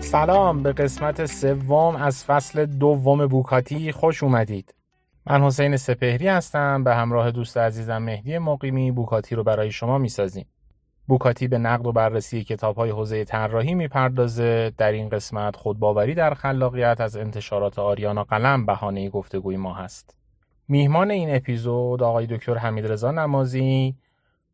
[0.00, 4.74] سلام به قسمت سوم از فصل دوم بوکاتی خوش اومدید.
[5.26, 10.46] من حسین سپهری هستم به همراه دوست عزیزم مهدی مقیمی بوکاتی رو برای شما می‌سازیم.
[11.12, 16.34] بوکاتی به نقد و بررسی کتاب های حوزه طراحی می‌پردازه در این قسمت خودباوری در
[16.34, 20.16] خلاقیت از انتشارات آریانا قلم بهانه گفتگوی ما هست.
[20.68, 23.94] میهمان این اپیزود آقای دکتر حمیدرضا نمازی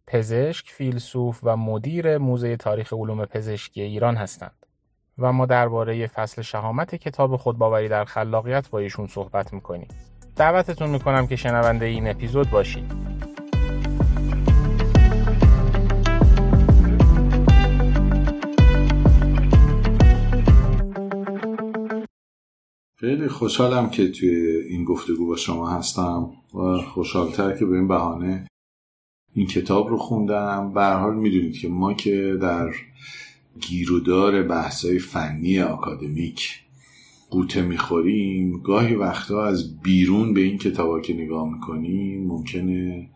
[0.07, 4.67] پزشک، فیلسوف و مدیر موزه تاریخ علوم پزشکی ایران هستند.
[5.19, 9.89] و ما درباره فصل شهامت کتاب خودباوری در خلاقیت با ایشون صحبت می‌کنیم
[10.37, 12.93] دعوتتون می‌کنم که شنونده این اپیزود باشید
[23.01, 24.29] خیلی خوشحالم که توی
[24.69, 28.47] این گفتگو با شما هستم و خوشحالتر که به این بهانه
[29.35, 30.73] این کتاب رو خوندم.
[30.75, 32.71] به حال می‌دونید که ما که در
[33.61, 36.61] گیرودار بحثای فنی اکادمیک
[37.31, 43.11] قوطه می‌خوریم گاهی وقتا از بیرون به این کتابا که نگاه می‌کنیم ممکنه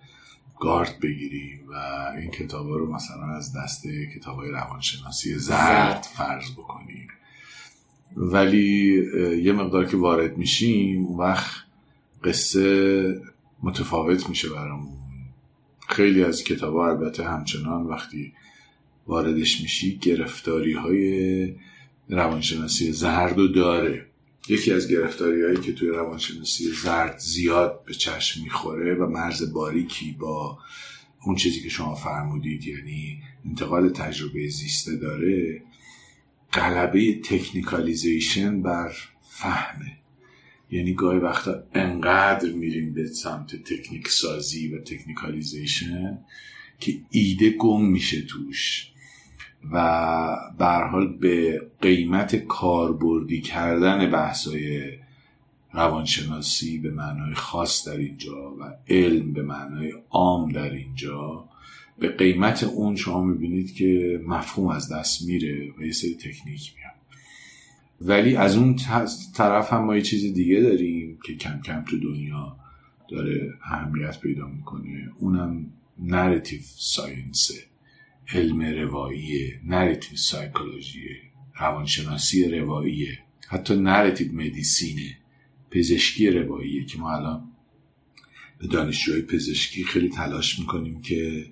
[0.60, 1.74] گارد بگیریم و
[2.20, 7.08] این کتابا رو مثلا از دسته کتاب های روانشناسی زرد فرض بکنیم.
[8.16, 9.02] ولی
[9.42, 11.62] یه مقدار که وارد میشیم اون وقت
[12.24, 13.20] قصه
[13.62, 14.98] متفاوت میشه برامون.
[15.88, 18.32] خیلی از کتاب البته همچنان وقتی
[19.06, 21.54] واردش میشی گرفتاری های
[22.08, 24.06] روانشناسی زرد و داره.
[24.48, 30.16] یکی از گرفتاری هایی که توی روانشناسی زرد زیاد به چشم می‌خوره و مرز باریکی
[30.18, 30.58] با
[31.24, 35.62] اون چیزی که شما فرمودید یعنی انتقال تجربه زیسته داره
[36.52, 39.98] غلبه technicalization بر فهمه.
[40.70, 46.18] یعنی گاهی وقتا انقدر میریم به سمت تکنیک سازی و technicalization
[46.80, 48.92] که ایده گم میشه توش.
[49.72, 54.92] و به حال به قیمت کاربردی کردن بحثای
[55.72, 61.48] روانشناسی به معنای خاص در اینجا و علم به معنای عام در اینجا
[61.98, 66.92] به قیمت اون شما می‌بینید که مفهوم از دست میره و یه سری تکنیک میاد.
[68.00, 68.76] ولی از اون
[69.34, 72.56] طرف هم ما یه چیز دیگه داریم که کم کم تو دنیا
[73.08, 75.10] داره اهمیت پیدا می‌کنه.
[75.18, 75.66] اونم
[75.98, 77.54] narrative science ه
[78.34, 81.08] علم روایی narrative psychology
[81.60, 83.08] روانشناسی روایی
[83.48, 85.18] حتی narrative medicine ه
[85.70, 87.48] پزشکی روایی که ما الان
[88.58, 91.46] به دانشجوهای پزشکی خیلی تلاش می‌کنیم که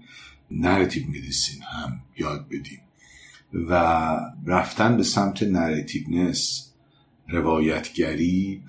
[0.50, 2.80] narrative medicine هم یاد بدیم.
[3.52, 3.74] و
[4.46, 6.72] رفتن به سمت narrativeness
[7.28, 8.62] روایتگری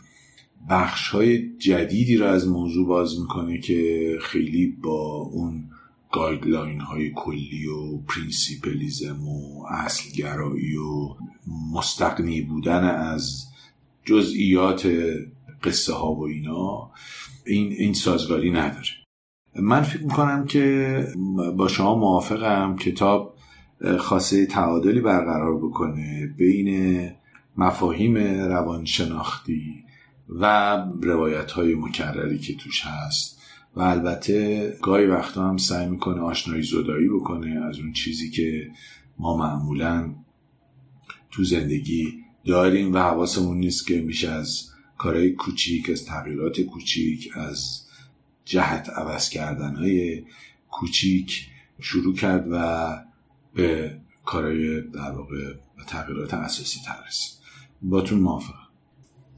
[0.69, 5.69] بخش های جدیدی را از موضوع باز می‌کنه که خیلی با اون
[6.11, 11.15] guideline های کلی و principlism و اصلگرایی و
[11.73, 13.45] مستغنی بودن از
[14.05, 14.91] جزئیات
[15.63, 16.91] قصه ها و اینا
[17.45, 19.00] این, این سازگاری نداره.
[19.59, 21.07] من فکر می‌کنم که
[21.57, 22.75] با شما موافقم.
[22.75, 23.37] کتاب
[23.97, 27.09] خاصه تعادلی برقرار بکنه بین
[27.57, 28.17] مفاهیم
[28.47, 29.83] روانشناختی
[30.29, 33.41] و روایت های مکرری که توش هست.
[33.75, 38.71] و البته گاهی وقتا هم سعی می‌کنه آشنایی زدایی بکنه از اون چیزی که
[39.19, 40.15] ما معمولا
[41.31, 42.13] تو زندگی
[42.45, 42.93] داریم.
[42.93, 47.87] و حواسمون نیست که میشه از کارهای کوچیک از تغییرات کوچیک از
[48.45, 50.23] جهت عوض کردن های
[50.69, 51.47] کوچیک
[51.79, 52.87] شروع کرد و
[53.53, 55.53] به کارهای در واقع
[55.87, 57.41] تغییرات اساسی تر رسید.
[57.81, 58.67] باتون موافقم.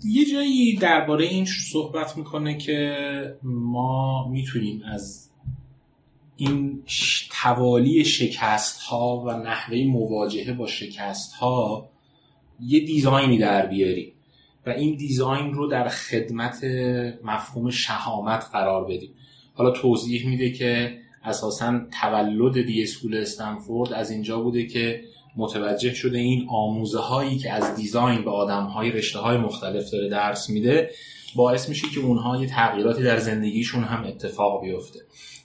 [0.06, 5.30] یه جایی درباره این صحبت می‌کنه که ما می‌تونیم از
[6.38, 6.84] این
[7.32, 11.90] توالی شکست ها و نحوه مواجهه با شکست ها
[12.60, 14.14] یه دیزاینی در بیاریم.
[14.66, 16.64] و این دیزاین رو در خدمت
[17.24, 19.14] مفهوم شهامت قرار بدیم.
[19.54, 25.02] حالا توضیح میده که اساسا تولد دی اسکول استنفورد از اینجا بوده که
[25.38, 30.10] متوجه شده این آموزه هایی که از دیزاین به آدم های رشته های مختلف داره
[30.10, 30.90] درس میده
[31.36, 35.00] باعث میشه که اونها یه تغییراتی در زندگیشون هم اتفاق بیفته.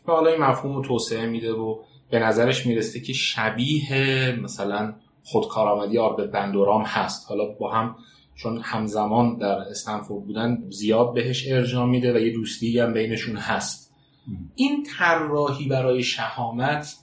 [0.08, 1.76] و حالا این مفهوم رو توسعه میده و
[2.10, 4.94] به نظرش می‌رسه که شبیه مثلا
[5.24, 7.26] خودکارآمدی آربت بندورام هست.
[7.28, 7.96] حالا با هم
[8.38, 13.92] چون همزمان در استنفورد بودن زیاد بهش ارجاع میده و یه دوستی هم بینشون هست.
[14.54, 16.96] این طراحی برای شهامت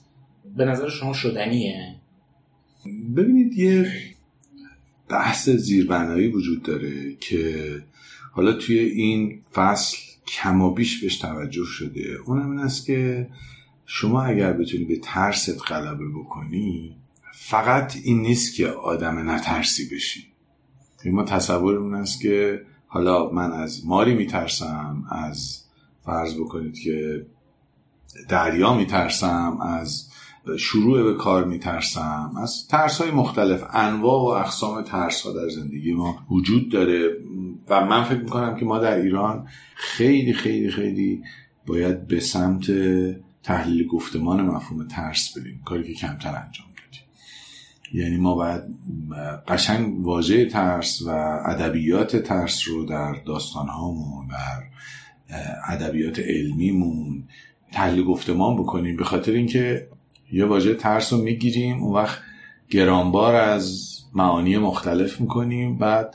[0.56, 1.94] به نظر شما شدنیه؟
[3.16, 3.92] ببینید یه
[5.08, 7.54] بحث زیربنایی وجود داره که
[8.32, 9.96] حالا توی این فصل
[10.26, 12.18] کم و بیش بهش توجه شده.
[12.26, 13.28] اونم این است که
[13.86, 16.96] شما اگر بتونی به ترست غلبه بکنی
[17.34, 20.35] فقط این نیست که آدم نترسی بشی.
[21.10, 25.62] ما تصور اون است که حالا من از ماری میترسم از
[26.04, 27.26] فرض بکنید که
[28.28, 30.10] دریا میترسم از
[30.58, 35.94] شروع به کار میترسم از ترس های مختلف انواع و اقسام ترس ها در زندگی
[35.94, 37.10] ما وجود داره
[37.68, 41.22] و من فکر می‌کنم که ما در ایران خیلی خیلی خیلی
[41.66, 42.66] باید به سمت
[43.42, 46.66] تحلیل گفتمان مفهوم ترس بریم کاری که کمتر انجام
[47.92, 48.62] یعنی ما باید
[49.48, 51.10] قشنگ واژه ترس و
[51.46, 54.62] ادبیات ترس رو در داستانهامون در
[55.68, 57.24] ادبیات علمیمون
[57.72, 59.88] تحلیل گفتمان بکنیم به خاطر اینکه
[60.32, 62.18] یه واژه ترس رو می‌گیریم اون وقت
[62.70, 66.14] گرانبار از معانی مختلف می‌کنیم بعد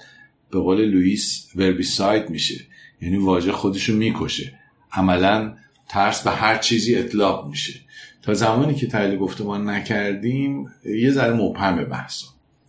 [0.52, 2.56] به قول لوئیس وربیساید میشه.
[3.02, 4.60] یعنی واژه خودشو می‌کشه.
[4.92, 5.54] عملا
[5.90, 7.74] ترس به هر چیزی اطلاق میشه.
[8.22, 12.28] تا زمانی که تحلیل گفتمان نکردیم یه ذره مبهم بحثا.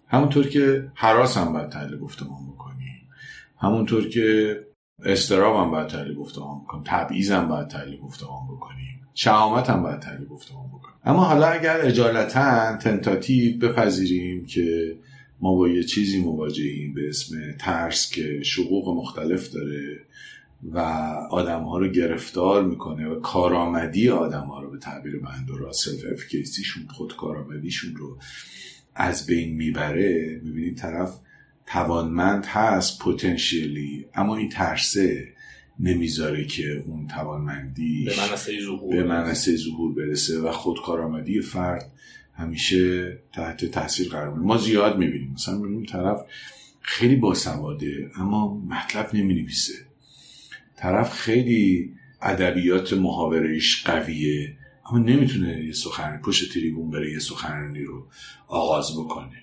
[0.08, 3.08] همونطور که حراس هم باید تحلیل گفتمان بکنیم.
[3.58, 4.56] همونطور که
[5.04, 6.84] استراب هم باید تحلیل گفتمان بکنیم.
[6.86, 9.00] تبعیض هم باید تحلیل گفتمان بکنیم.
[9.14, 10.96] شهامت هم باید تحلیل گفتمان بکنیم.
[11.04, 14.96] اما حالا اگر اجالتا تنتاتیو بپذیریم که
[15.40, 19.98] ما با یه چیزی مواجهیم به اسم ترس که شقوق مختلف داره
[20.62, 20.78] و
[21.30, 26.86] آدم ها رو گرفتار می‌کنه و کارآمدی آدم ها رو به تعبیر بندورا سلف افکیسیشون
[26.88, 28.18] خود کارآمدیشون رو
[28.94, 30.40] از بین می‌بره.
[30.44, 31.18] می‌بینید طرف
[31.66, 35.34] توانمند هست پوتنشیلی اما این ترسه
[35.80, 41.92] نمی‌ذاره که اون توانمندی به منصه ظهور به منصه ظهور برسه و خودکارآمدی فرد
[42.34, 44.46] همیشه تحت تاثیر قرار می‌گیره.
[44.46, 45.32] ما زیاد می‌بینیم.
[45.32, 46.20] مثلا می‌بینیم طرف
[46.80, 49.74] خیلی باسواده اما مطلب نمی‌نویسه.
[50.82, 51.92] طرف خیلی
[52.22, 54.56] ادبیات محاورهش قویه
[54.86, 58.06] اما نمی‌تونه یه سخنرانی پشت تریبون بره یه سخنرانی رو
[58.48, 59.42] آغاز بکنه.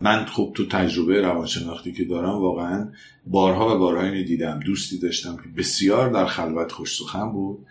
[0.00, 2.92] من خب تو تجربه روانشناختی که دارم واقعا
[3.26, 7.66] بارها و بارها اینو دیدم دوستی داشتم که بسیار در خلوت خوش سخن بود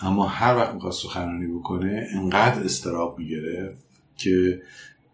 [0.00, 3.78] اما هر وقت می‌خواست سخنرانی بکنه انقدر استراب می‌گرفت
[4.16, 4.62] که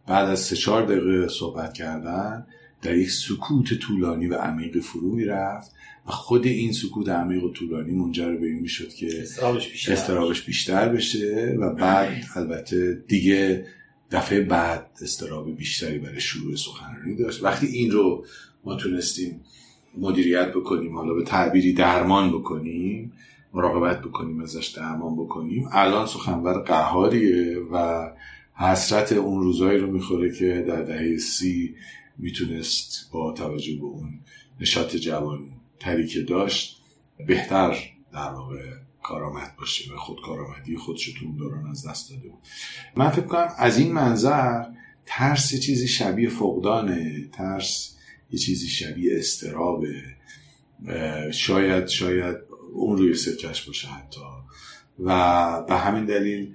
[0.07, 2.47] بعد از سه چهار دقیقه صحبت کردن
[2.85, 5.73] در یک سکوت طولانی و عمیق فرو می‌رفت
[6.07, 10.43] و خود این سکوت عمیق و طولانی منجر به این می‌شد که استرابش بیشتر, استرابش
[10.43, 13.67] بیشتر بشه و بعد البته دیگه
[14.11, 17.45] دفعه بعد استراب بیشتری برای شروع سخنرانی داشت.
[17.45, 18.25] وقتی این رو
[18.65, 19.41] ما تونستیم
[19.99, 23.13] مدیریت بکنیم حالا به تعبیری درمان بکنیم
[23.55, 28.11] مراقبت بکنیم ازش درمان بکنیم الان سخنور قهاریه و
[28.55, 31.75] حسرت اون روزایی رو می‌خوره که در دهه سی
[32.19, 34.21] می‌تونست با توجه به اون
[34.61, 35.49] نشاط جوان
[35.81, 36.83] تری که داشت
[37.27, 37.77] بهتر
[38.13, 38.63] در واقع
[39.03, 42.39] کارآمد باشه و خود کارآمدی خودش تو دوران از دست داده بود.
[42.97, 44.65] من فکر کنم از این منظر
[45.07, 47.97] ترس یه چیزی شبیه فقدانه ترس
[48.31, 50.03] یه چیزی شبیه استرابه
[51.33, 52.37] شاید شاید
[52.73, 54.21] اون روی سکش باشه حتی.
[54.99, 56.55] و به همین دلیل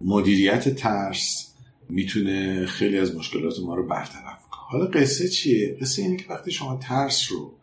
[0.00, 1.54] مدیریت ترس
[1.88, 4.41] می‌تونه خیلی از مشکلات ما رو برطرف
[4.72, 7.54] حالا قصه چیه؟ قصه اینه که وقتی شما ترس رو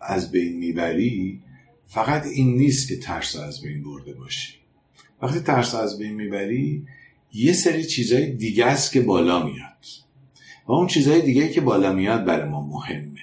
[0.00, 1.42] از بین می‌بری
[1.86, 4.54] فقط این نیست که ترس رو از بین برده باشی.
[5.22, 6.86] وقتی ترس رو از بین می‌بری
[7.32, 9.84] یه سری چیزهای دیگه است که بالا میاد.
[10.66, 13.20] و اون چیزهای دیگه که بالا میاد برای ما مهمه.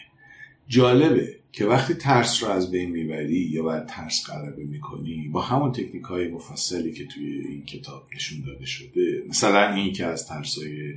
[0.67, 5.71] جالبه که وقتی ترس رو از بین می‌بری یا باید ترس غلبه می‌کنی با همون
[5.71, 10.57] تکنیک های مفصلی که توی این کتاب نشون داده شده مثلا این که از ترس
[10.57, 10.93] های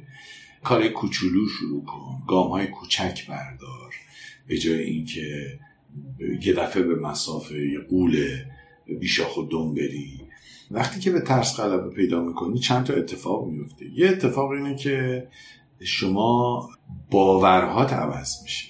[0.64, 2.22] کار کوچولو شروع کن.
[2.28, 3.94] گام های کوچک بردار.
[4.46, 5.58] به جای اینکه
[6.42, 8.26] یه دفعه به مسافه یه قول
[9.00, 10.20] بیشاخ و دم بری.
[10.70, 15.28] وقتی که به ترس غلبه پیدا می‌کنی چند تا اتفاق میفته یه اتفاق اینه که
[15.80, 16.68] شما
[17.10, 18.68] باورهات عوض میشه.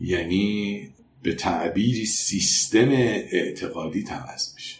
[0.00, 0.88] یعنی
[1.22, 4.76] به تعبیری سیستم اعتقادی عوض میشه.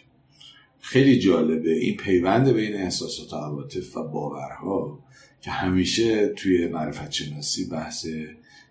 [0.80, 1.72] خیلی جالبه.
[1.72, 5.05] این پیوند بین احساسات و عواطف و باورها
[5.46, 8.06] که همیشه توی معرفت شناسی بحث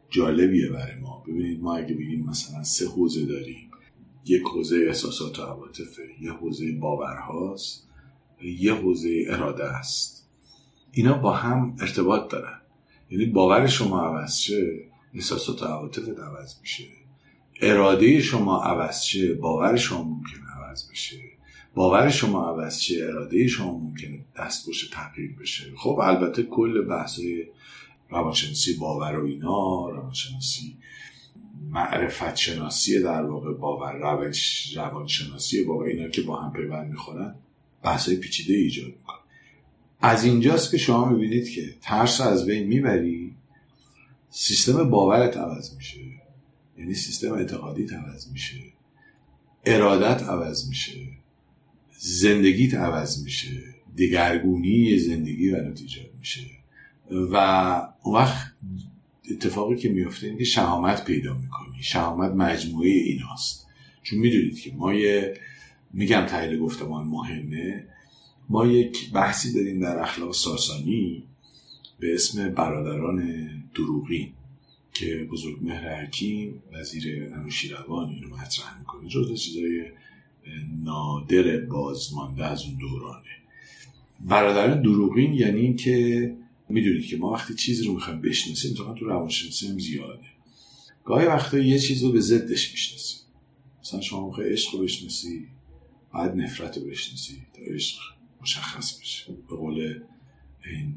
[0.09, 1.23] جالبیه برای ما.
[1.27, 3.71] ببینید ما اگه بگیم مثلا سه حوزه داریم.
[4.25, 7.87] یک حوزه احساسات و عواطفه یه حوزه باورهاست
[8.41, 10.29] یه حوزه اراده است.
[10.91, 12.61] اینا با هم ارتباط دارن.
[13.09, 16.83] یعنی باور شما عوض شه احساسات و عواطفت عوض میشه.
[17.61, 21.17] اراده شما عوض شه باور شما ممکنه عوض بشه.
[21.75, 25.63] باور شما عوض شه اراده شما ممکنه دست باشه تغییر بشه.
[25.77, 27.19] خب البته کل بحث
[28.09, 30.77] روانشناسی باور و اینا روانشناسی
[31.71, 37.35] معرفت شناسی در واقع باور روش روانشناسی باور اینا که با هم پیوند می‌خورن
[37.83, 39.17] بحثای پیچیده ایجاد می‌کنه.
[40.01, 43.35] از اینجاست که شما می‌بینید که ترس از بین می‌بری
[44.29, 45.99] سیستم باورت عوض میشه.
[46.77, 48.57] یعنی سیستم اعتقادی عوض میشه.
[49.65, 51.14] ارادت عوض میشه.
[51.97, 53.63] زندگیت عوض میشه.
[53.97, 56.41] دگرگونی زندگی برات ایجاد میشه.
[57.11, 57.35] و
[58.03, 58.51] اون وقت
[59.31, 61.83] اتفاقی که میفته اینه که شهامت پیدا می‌کنی.
[61.83, 63.67] شهامت مجموعه ایناست.
[64.03, 65.37] چون می‌دونید که ما یه
[65.93, 67.87] میگم تحلیل گفتمان مهمه.
[68.49, 71.23] ما یک بحثی داریم در اخلاق ساسانی
[71.99, 74.31] به اسم برادران دروغین
[74.93, 79.09] که بزرگ مهر حکیم وزیر انوشیروان اینو مطرح می‌کنه.
[79.09, 79.85] جز چیزای
[80.83, 83.29] نادر بازمانده از اون دورانه.
[84.19, 86.35] برادران دروغین یعنی اینکه
[86.69, 90.25] می‌دونید که ما وقتی چیزی رو می‌خوایم بشناسیم تو تو روانشناسی هم زیاده.
[91.03, 93.19] گاهی وقتا یه چیز رو به ضدش می‌شناسیم.
[93.81, 95.47] مثلا شما می‌خوای عشق رو بشناسی
[96.13, 97.99] باید نفرت رو بشناسی تا عشق
[98.41, 99.33] مشخص بشه.
[99.49, 99.99] به قول
[100.65, 100.95] این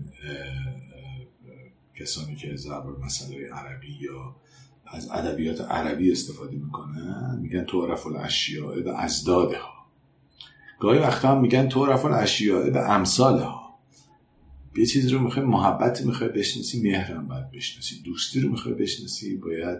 [2.00, 4.36] کسانی که زبر مسئله عربی یا
[4.92, 9.72] از ادبیات عربی استفاده می‌کنن میگن تعرف الاشیاء به ازداده ها
[10.80, 13.68] گاهی وقتا هم میگن تعرف الاشیاء به امثال ها
[14.76, 18.02] یه چیزی رو می‌خوای محبت می‌خوای بشناسی مهرم باید بشناسی.
[18.02, 19.78] دوستی رو می‌خوای بشناسی باید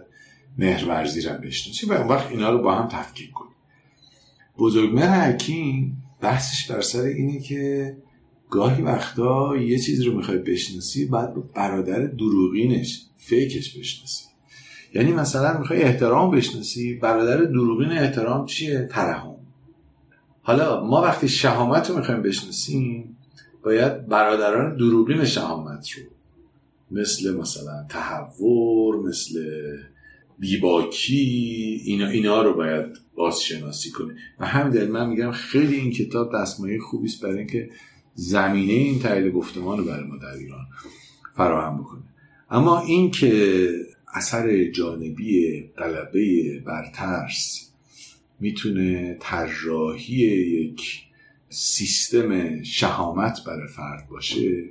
[0.57, 1.85] مهرورزی رو بشناسی.
[1.85, 3.49] و اون وقت اینا رو با هم تفکیک کنی.
[4.57, 7.97] بزرگمهر حکیم بحثش در سر اینه که
[8.49, 14.28] گاهی وقتا یه چیز رو می‌خوای بشناسی بعد برادر دروغینش فیکش بشناسی.
[14.93, 19.35] یعنی مثلا می‌خوای احترام بشناسی برادر دروغین احترام چیه؟ ترحم.
[20.41, 23.17] حالا ما وقتی شهامت رو می‌خوایم بشناسیم
[23.63, 26.03] باید برادران دروغین شهامت رو
[26.91, 29.39] مثل مثلا تحور مثل
[30.39, 36.35] بیباکی اینا, اینا رو باید بازشناسی کنیم و همین دلیل من میگم خیلی این کتاب
[36.35, 37.69] دستمایه خوبی است برای اینکه
[38.13, 40.65] زمینه این تحلیل گفتمان رو برای ما در ایران
[41.35, 42.01] فراهم بکنه.
[42.49, 43.69] اما این که
[44.13, 47.71] اثر جانبی غلبه بر ترس
[48.39, 51.03] می‌تونه طراحی یک
[51.49, 54.63] سیستم شهامت برای فرد باشه.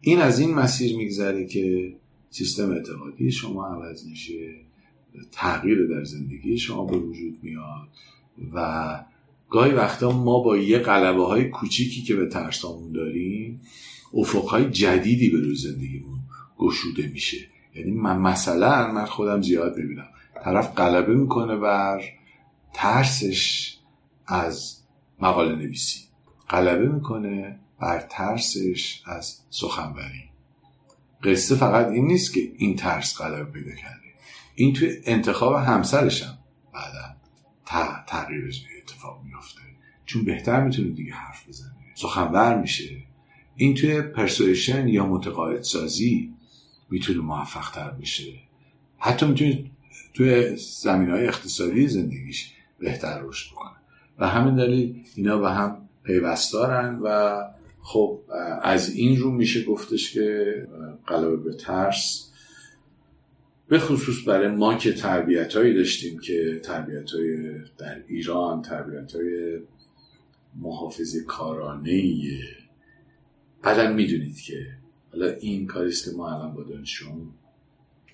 [0.00, 1.94] این از این مسیر میگذره که
[2.30, 4.54] سیستم اعتقادی شما عوض میشه
[5.32, 7.88] تغییر در زندگی شما به وجود میاد
[8.54, 9.04] و
[9.50, 13.60] گاهی وقتا ما با یه قلبه های کوچیکی که به ترسامون داریم
[14.14, 16.18] افقهای جدیدی به روی زندگیمون
[16.58, 17.38] گشوده میشه.
[17.76, 20.08] یعنی من مثلا من خودم زیاد ببینم
[20.44, 22.02] طرف غلبه می‌کنه بر
[22.74, 23.76] ترسش
[24.26, 24.82] از
[25.20, 26.00] مقاله نویسی.
[26.50, 30.30] غلبه می‌کنه بر ترسش از سخنوری.
[31.22, 34.06] قصه فقط این نیست که این ترس غلبه پیدا کرده.
[34.54, 36.38] این توی انتخاب همسرش هم
[36.74, 37.16] بعدا
[38.06, 39.60] تغییرش اتفاق میافته.
[40.04, 41.72] چون بهتر می‌تونه دیگه حرف بزنه.
[41.94, 43.02] سخنور میشه.
[43.56, 46.35] این توی پرسویشن یا متقاعد سازی
[46.90, 48.32] می‌تونه موفق تر بشه.
[48.98, 49.64] حتی می‌تونه
[50.14, 53.76] توی زمین های اقتصادی زندگیش بهتر رشد بکنه.
[54.18, 57.42] و همین دلیل اینا به هم پیوستارن و
[57.82, 58.20] خب
[58.62, 60.54] از این رو میشه گفتش که
[61.06, 62.30] قلبه به ترس
[63.68, 69.58] به خصوص برای ما که تربیت هایی داشتیم که تربیت های در ایران تربیت های
[70.56, 72.22] محافظ کارانه
[73.62, 74.66] بعدا می‌دونید که
[75.16, 77.28] حالا این کاریست که ما الان با دانشون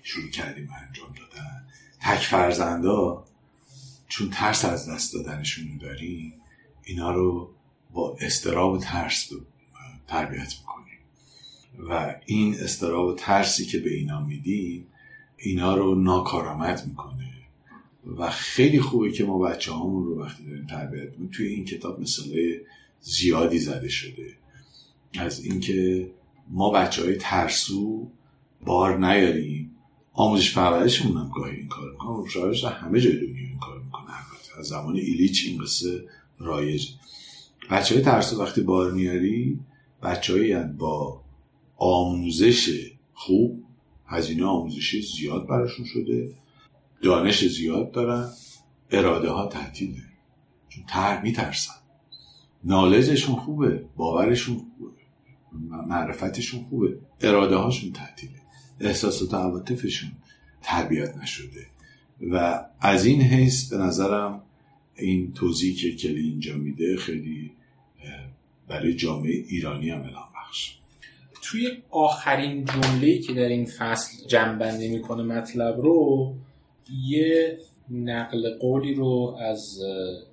[0.03, 1.67] شروع کردیم و انجام دادن.
[2.01, 3.25] تک فرزندا
[4.07, 6.33] چون ترس از دست دادنشون داریم
[6.83, 7.53] اینا رو
[7.93, 9.29] با استراب و ترس
[10.07, 10.99] تربیت می‌کنیم.
[11.89, 14.87] و این استراب و ترسی که به اینا میدیم
[15.37, 17.33] اینا رو ناکارآمد می‌کنه.
[18.17, 21.99] و خیلی خوبه که ما بچه هامون رو وقتی داریم تربیت می‌کنیم توی این کتاب
[21.99, 22.65] مثاله
[23.01, 24.37] زیادی زده شده.
[25.19, 26.11] از اینکه
[26.49, 28.07] ما بچه های ترسو
[28.65, 29.75] بار نیاریم.
[30.13, 34.03] آموزش پرورشمون هم گاهی این کار پرورش همه جای دنیا این کار می‌کنه.
[34.59, 36.05] از زمان ایلیچ این قصه
[36.39, 36.89] رایج
[37.71, 39.59] بچه های ترسو وقتی بار میاری
[40.03, 41.21] بچه با
[41.77, 43.63] آموزش خوب
[44.07, 46.33] هزینه آموزشی زیاد براشون شده
[47.01, 48.29] دانش زیاد دارن
[48.91, 50.01] اراده ها تعطیله
[50.69, 51.73] چون تر میترسن.
[52.63, 54.61] نالجشون خوبه باورشون
[55.87, 56.97] معرفتشون خوبه.
[57.21, 58.33] اراده هاشون تعطیله.
[58.79, 60.11] احساسات و عواطفشون
[60.61, 61.65] تربیت نشده.
[62.31, 64.41] و از این حیث به نظرم
[64.95, 67.51] این توضیحی که کلی اینجا میده خیلی
[68.67, 70.77] برای جامعه ایرانی هم الان بخش.
[71.41, 76.33] توی آخرین جمله که در این فصل جنبنده می‌کنه مطلب رو
[77.07, 77.57] یه
[77.89, 79.79] نقل قولی رو از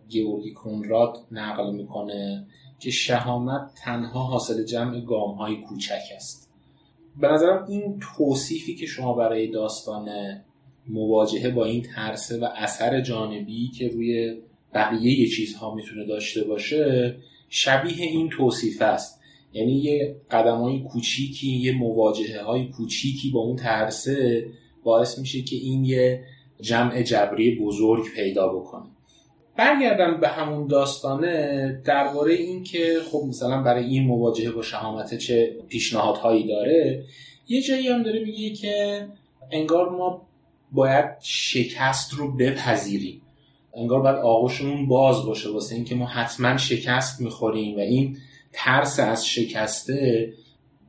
[0.08, 2.46] گیورگی کنراد نقل می‌کنه.
[2.80, 6.50] که شهامت تنها حاصل جمع گام های کوچک است.
[7.20, 10.08] به نظرم این توصیفی که شما برای داستان
[10.88, 14.36] مواجهه با این ترسه و اثر جانبی که روی
[14.74, 17.16] بقیه چیزها می‌تونه داشته باشه
[17.48, 19.20] شبیه این توصیف است.
[19.52, 24.46] یعنی یه قدم های کوچیکی یه مواجهه های کوچیکی با اون ترسه
[24.84, 26.24] باعث میشه که این یه
[26.60, 28.86] جمع جبری بزرگ پیدا بکنه.
[29.60, 35.56] برگردم به همون داستانه درباره این که خب مثلا برای این مواجهه با شهامت چه
[35.68, 37.04] پیشنهادهایی داره
[37.48, 39.06] یه جایی هم داره میگه که
[39.50, 40.26] انگار ما
[40.72, 43.22] باید شکست رو بپذیریم.
[43.74, 48.16] انگار باید آغوشمون باز باشه واسه اینکه ما حتما شکست می‌خوریم و این
[48.52, 50.32] ترس از شکسته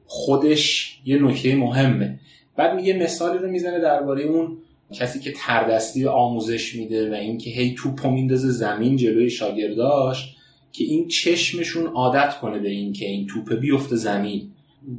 [0.05, 2.19] خودش یه نکته مهمه.
[2.55, 4.57] بعد میگه مثالی رو می‌زنه درباره اون
[4.93, 10.36] کسی که تردستی آموزش میده و اینکه هی توپو میندازه زمین جلوی شاگرداش
[10.71, 14.51] که این چشمشون عادت کنه به این که این توپ بیفته زمین.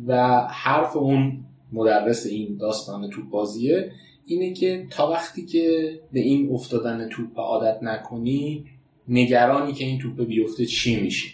[0.07, 3.93] و حرف اون مدرس این داستان توپ بازیه
[4.27, 8.65] اینه که تا وقتی که به این افتادن توپ عادت نکنی
[9.09, 11.29] نگرانی که این توپ بیفته چی میشه؟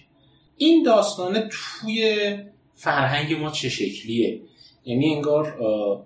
[0.56, 2.28] این داستانه توی
[2.74, 4.40] فرهنگ ما چه شکلیه؟
[4.84, 5.56] یعنی انگار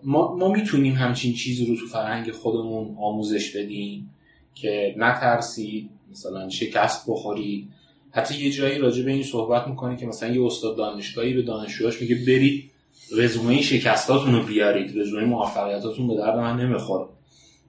[0.03, 4.11] ما, ما می‌تونیم همچین چیزی رو تو فرهنگ خودمون آموزش بدیم
[4.55, 7.69] که نترسید مثلا شکست بخورید.
[8.11, 12.01] حتی یه جایی راجع به این صحبت می‌کنه که مثلا یه استاد دانشگاهی به دانشجوهاش
[12.01, 12.71] میگه برید
[13.17, 17.07] رزومه شکستاتون رو بیارید رزومه موفقیتاتون به درد من نمی‌خوره.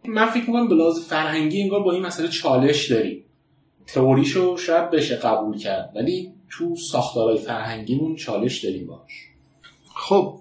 [0.05, 0.75] من فکر می‌کنم به
[1.07, 3.23] فرهنگی انگار با این مسئله چالش داریم.
[3.87, 9.32] تئوریشو شاید بشه قبول کرد ولی تو ساختارهای فرهنگیمون چالش داریم باش
[9.95, 10.39] خب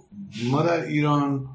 [0.51, 1.49] ما در ایران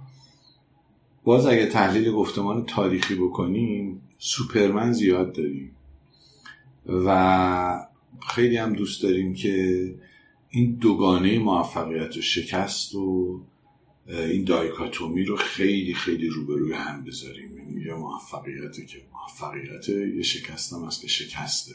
[1.23, 5.71] باز اگه تحلیل گفتمان تاریخی بکنیم سوپرمن زیاد داریم
[6.85, 7.87] و
[8.27, 9.95] خیلی هم دوست داریم که
[10.49, 13.39] این دوگانه موفقیت و شکست و
[14.07, 17.57] این دایکاتومی رو خیلی خیلی روبروی هم بذاریم.
[17.57, 21.73] یعنی یه موفقیت که موفقیت یه شکست هم هست که شکسته.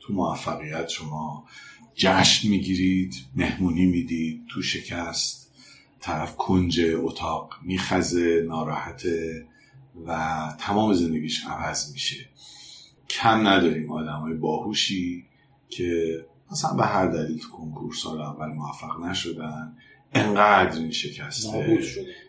[0.00, 1.44] تو موفقیت شما
[1.94, 5.45] جشن می‌گیرید مهمونی می‌دید تو شکست
[6.00, 9.46] طرف کنج اتاق میخزه ناراحته
[10.06, 12.28] و تمام زندگیش عوض میشه.
[13.10, 15.24] کم نداریم آدم های باهوشی
[15.68, 16.20] که
[16.52, 19.76] مثلا به هر دلیل تو کنکور سال اول موفق نشدن
[20.12, 21.80] انقدر این شکسته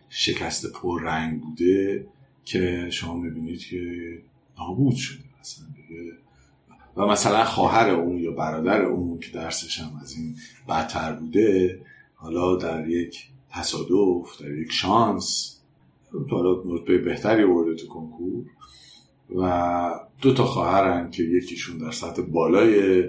[0.10, 2.08] شکست پر رنگ بوده
[2.46, 3.82] که شما می‌بینید که
[4.60, 5.66] نابود شده مثلا
[6.98, 10.36] و مثلا خواهر اون یا برادر اون که درسش هم از این
[10.70, 11.80] بدتر بوده
[12.16, 15.58] حالا در یک تصادف در یک شانس.
[16.30, 18.46] حالا رتبه بهتری برده تو کنکور.
[19.36, 23.04] و دو تا خواهرن که یکیشون در سطح بالای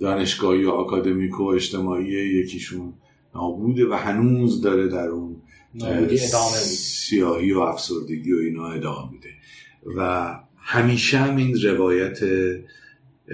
[0.00, 2.92] دانشگاهی و آکادمیک و اجتماعی یکیشون
[3.34, 5.36] نابوده و هنوز داره در اون
[6.64, 9.28] سیاهی و افسردگی و اینا ادامه میده.
[9.96, 12.18] و همیشه هم این روایت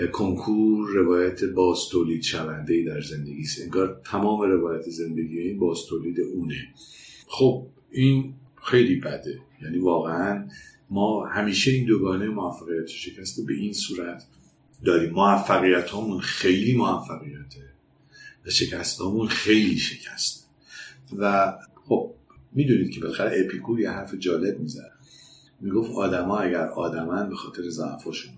[0.06, 3.62] کنکور روایت باز تولید شونده ای در زندگی است.
[3.62, 6.68] انگار تمام روایت زندگی این باز تولید اونه.
[7.26, 8.34] خب این
[8.64, 9.38] خیلی بده.
[9.62, 10.48] یعنی واقعا
[10.90, 14.24] ما همیشه این دوگانه موفقیت شکسته به این صورت
[14.84, 15.10] داریم.
[15.10, 17.68] موفقیت همون خیلی موفقیته
[18.46, 20.44] و شکست همون خیلی شکسته.
[21.18, 21.54] و
[21.88, 22.14] خب
[22.52, 24.92] می‌دونید که بالاخره اپیکور یه حرف جالب می‌زد
[25.60, 28.32] می‌گفت آدما اگر آدمن به خاطر ضعفشون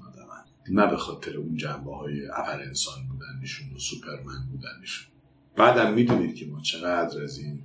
[0.69, 5.13] نه به خاطر اون جنبه های اول انسان بودنشون و سوپرمن بودنشون.
[5.57, 7.63] بعدم می‌دونید که ما چقدر از این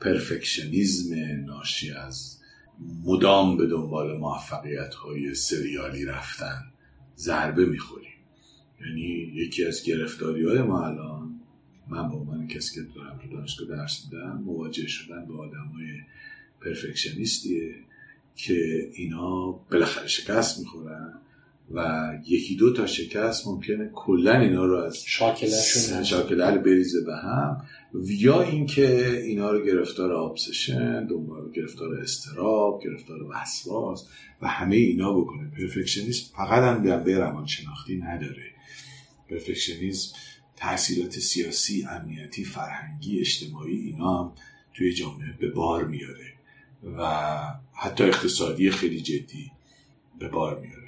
[0.00, 2.38] پرفکشنیزم ناشی از
[3.04, 6.72] مدام به دنبال موفقیت های سریالی رفتن
[7.16, 8.08] ضربه می‌خوریم.
[8.80, 11.40] یعنی یکی از گرفتاری های ما الان
[11.88, 15.86] من به عنوان کسی که دارم تو دانشگاه درس میدم مواجه شدن به آدم های
[16.60, 17.74] پرفکشنیستیه
[18.36, 21.20] که اینا بالاخره شکست می‌خورن.
[21.70, 25.04] و یکی دو تا شکست ممکنه کلا اینا رو از
[26.04, 27.64] شاکله بریزه به هم.
[28.04, 34.08] یا اینکه اینا رو گرفتار آبسشن دنبال گرفتار استراب گرفتار وسواس
[34.42, 35.50] و همه اینا بکنه.
[35.50, 38.44] پرفکشنیسم فقط هم به روان شناختی نداره.
[39.30, 40.16] پرفکشنیسم
[40.56, 44.32] تاثیرات سیاسی امنیتی فرهنگی اجتماعی اینا هم
[44.74, 46.32] توی جامعه به بار میاره
[46.98, 47.38] و
[47.72, 49.50] حتی اقتصادی خیلی جدی
[50.18, 50.87] به بار میاره.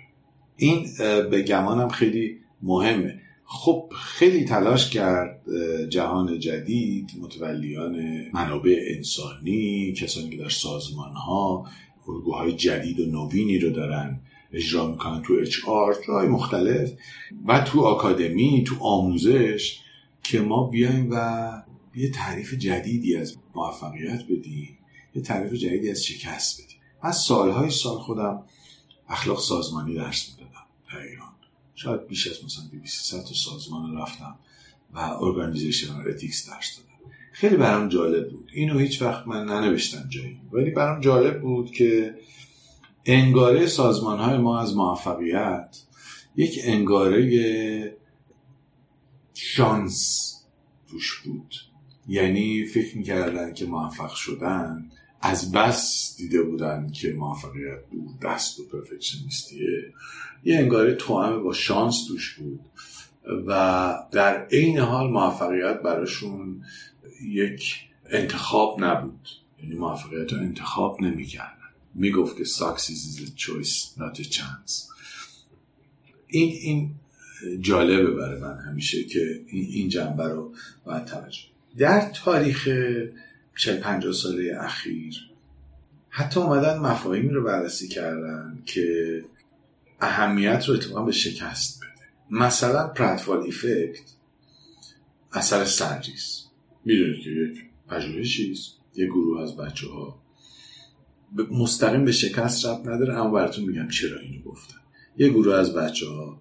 [0.61, 0.89] این
[1.31, 3.21] به گمانم خیلی مهمه.
[3.45, 5.41] خب خیلی تلاش کرد
[5.89, 7.97] جهان جدید متولیان
[8.35, 11.67] منابع انسانی کسانی که در سازمان ها
[12.09, 14.21] الگوهای جدید و نوینی رو دارن
[14.53, 16.93] اجرا می‌کنن تو اچ آر جای مختلف
[17.47, 19.79] و تو آکادمی تو آموزش
[20.23, 21.51] که ما بیایم و
[21.95, 24.79] یه تعریف جدیدی از موفقیت بدیم
[25.15, 26.79] یه تعریف جدیدی از شکست بدیم.
[27.03, 28.43] از سالهای سال خودم
[29.09, 30.40] اخلاق سازمانی درس می‌دادم
[30.93, 31.33] در ایران.
[31.75, 34.39] شاید بیش از مثلا 200 تا سازمان رفتم
[34.95, 37.13] و organization ethics درس دادم.
[37.33, 38.51] خیلی برام جالب بود.
[38.55, 42.15] اینو هیچ وقت من ننوشتم جایی ولی برام جالب بود که
[43.05, 45.79] انگاره سازمان های ما از موفقیت
[46.37, 47.97] یک انگاره
[49.35, 50.31] شانس
[50.89, 51.55] توش بود.
[52.09, 58.63] یعنی فکر می‌کردن که موفق شدن از بس دیده بودن که موفقیت دور دست و
[58.73, 59.93] پرفکشنیستیه.
[60.45, 62.61] یه انگاره توامه با شانس توش بود.
[63.47, 66.65] و در عین حال موفقیت براشون
[67.23, 67.75] یک
[68.11, 69.29] انتخاب نبود.
[69.63, 71.57] یعنی موفقیت رو انتخاب نمی‌کردن.
[71.95, 74.91] می‌گفت که success is a choice not a chance.
[76.27, 76.91] این این
[77.61, 81.39] جالبه برای من همیشه که این جنبه رو باید توجه
[81.79, 82.69] در تاریخ
[83.57, 85.15] 40 50 ساله اخیر
[86.09, 89.25] حتی اومدن مفاهیمی رو بررسی کردن که
[90.01, 92.41] اهمیت رو اتفاقا به شکست بده.
[92.45, 94.11] مثلا پرتفال ایفکت
[95.33, 96.45] اثر سرریز
[96.85, 98.55] می‌دونید که یک پژوهشی
[98.95, 100.23] یه گروه از بچه ها
[101.51, 104.79] مستقیم به شکست رب نداره اما براتون میگم چرا اینو گفتن
[105.17, 106.41] یه گروه از بچه ها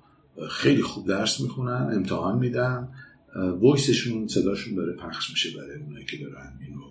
[0.49, 2.89] خیلی خوب درس می‌خونن امتحان میدن
[3.61, 6.81] ویسشون صداشون داره پخش میشه برای اونایی که دارن اینو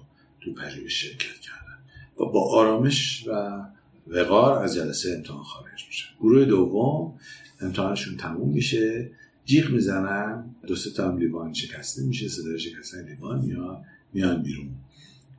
[0.40, 1.78] تو پژوهش شرکت کردن.
[2.20, 3.62] و با آرامش و
[4.08, 6.04] وقار از جلسه امتحان خارج میشه.
[6.20, 7.14] گروه دوم
[7.60, 9.10] امتحانشون تموم میشه.
[9.44, 10.54] جیغ می‌زنن.
[10.66, 12.28] دو سه تا لیوان شکسته میشه.
[12.28, 14.70] صدای شکستن لیوان یا میان بیرون.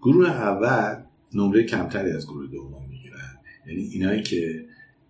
[0.01, 0.95] گروه اول
[1.33, 3.37] نمره کمتری از گروه دوم می‌گیرن.
[3.67, 4.65] یعنی اینایی که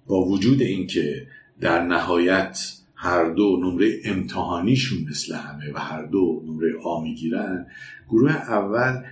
[0.07, 1.27] با وجود اینکه
[1.61, 2.59] در نهایت
[2.95, 7.67] هر دو نمره امتحانیشون مثل همه و هر دو نمره آ می‌گیرن
[8.09, 9.03] گروه اول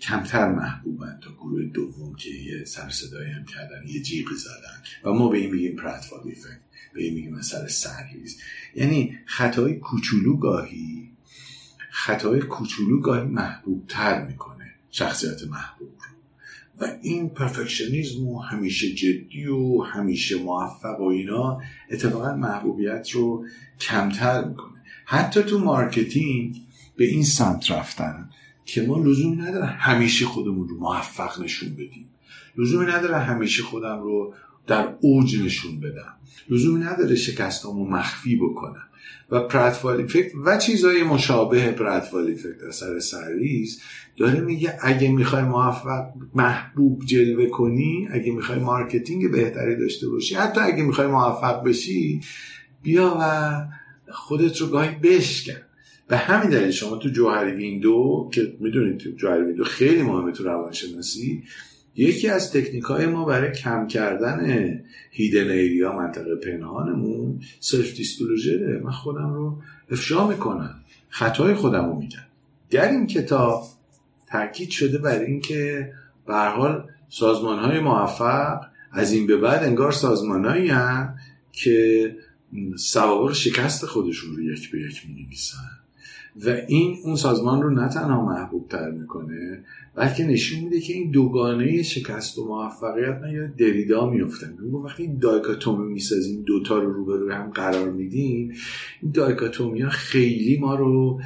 [0.00, 4.82] کمتر محبوبن تا گروه دوم که یه سر صدایی هم کردن یه جیغ زدن.
[5.04, 6.60] و ما به این میگیم پرتفال ایفکت
[6.94, 8.40] به این میگیم مثلا سرریز.
[8.74, 11.10] یعنی خطای کوچولو گاهی
[11.90, 16.14] خطای کوچولو گاهی محبوب تر می‌کنه شخصیت محبوب رو.
[16.80, 23.46] و این perfectionism و همیشه جدی و همیشه موفق و اینا اتفاقا محبوبیت رو
[23.80, 24.82] کمتر می‌کنه.
[25.04, 26.62] حتی تو marketing
[26.96, 28.30] به این سمت رفتن
[28.64, 32.08] که ما لزومی نداره همیشه خودمون رو موفق نشون بدیم.
[32.58, 34.34] لزومی نداره همیشه خودم رو
[34.66, 36.14] در اوج نشون بدم.
[36.50, 38.84] لزومی نداره شکستامو مخفی بکنم.
[39.30, 43.80] و pratfall effect و چیزهای مشابه pratfall effect اثر سرریز
[44.16, 50.60] داره میگه اگه می‌خوای موفق محبوب جلوه کنی اگه می‌خوای marketing بهتری داشته باشی حتی
[50.60, 52.20] اگه می‌خوای موفق بشی
[52.82, 53.52] بیا و
[54.12, 55.63] خودت رو گاهی بشکن.
[56.08, 60.44] به همین دلیل شما تو Johari window که می‌دونید تو Johari window خیلی مهمه تو
[60.44, 61.42] روانشناسی
[61.96, 68.90] یکی از تکنیک های ما برای کم کردن hidden area منطقه پنهانمون self-disclosure ه من
[68.90, 70.74] خودم رو افشا می‌کنم.
[71.08, 72.18] خطای خودم رو میگم.
[72.70, 73.66] در این کتاب
[74.26, 75.92] تاکید شده بر اینکه
[76.26, 78.60] به حال سازمان های موفق
[78.92, 80.72] از این به بعد انگار سازمانهایی
[81.52, 82.16] که
[82.76, 85.28] سوابق شکست خودشون رو یک به یک می
[86.36, 91.10] و این اون سازمان رو نه تنها محبوب تر می‌کنه بلکه نشون میده که این
[91.10, 97.50] دوگانه شکست و موفقیت من یاد دریدا میفتن وقتی دایکاتومی می‌سازیم دوتا رو روبروی هم
[97.50, 98.52] قرار میدیم
[99.02, 101.20] این دایکاتومی ها خیلی ما رو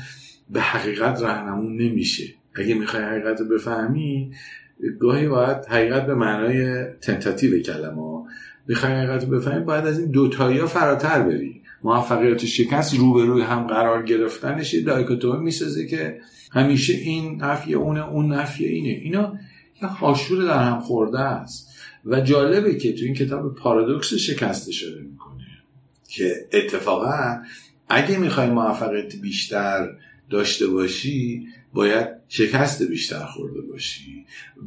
[0.50, 2.24] به حقیقت رهنمون نمیشه.
[2.54, 4.30] اگه می‌خوای حقیقت رو بفهمی
[5.00, 8.24] گاهی باید حقیقت به معنای تنتاتیو کلمه
[8.68, 11.57] می‌خوای حقیقت رو بفهمی باید از این دوتایی ها فراتر بری.
[11.84, 16.20] موفقیت و شکست روبروی هم قرار گرفتنش یه دایکاتومی می‌سازه که
[16.52, 18.88] همیشه این نفی اونه اون نفی اینه.
[18.88, 19.38] اینا
[19.82, 21.68] یه هاشور در هم خورده است.
[22.04, 25.44] و جالبه که تو این کتاب پارادوکس شکست اشاره می‌کنه
[26.08, 27.42] که اتفاقا
[27.88, 29.88] اگه می‌خوای موفقیت بیشتر
[30.30, 34.24] داشته باشی باید شکست بیشتر خورده باشی.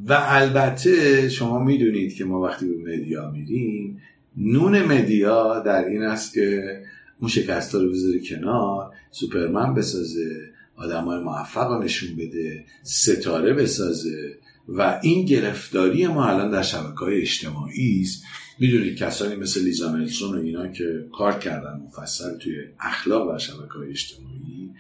[0.08, 4.02] و البته شما می‌دونید که ما وقتی به مدیا میریم
[4.38, 6.82] نون مدیا در این است که
[7.22, 14.38] اون شکست رو بذاری کنار سوپرمن بسازه آدم های موفق رو نشون بده ستاره بسازه
[14.68, 18.24] و این گرفتاری ما الان در شبکه های اجتماعی است.
[18.60, 23.74] می‌دونید کسانی مثل لیزا نلسون و اینا که کار کردن مفصل توی اخلاق در شبکه
[23.74, 24.72] های اجتماعی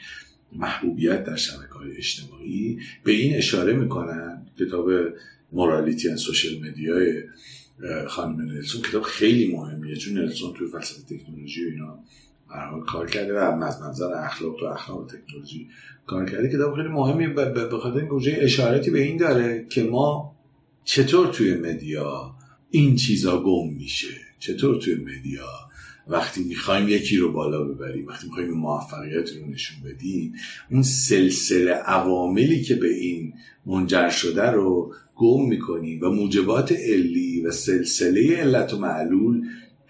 [0.53, 4.45] محبوبیت در شبکه های اجتماعی به این اشاره می‌کنن.
[4.59, 4.89] کتاب
[5.51, 7.23] morality and social media ی
[8.07, 9.95] خانم نلسون کتاب خیلی مهمیه.
[9.95, 11.99] چون نلسون توی فلسفه تکنولوژی و اینا
[12.59, 15.67] حال کار کرده و از منظر اخلاق تو اخلاق و تکنولوژی
[16.07, 20.35] کار کرده کتاب خیلی مهمی به خاطر اینکه اشارتی به این داره که ما
[20.83, 22.35] چطور توی media
[22.69, 24.07] این چیزا گم میشه؟
[24.39, 25.47] چطور توی media
[26.07, 30.33] وقتی می‌خوایم یکی رو بالا ببریم وقتی می‌خوایم موفقیت رو نشون بدیم
[30.71, 33.33] اون سلسله عواملی که به این
[33.65, 39.41] منجر شده رو گم می‌کنیم و موجبات علی و سلسله علت و معلول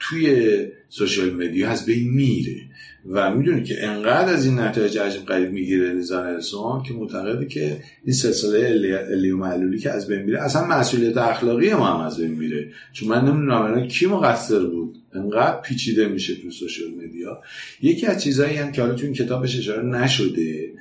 [0.10, 0.58] توی
[0.90, 2.62] social media از بین میره.
[3.10, 7.84] و می‌دونی که انقدر از این نتایج عجیب غریب می‌گیره لیزا نلسون که معتقده که
[8.06, 12.18] این سلسله علی و معلولی که از بین میره اصلا مسئولیت اخلاقی ما هم از
[12.18, 12.72] بین میره.
[12.94, 14.98] چون من نمی‌دونم کی مقصر بود.
[15.14, 17.42] انقدر پیچیده میشه تو social media
[17.82, 20.74] یکی از چیزهایی هم که حالا تو این کتابش اشاره نشده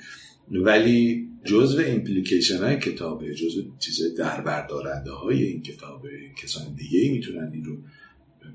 [0.50, 6.10] ولی جزء ایمپلیکیشن های کتابه جزء چیزای دربردارنده های این کتابه
[6.42, 7.76] کسان دیگه ای می‌تونن این رو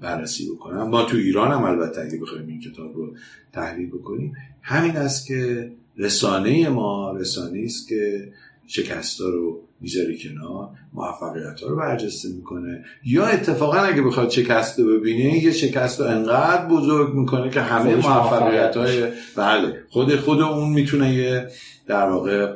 [0.01, 3.15] بررسی بکنن ما تو ایران هم البته اگه بخوایم این کتاب رو
[3.53, 8.31] تحلیل بکنیم همین است که رسانه ما رسانه است که
[8.67, 12.83] شکستا رو می‌ذاره کنار موفقیت ها رو برجسته می‌کنه.
[13.05, 17.95] یا اتفاقا اگه بخواد شکست رو ببینه یه شکست رو انقدر بزرگ می‌کنه که همه
[17.95, 19.03] موفقیت های
[19.35, 21.47] بله خود خود اون می‌تونه یه
[21.87, 22.55] در واقع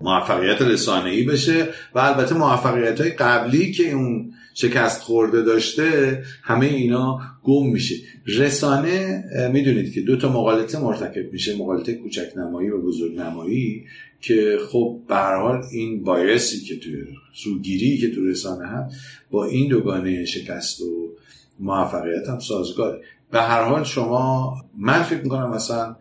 [0.00, 6.66] موفقیت رسانه ای بشه و البته موفقیت های قبلی که اون شکست خورده داشته همه
[6.66, 7.94] اینا گم میشه.
[8.26, 13.84] رسانه می‌دونید که دو تا مقالطه مرتکب میشه مقالطه کوچک نمایی و بزرگ نمایی
[14.20, 16.94] که خب به حال این بایسی که توی
[17.34, 18.88] سوگیری که تو رسانه هم
[19.30, 21.16] با این دوگانه شکست و
[21.60, 23.00] موفقیت هم سازگاره.
[23.30, 25.96] به هر حال شما من فکر می‌کنم مثلا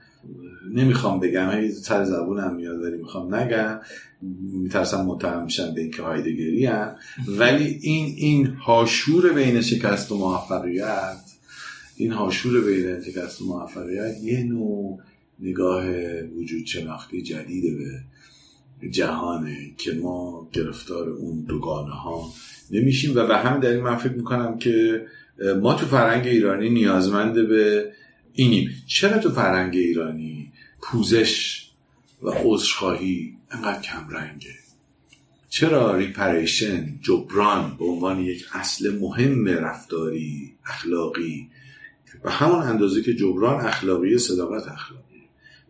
[0.75, 1.49] نمی‌خوام بگم.
[1.49, 3.79] هی سر زبونم میاد ولی می‌خوام نگم.
[4.41, 6.95] میترسم متهم میشن به اینکه هایدگری هم
[7.27, 11.17] ولی این این هاشور بین شکست و موفقیت
[11.95, 14.99] این هاشور بین شکست و موفقیت یه نوع
[15.39, 15.85] نگاه
[16.37, 17.77] وجود شناختی جدیده
[18.81, 22.29] به جهانه که ما گرفتار اون دوگانه ها
[22.71, 23.11] نمیشیم.
[23.15, 25.05] و به همین دلیل من فکر می‌کنم که
[25.61, 27.91] ما تو فرهنگ ایرانی نیازمند به
[28.33, 28.69] اینیم.
[28.87, 30.51] چرا تو فرهنگ ایرانی
[30.85, 31.65] پوزش
[32.21, 34.55] و عذرخواهی انقدر کم رنگه
[35.49, 41.49] چرا ریپریشن جبران به عنوان یک اصل مهم رفتاری اخلاقی
[42.23, 45.21] و همون اندازه که جبران اخلاقی صداقت اخلاقی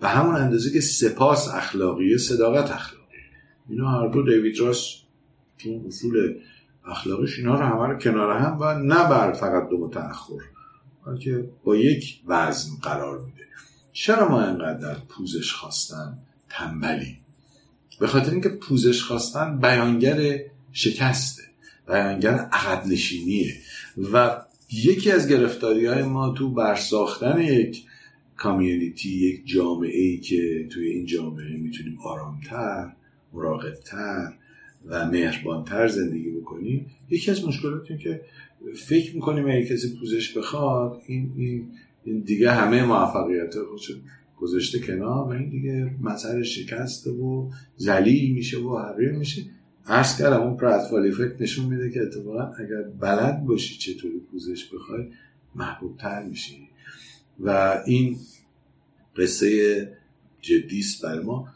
[0.02, 3.06] و همون اندازه که سپاس اخلاقی صداقت اخلاقی.
[3.70, 4.96] اینا هر دو دیوید راس
[5.58, 6.40] چون اصول
[6.86, 10.42] اخلاقیش اینا رو همه کنار هم و نه بر فقط دو تأخر
[11.20, 13.35] که با یک وزن قرار میده
[13.96, 16.18] چرا ما انقدر در پوزش خواستن
[16.50, 17.18] تنبلی؟
[18.00, 20.40] به خاطر اینکه پوزش خواستن بیانگر
[20.72, 21.44] شکسته
[21.88, 23.54] بیانگر عقد نشینیه
[24.14, 27.86] و یکی از گرفتاری های ما تو برساختن یک
[28.38, 32.92] کامیونیتی یک جامعه ای که توی این جامعه می‌تونیم آرامتر
[33.34, 34.34] مراقبتر
[34.86, 38.22] و مهربانتر زندگی بکنیم یکی از مشکلات که
[38.76, 41.72] فکر می‌کنیم اگه کسی پوزش بخواد این, این,
[42.06, 43.92] دیگه همه موفقیت خودش
[44.38, 49.42] گذاشته کنار و این دیگه مظهر شکسته و زلیل میشه و حقیر میشه.
[49.88, 55.08] عرض کردم اون پراتفال افکت نشون میده که اتفاقا اگر بلد باشی چطوری پوزش بخوای
[55.56, 56.70] محبوب تر میشی.
[57.40, 58.18] و این
[59.18, 59.90] قصه
[60.42, 61.48] جدیست برای ما.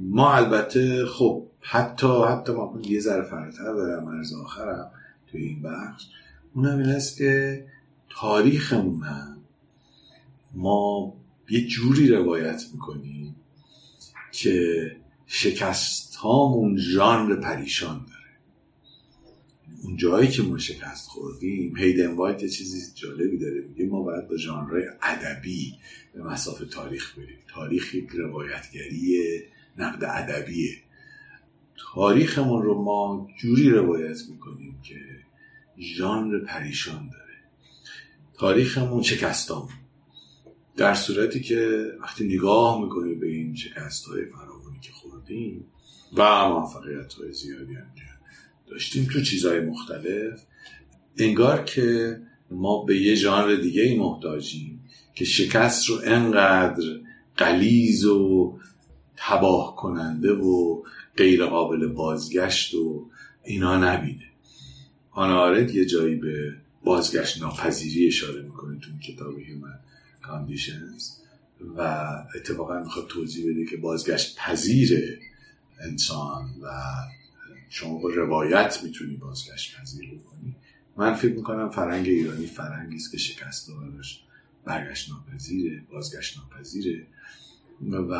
[0.00, 4.90] ما البته خب حتی حتی ما یه ذره فراتر برم مرز آخرم
[5.26, 6.06] توی این بخش.
[6.54, 7.64] اونم این است که
[8.10, 9.31] تاریخمون هم
[10.54, 11.14] ما
[11.50, 13.36] یه جوری روایت می‌کنیم
[14.32, 18.22] که شکست هامون ژانر پریشان داره.
[19.82, 23.60] اون جایی که ما شکست خوردیم هیدن وایت چیزی جالبی داره.
[23.68, 25.74] میگه ما باید با ژانر ادبی
[26.14, 27.38] به مسافه تاریخ بریم.
[27.48, 29.40] تاریخ یک روایتگری
[29.78, 30.76] نقد ادبیه.
[31.94, 34.96] تاریخمون رو ما جوری روایت می‌کنیم که
[35.78, 37.34] ژانر پریشان داره.
[38.38, 39.81] تاریخمون شکستامون
[40.76, 45.64] در صورتی که وقتی نگاه می‌کنیم به این شکست های فراوانی که خوردیم
[46.16, 47.86] و موفقیت های زیادی هم
[48.70, 50.42] داشتیم تو چیزهای مختلف
[51.18, 56.84] انگار که ما به یه ژانر دیگه ای محتاجیم که شکست رو انقدر
[57.36, 58.58] غلیظ و
[59.16, 60.82] تباه کننده و
[61.16, 63.10] غیر قابل بازگشت و
[63.44, 64.24] اینا نبینه
[65.10, 69.78] آرنت یه جایی به بازگشت ناپذیری اشاره می‌کنه تو کتاب human
[70.22, 71.10] conditions
[71.76, 71.80] و
[72.34, 75.18] اتفاقا می‌خواد توضیح بده که بازگشت پذیر
[75.80, 76.68] انسان و
[77.68, 80.56] شما با روایت می‌تونی بازگشت پذیر بکنی.
[80.96, 84.24] من فکر می‌کنم فرنگ ایرانی فرنگی است که شکست دارش
[84.64, 87.06] برگشت ناپذیره بازگشت ناپذیره
[87.82, 88.12] و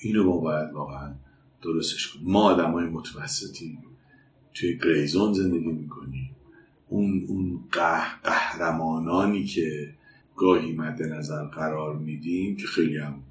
[0.00, 1.14] اینو ما باید واقعا
[1.62, 2.30] درستش کنیم.
[2.30, 3.78] ما آدم های متوسطی
[4.54, 6.36] توی گریزون زندگی می‌کنیم.
[6.88, 9.94] اون اون قهرمانانی که
[10.36, 13.22] گاهی مد نظر قرار میدیم که خیلی هم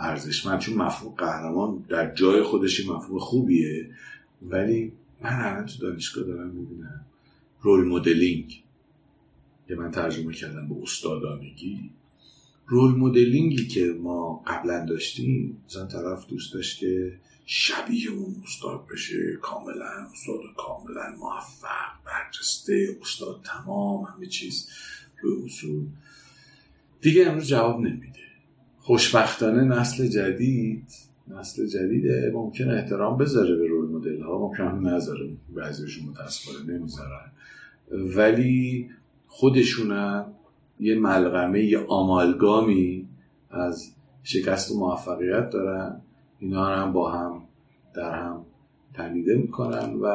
[0.00, 3.90] ارزشمند چون مفهوم قهرمان در جای خودش مفهوم خوبیه.
[4.42, 7.06] ولی من الان تو دانشگاه دارم می‌بینم
[7.60, 8.62] رول مدلینگ
[9.68, 11.90] که من ترجمه کردم به استادانگی.
[12.66, 19.36] رول مدلینگی که ما قبلا داشتیم مثلا طرف دوست داشت که شبیه اون استاد بشه
[19.42, 24.68] کاملا استاد کاملا موفق برجسته استاد تمام همه چیز.
[25.22, 25.86] روی اصول
[27.06, 28.18] دیگه امروز جواب نمیده.
[28.78, 30.88] خوشبختانه نسل جدید
[31.28, 35.28] نسل جدید ممکن احترام بذاره به رول مدل ها ممکن نذاره.
[35.54, 37.32] بعضیشون متاسفانه نمی‌ذارن.
[38.16, 38.90] ولی
[39.26, 40.32] خودشونم
[40.80, 43.08] یه ملغمه یه آمالگامی
[43.50, 46.00] از شکست و موفقیت دارن.
[46.38, 47.42] اینا هم با هم
[47.94, 48.44] در هم
[48.94, 50.06] تنیده می‌کنن و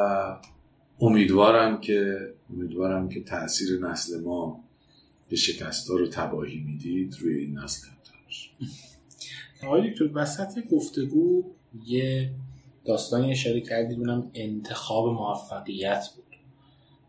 [1.01, 2.17] امیدوارم که
[2.54, 4.63] امیدوارم که تاثیر نسل ما
[5.32, 7.88] به شکست رو تباهی می‌دید روی این نسل
[9.63, 11.44] آقای دکتر وسط گفتگو
[11.86, 12.32] یه
[12.86, 16.36] داستانی اشاره کردید اونم انتخاب موفقیت بود.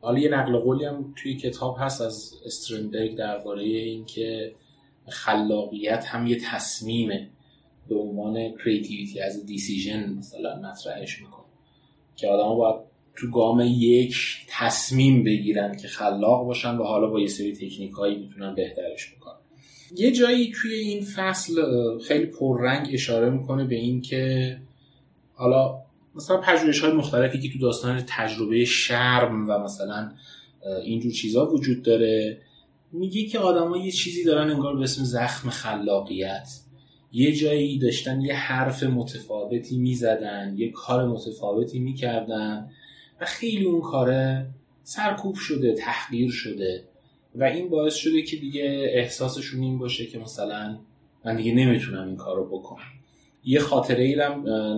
[0.00, 4.54] حالا یه نقل قولی هم توی کتاب هست از استرنبرگ درباره اینکه
[5.08, 7.30] خلاقیت هم یه تصمیمه
[7.88, 11.46] به عنوان کریتیویتی از دیسیژن مثلا مطرحش می‌کنه.
[12.16, 14.16] که آدم باید تو گام یک
[14.48, 19.34] تصمیم بگیرن که خلاق باشن و حالا با یه سری تکنیک هایی می‌تونن بهترش بکنن.
[19.96, 21.54] یه جایی توی این فصل
[21.98, 24.56] خیلی پررنگ اشاره می‌کنه به این که
[25.34, 25.78] حالا
[26.14, 30.12] مثلا پژوهش های مختلفی که تو داستان تجربه شرم و مثلا
[30.84, 32.38] اینجور چیزا وجود داره
[32.92, 36.48] میگه که آدما یه چیزی دارن انگار به اسم زخم خلاقیت.
[37.12, 42.70] یه جایی داشتن یه حرف متفاوتی می‌زدن یه کار متفاوتی می‌کردن.
[43.24, 44.46] خیلی اون کاره
[44.84, 46.84] سرکوب شده تحقیر شده
[47.34, 50.78] و این باعث شده که دیگه احساسشون این باشه که مثلا
[51.24, 52.84] من دیگه نمی‌تونم این کار رو بکنم.
[53.44, 54.16] یه خاطره ای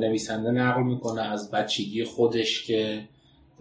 [0.00, 3.08] نویسنده نقل می‌کنه از بچگی خودش که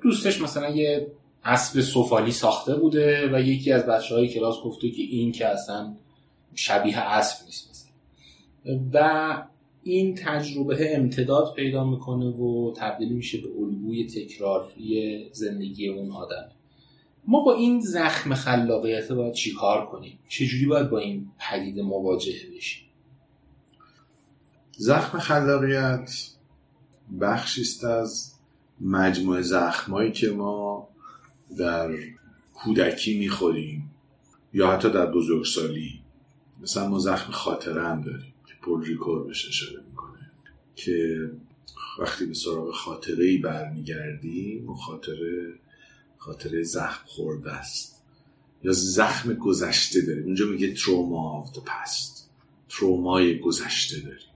[0.01, 1.07] دوستش مثلا یه
[1.43, 5.95] اسب سفالی ساخته بوده و یکی از بچه های کلاس گفته که این که اصلا
[6.55, 8.79] شبیه اسب نیست مثلا.
[8.93, 9.43] و
[9.83, 16.49] این تجربه امتداد پیدا می‌کنه و تبدیل میشه به الگوی تکراری زندگی اون آدم.
[17.27, 22.83] ما با این زخم خلاقیت باید چیکار کنیم؟ چجوری باید با این پدیده مواجه بشیم؟
[24.77, 26.11] زخم خلاقیت
[27.21, 28.33] بخشی است از
[28.81, 30.87] مجموعه زخمایی که ما
[31.57, 31.91] در
[32.53, 33.91] کودکی می‌خوریم
[34.53, 35.99] یا حتی در بزرگسالی.
[36.61, 38.32] مثلا ما زخم خاطره هم داریم.
[38.63, 40.31] پول ریکور بهش اشاره می‌کنه.
[40.75, 41.29] که
[41.99, 45.53] وقتی به سراغ خاطره ای برمیگردیم خاطره
[46.17, 48.03] خاطره زخم خورده است.
[48.63, 50.23] یا زخم گذشته داریم.
[50.23, 52.29] اونجا میگه تروما آف پست
[52.69, 54.33] ترومای گذشته داریم.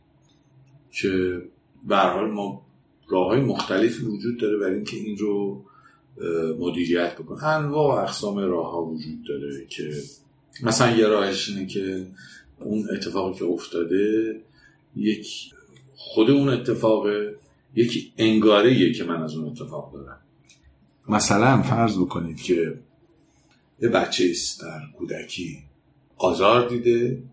[0.91, 1.41] که
[1.87, 2.65] به حال ما
[3.09, 5.65] راه های مختلفی وجود داره برای اینکه این رو
[6.59, 9.93] مدیریت بکن انواع و اقسام راه ها وجود داره که
[10.63, 12.07] مثلا یه راهش اینه که
[12.59, 14.35] اون اتفاقی که افتاده
[14.95, 15.53] یک
[15.95, 17.07] خود اون اتفاق
[17.75, 20.19] یک انگاره که من از اون اتفاق دارم.
[21.09, 22.79] مثلا فرض بکنید که
[23.81, 25.57] یه بچه است در کودکی
[26.17, 27.23] آزار دیده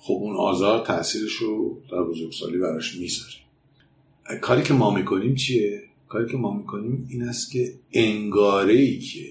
[0.00, 4.40] خب اون آزار تاثیرش رو در بزرگسالی براش می‌ذاره.
[4.40, 9.28] کاری که ما می‌کنیم چیه؟ کاری که ما می‌کنیم این است که انگاره ای که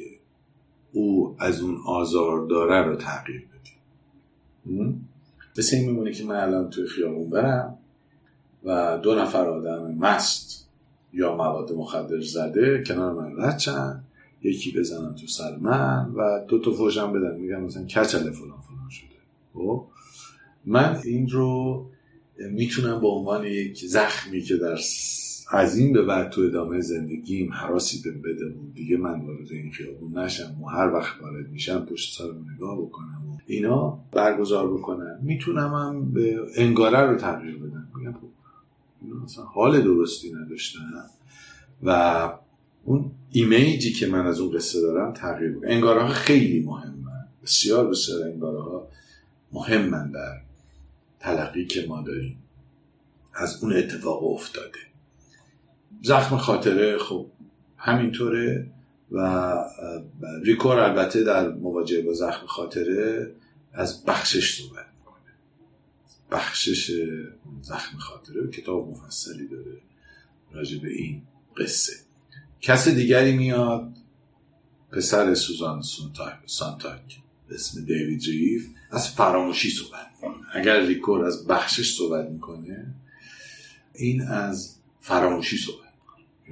[0.91, 5.09] او از اون آزار داره رو تغییر بدیم
[5.57, 7.77] مثل این میمونه که من الان توی خیابون برم
[8.63, 10.67] و دو نفر آدم مست
[11.13, 13.61] یا مواد مخدر زده کنار من رد
[14.41, 17.39] یکی بزنن تو سر من و دو تا فوشم بدن.
[17.39, 19.07] میگن مثلا کچل فلان فلان شده.
[19.53, 19.85] خب؟
[20.65, 21.85] من این رو
[22.37, 24.77] می‌تونم به عنوان یک زخمی که در
[25.49, 29.71] از این به بعد تو ادامه زندگیم حراسی به بده بود دیگه من وارد این
[29.71, 35.19] خیابون نشم و هر وقت وارد میشم پشت سرم نگاه بکنم و اینا برگزار بکنم.
[35.21, 37.87] می‌تونم هم به انگاره رو تغییر بدم.
[37.93, 38.27] خب،
[39.01, 40.79] اینا مثلا حال درستی نداشتن.
[41.83, 42.29] و
[42.83, 47.27] اون ایمیجی که من از اون قصه دارم تغییر انگاره ها خیلی مهمن.
[47.43, 48.87] بسیار بسیار انگاره ها
[49.51, 50.41] مهمن در
[51.19, 52.37] تلقی که ما داریم.
[53.33, 54.92] از اون اتفاق افتاده.
[56.05, 57.25] زخم خاطره خب
[57.77, 58.71] همینطوره
[59.11, 59.53] و
[60.43, 63.31] ریکور البته در مواجهه با زخم خاطره
[63.73, 65.33] از بخشش صحبت می‌کنه.
[66.31, 66.91] بخشش
[67.61, 69.77] زخم خاطره کتاب مفصلی داره
[70.51, 71.21] راجع به این
[71.57, 71.93] قصه.
[72.61, 73.93] کس دیگری میاد
[74.91, 75.81] پسر سوزان
[76.45, 80.43] سانتاک اسم دیوید ریف از فراموشی صحبت می‌کنه.
[80.53, 82.93] اگر ریکور از بخشش صحبت می‌کنه
[83.95, 85.82] این از فراموشی صحبت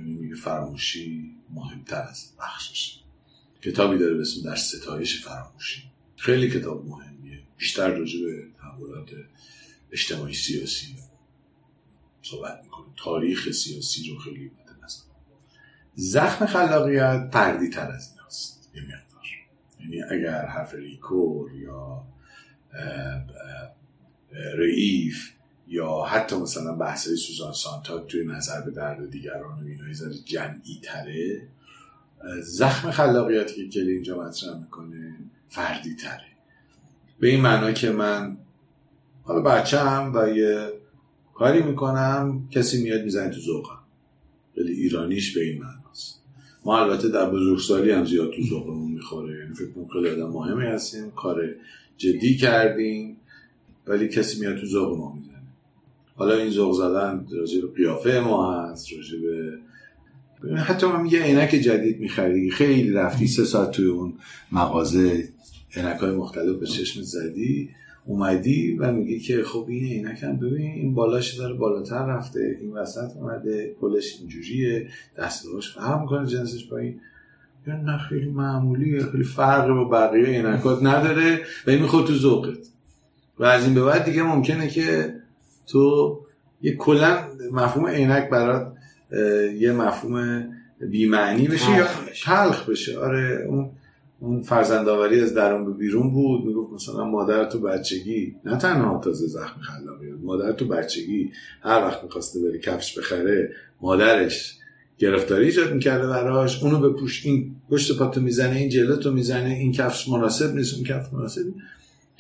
[0.02, 3.00] یعنی میگه فراموشی مهمتر از بخشش.
[3.62, 5.84] کتابی داره به اسم در ستایش فراموشی
[6.16, 7.40] خیلی کتاب مهمیه.
[7.58, 9.10] بیشتر راجع به تحولات
[9.92, 10.96] اجتماعی سیاسی
[12.22, 12.86] صحبت می‌کنه.
[12.98, 15.04] تاریخ سیاسی رو خیلی مد نظر.
[15.96, 19.26] زخم خلاقیت پردی تر از این هست یه مقدار.
[19.80, 22.04] یعنی اگر حرف ریکور یا
[24.58, 25.30] رئیف
[25.72, 30.80] یا حتی مثلا بحثای سوزان سانتا توی نظر به درد دیگران و اینایی زده جمعی
[30.84, 31.48] تره
[32.42, 35.16] زخم خلاقیتی که کلی اینجا مطرح می‌کنه
[35.50, 36.28] فردی تره
[37.20, 38.38] به این معنا که من
[39.24, 40.74] حالا بچه هم و یه
[41.34, 43.80] کاری می‌کنم کسی میاد می‌زنه تو ذوقم.
[44.56, 46.22] خیلی ایرانیش به این معناست.
[46.66, 49.40] ما البته در بزرگسالی هم زیاد تو ذوقمون می‌خوره.
[49.40, 51.42] یعنی فکر کنم خیلی آدم مهمی هستیم کار
[51.98, 53.18] جدی کردیم
[53.88, 55.31] ولی کسی میاد تو ذوق ما می‌زنه.
[56.16, 59.58] حالا این ذوق زدن راجع به قیافه ما هست راجع به
[60.58, 62.52] حتی من یه عینک جدید می‌خری.
[62.52, 64.14] خیلی رفتی سه ساعت توی اون
[64.52, 65.30] مغازه
[65.76, 67.70] عینک های مختلف به چشم زدی
[68.06, 72.72] اومدی و میگی که خب این عینک هم ببین این بالاش داره بالاتر رفته این
[72.72, 74.88] وسط اومده کلش اینجوریه
[75.18, 77.00] دستهاش فهم می‌کنه جنسش با این
[77.68, 82.58] یا نه خیلی معمولیه خیلی فرق با بقیه عینکات نداره و این می‌خواد تو ذوقت.
[83.40, 85.16] و از این به بعد دیگه ممکنه که
[85.72, 86.20] تو
[86.62, 88.74] یه کلا مفهوم عینک برات
[89.60, 90.48] یه مفهوم
[90.90, 91.88] بیمعنی بشه یا
[92.24, 93.00] تلخ بشه.
[93.00, 93.70] آره اون
[94.20, 99.28] اون فرزندآوری از درون به بیرون بود می‌گفت مثلا مادر تو بچگی نه تنها تازه
[99.28, 103.52] زخم خلاقی مادر تو بچگی هر وقت می‌خواسته بری کفش بخره
[103.82, 104.58] مادرش
[104.98, 109.72] گرفتاری ایجاد می‌کرده براش اونو به پوش این پشت پاتو می‌زنه این جلتو می‌زنه این
[109.72, 111.42] کفش مناسب نیست اون کفش مناسب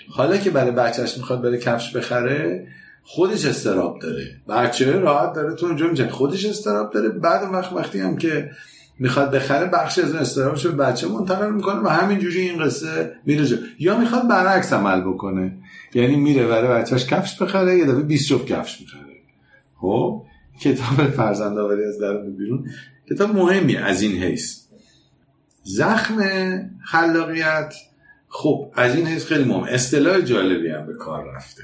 [0.09, 2.67] حالا که برای بچهش می‌خواد بره کفش بخره
[3.03, 4.41] خودش استراب داره.
[4.49, 7.09] بچه راحت داره تو اونجا می‌زنه خودش استراب داره.
[7.09, 8.51] بعد وقت وقتی هم که
[8.99, 13.97] می‌خواد بخره بخش از استرابش به بچه منتقل می‌کنه و همینجوری این قصه میره یا
[13.97, 15.57] می‌خواد برعکس عمل بکنه.
[15.93, 19.01] یعنی میره برای بچهش کفش بخره یه دفعه 20 جفت کفش می‌خره.
[19.75, 20.23] خب؟
[20.61, 22.65] کتاب فرزندآوری از در بیرون.
[23.09, 24.61] کتاب مهمی از این حیث.
[25.63, 26.19] زخم
[26.85, 27.73] خلاقیت.
[28.27, 29.63] خب از این حیث خیلی مهم.
[29.63, 31.63] اصطلاح جالبی هم به کار رفته.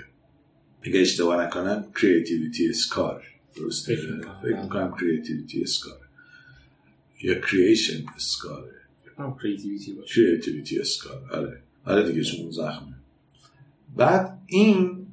[0.88, 3.24] اگه اشتباه نکنم creativity scar
[3.56, 3.96] درسته؟
[4.44, 4.96] فکر می‌کنم.
[5.00, 6.00] creativity scar
[7.22, 8.72] یا creation scar ه
[10.16, 11.62] creativity scar آره.
[11.86, 12.96] آره دیگه شما زخمه.
[13.96, 15.08] بعد این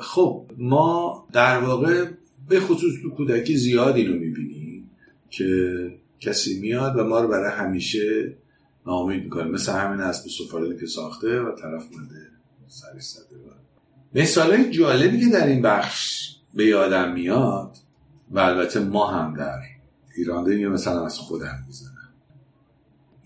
[0.00, 2.10] خب ما در واقع
[2.48, 4.90] به خصوص تو کودکی زیاد اینو می‌بینیم
[5.30, 8.36] که کسی میاد و ما رو برای همیشه
[8.86, 9.44] ناامید می‌کنه.
[9.44, 12.28] مثل همین اسب سفالی که ساخته و طرف مده
[12.68, 13.63] سری زده
[14.14, 17.76] مثال جالبی که در این بخش به یادم میاد
[18.30, 19.58] و البته ما هم در
[20.16, 21.90] ایران داریم مثلا از خودم می‌زنم.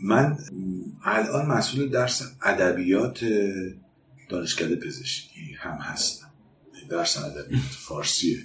[0.00, 0.38] من
[1.04, 3.24] الان مسئول درس ادبیات
[4.28, 6.26] دانشکده پزشکی هم هستم.
[6.90, 8.38] درس ادبیات فارسی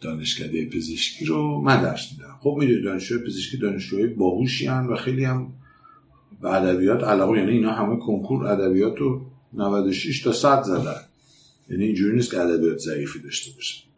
[0.00, 2.38] دانشکده پزشکی رو من درس میدم.
[2.40, 5.52] خب می‌دونید دانشجوی پزشکی دانشجوهای باهوشی و خیلی هم
[6.42, 11.07] به ادبیات علاقه یعنی اینا همه کنکور ادبیات رو 96 تا 100 زدن.
[11.70, 13.88] یعنی اینجوری نیست که ادبیات ضعیفی داشته باشه.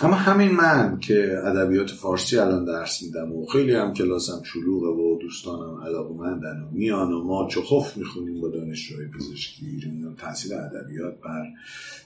[0.00, 5.18] اما همین من که ادبیات فارسی الان درس میدم و خیلی هم کلاسم شلوغه و
[5.20, 11.46] دوستانم علاقمندن و میان و ما چخف می‌خونیم با دانشجوهای پزشکی تاثیر ادبیات بر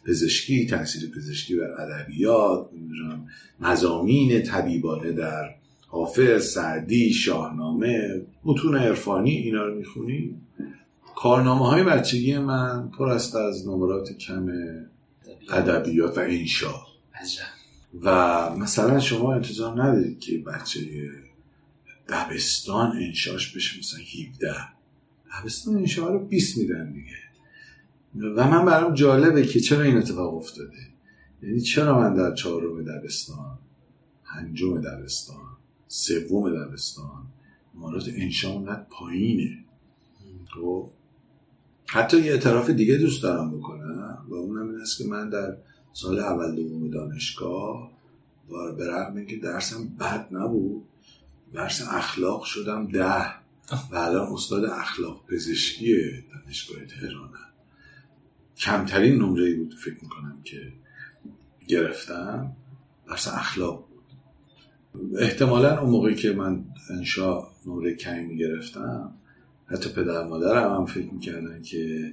[0.06, 2.68] پزشکی تاثیر پزشکی بر ادبیات
[3.60, 5.54] مزامین طبیبانه در
[5.86, 10.45] حافظ سعدی شاهنامه متون عرفانی اینا رو می‌خونیم.
[11.16, 14.48] کارنامه های بچگی من پر است از نمرات کم
[15.50, 16.74] ادبیات و انشا
[18.00, 20.80] و مثلا شما انتظار ندارید که بچه
[22.08, 24.54] دبستان انشاش بشه مثلا 17
[25.42, 27.16] دبستان انشا رو 20 میدن دیگه.
[28.36, 30.78] و من برام جالبه که چرا این اتفاق افتاده.
[31.42, 33.58] یعنی چرا من در چهارم دبستان
[34.24, 35.56] پنجم دبستان
[35.88, 37.26] سوم دبستان
[37.74, 39.64] نمرات انشا اونقدر پایینه؟
[40.54, 40.90] خب؟
[41.86, 45.56] حتی یه اعتراف دیگه دوست دارم بکنم و اونم این است که من در
[45.92, 47.90] سال اول دوم دانشگاه
[48.78, 50.84] به رغم اینکه درسم بد نبود
[51.52, 53.26] درس اخلاق شدم ده
[53.90, 55.96] و الان استاد اخلاق پزشکی
[56.32, 57.30] دانشگاه تهرانم
[58.56, 60.72] کمترین نمره بود فکر می‌کنم که
[61.68, 62.52] گرفتم
[63.08, 63.88] درس اخلاق
[64.92, 65.18] بود.
[65.18, 69.12] احتمالا اون موقعی که من انشا نمره کمی می‌گرفتم
[69.66, 72.12] حتی پدر مادرم هم فکر می‌کردن که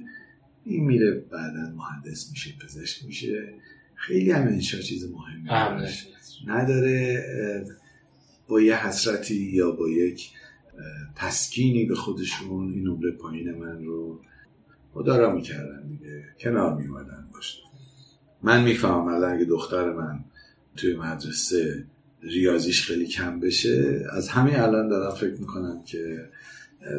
[0.64, 3.54] این میره بعدا مهندس میشه پزشک میشه.
[3.94, 5.48] خیلی هم انشا چیز مهمی
[6.46, 7.24] نداره.
[8.48, 10.30] با یه حسرتی یا با یک
[11.16, 14.20] تسکینی به خودشون این نمره پایین من رو
[14.94, 16.24] مدارا می‌کردن دیگه.
[16.40, 17.58] کنار میومدن باشه
[18.42, 20.24] من می‌فهمم الان اگه دختر من
[20.76, 21.84] توی مدرسه
[22.22, 26.28] ریاضیش خیلی کم بشه از همین الان دارم فکر می‌کنم که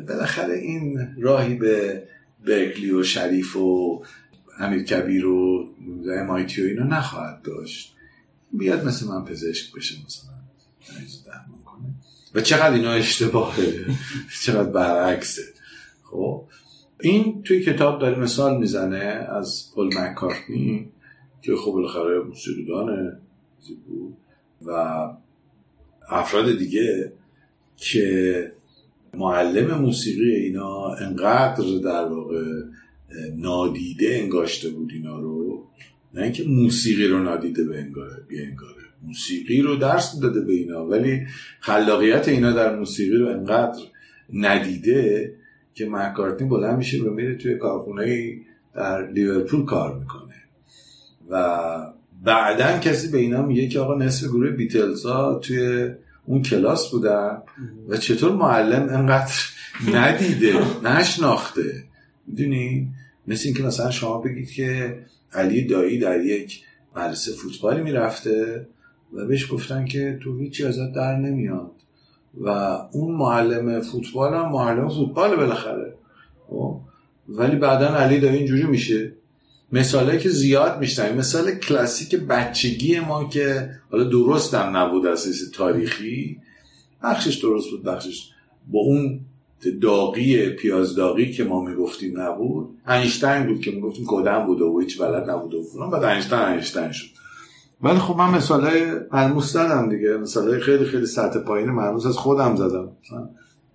[0.07, 2.03] بالاخره این راهی به
[2.47, 4.03] برکلی و شریف و
[4.59, 5.67] امیر کبیر و
[6.19, 7.95] امایتی و اینا نخواهد داشت.
[8.53, 10.35] بیاد مثل من پزشک بشه مثلا.
[11.25, 11.85] درمان کنه؟
[12.35, 13.85] و چقدر اینا اشتباهه؟
[14.43, 15.43] چقدر برعکسه؟
[16.03, 16.43] خب
[16.99, 20.91] این توی کتاب داره مثال می‌زنه از پل مکارتنی
[21.41, 23.17] که خب بالاخره موسیقیدانه
[24.61, 24.71] و
[26.09, 27.13] افراد دیگه
[27.77, 28.51] که
[29.17, 32.43] معلم موسیقی اینا انقدر در واقع
[33.35, 35.63] نادیده انگاشته بود اینا رو.
[36.13, 38.75] نه اینکه موسیقی رو نادیده به انگاره انگاره.
[39.03, 41.25] موسیقی رو درس داده به اینا ولی
[41.59, 43.79] خلاقیت اینا در موسیقی رو انقدر
[44.33, 45.35] ندیده
[45.73, 48.33] که مکارتنی بلند میشه و میره توی کارخونه
[48.75, 50.33] در لیورپول کار می‌کنه.
[51.29, 51.57] و
[52.23, 55.05] بعدا کسی به اینا میگه که آقا نصف گروه بیتلز
[55.41, 55.89] توی
[56.25, 57.41] اون کلاس بودن
[57.89, 59.33] و چطور معلم انقدر
[59.93, 60.53] ندیده
[60.83, 61.83] نشناخته.
[62.27, 62.89] می‌دونی؟
[63.27, 64.99] مثل اینکه مثلا شما بگید که
[65.33, 66.61] علی دایی در یک
[66.95, 68.67] مدرسه فوتبالی می‌رفته
[69.13, 71.71] و بهش گفتن که تو هیچی ازت در نمیاد.
[72.41, 72.49] و
[72.91, 75.93] اون معلم فوتبال هم معلم فوتبال بالاخره.
[76.47, 76.81] خب؟
[77.29, 79.13] ولی بعدا علی دایی اینجوری میشه.
[79.75, 86.37] مثاله که زیاد میشنیم مثال کلاسیک بچگی ما که حالا درست هم نبود از تاریخی.
[87.03, 88.29] بخشش درست بود بخشش
[88.67, 89.19] با اون
[89.81, 92.69] داغی پیاز داغی که ما می‌گفتیم نبود.
[92.85, 97.07] انیشتین بود که می‌گفتیم کدن بود و هیچ بلد نبود و بعد انیشتین انیشتین شد.
[97.81, 100.17] ولی خب من مثاله ملموس زدم دیگه.
[100.17, 102.89] مثاله خیلی خیلی سطح پایین ملموس از خودم زدم.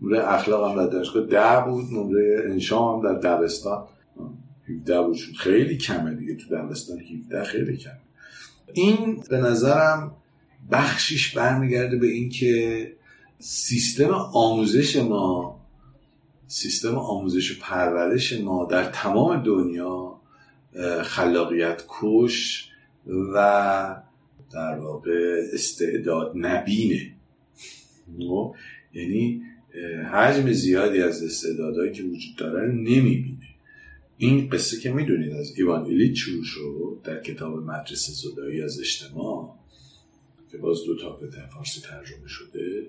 [0.03, 3.85] نمره اخلاق هم در دانشگاه ده بود نمره انشام در دبستان.
[4.71, 8.01] 17 بود خیلی کمه دیگه تو دبستان 17 خیلی کمه.
[8.73, 10.17] این به نظرم
[10.73, 12.93] بخشیش برمیگرده به اینکه
[13.39, 15.61] سیستم آموزش ما
[16.47, 20.21] سیستم آموزش و پرورش ما در تمام دنیا
[21.03, 22.71] خلاقیت کش
[23.35, 23.97] و
[24.53, 27.13] در واقع استعداد نبینه.
[28.19, 28.55] خب؟
[28.95, 29.43] یعنی
[30.13, 33.50] حجم زیادی از استعدادهایی که وجود داره نمی‌بینه.
[34.23, 39.57] این قصه که می‌دونید از ایوان ایلیچ شروع شد در کتاب مدرسه زدایی از اجتماع
[40.51, 42.89] که باز دو تا به فارسی ترجمه شده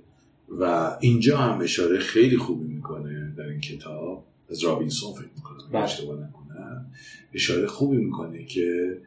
[0.49, 5.83] و اینجا هم اشاره خیلی خوبی می‌کنه در این کتاب از رابینسون فکر می‌کنم بله.
[5.83, 6.85] اشتباه نکنم
[7.33, 8.97] اشاره خوبی می‌کنه که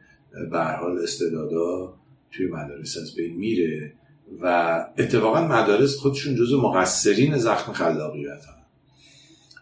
[0.51, 1.93] به حال استعدادا
[2.31, 3.93] توی مدارس از بین میره
[4.41, 8.65] و اتفاقا مدارس خودشون جزو مقصرین زخم خلاقیت هم.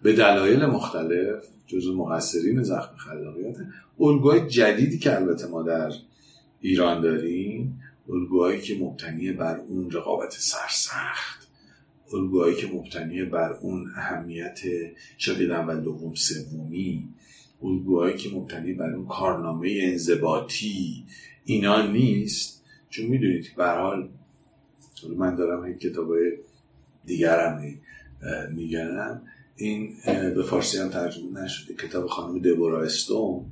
[0.04, 3.58] به دلایل مختلف جزو مقصرین زخم خلاقیت
[4.00, 5.92] الگوهای جدیدی که البته ما در
[6.62, 11.48] ایران داریم الگوهایی که مبتنی بر اون رقابت سرسخت
[12.14, 14.60] الگوهایی که مبتنی بر اون اهمیت
[15.18, 17.10] شاگرد اول دوم سومی
[17.64, 21.06] الگوهایی که مبتنی بر اون کارنامه انضباطی
[21.46, 22.64] اینا نیست.
[22.90, 24.10] چون می‌دونید به حال
[25.18, 26.10] من دارم این کتاب
[27.06, 27.76] دیگرم
[28.52, 29.22] میگنم
[29.56, 29.94] این
[30.36, 31.74] به فارسی هم ترجمه نشده.
[31.74, 33.46] کتاب خانم دبورا استون.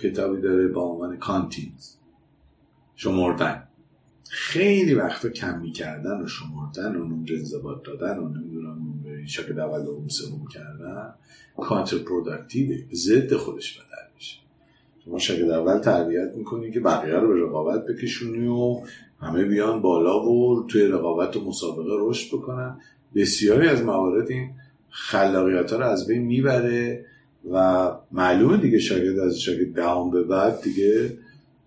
[0.00, 1.94] کتابی داره با عنوان کانتینز
[2.96, 3.68] شمردن.
[4.28, 9.84] خیلی وقتا کم می‌کردن و شمردن و نمره انضباط دادن و نمی‌دونم نمره شکل اول
[9.84, 11.14] دوم سوم کردن.
[11.56, 14.38] کانتر پروداکتیوه ضد خودش بدر میشه.
[15.04, 18.80] شما شکل اول تربیت می‌کنی که بقیه رو به رقابت بکشونی و
[19.20, 22.80] همه بیان بالا و توی رقابت و مسابقه رشد بکنن.
[23.14, 24.50] بسیاری از موارد این
[24.92, 27.06] خلاقیت ها رو از بین می‌بره
[27.50, 31.18] و معلومه دیگه شاگرد از شاگرد دهم به بعد دیگه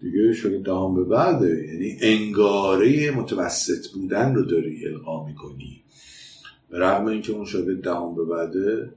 [0.02, 1.68] دیگه شاگرد دهم به بعده.
[1.68, 5.82] یعنی انگاره متوسط بودن رو داری القا می‌کنی.
[6.70, 8.90] به رغم اینکه اون شده دهم به بعده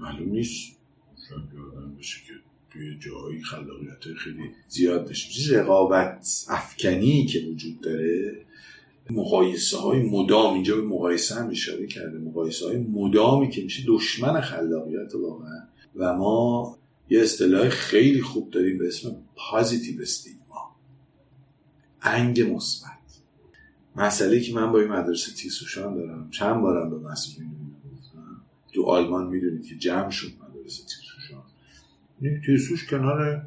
[0.00, 0.76] معلوم نیست.
[1.30, 2.32] یادم بشه که
[2.70, 8.45] توی جایی خلاقیت خیلی زیاد داشته رقابت افکنی که وجود داره.
[9.10, 14.40] مقایسه های مدام اینجا به مقایسه هم اشاره کرده مقایسه های مدامی که میشه دشمن
[14.40, 15.62] خلاقیت واقعا.
[15.96, 16.78] و ما
[17.10, 20.76] یه اصطلاح خیلی خوب داریم به اسم پازیتیو استیگما
[22.02, 22.90] انگ مثبت.
[23.96, 27.50] مسئله که من با این مدرسه تیسوشان دارم چند بارم به مسئولین
[27.92, 28.42] گفتم
[28.72, 31.42] تو آلمان می‌دونید که جمع شد مدرسه تیسوشان.
[32.46, 33.46] تیسوش کنار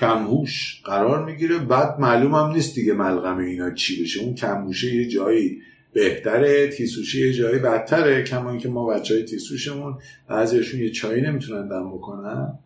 [0.00, 1.58] کمهوش قرار می‌گیره.
[1.58, 4.20] بعد معلوم هم نیست دیگه ملغم اینا چی بشه.
[4.20, 5.58] اون کمهوشه یه جایی
[5.92, 9.98] بهتره تیسوشی یه جایی بدتره کما که ما بچه های تیسوشمون
[10.28, 12.58] بعضیشون یه چایی نمی‌تونن دم بکنن.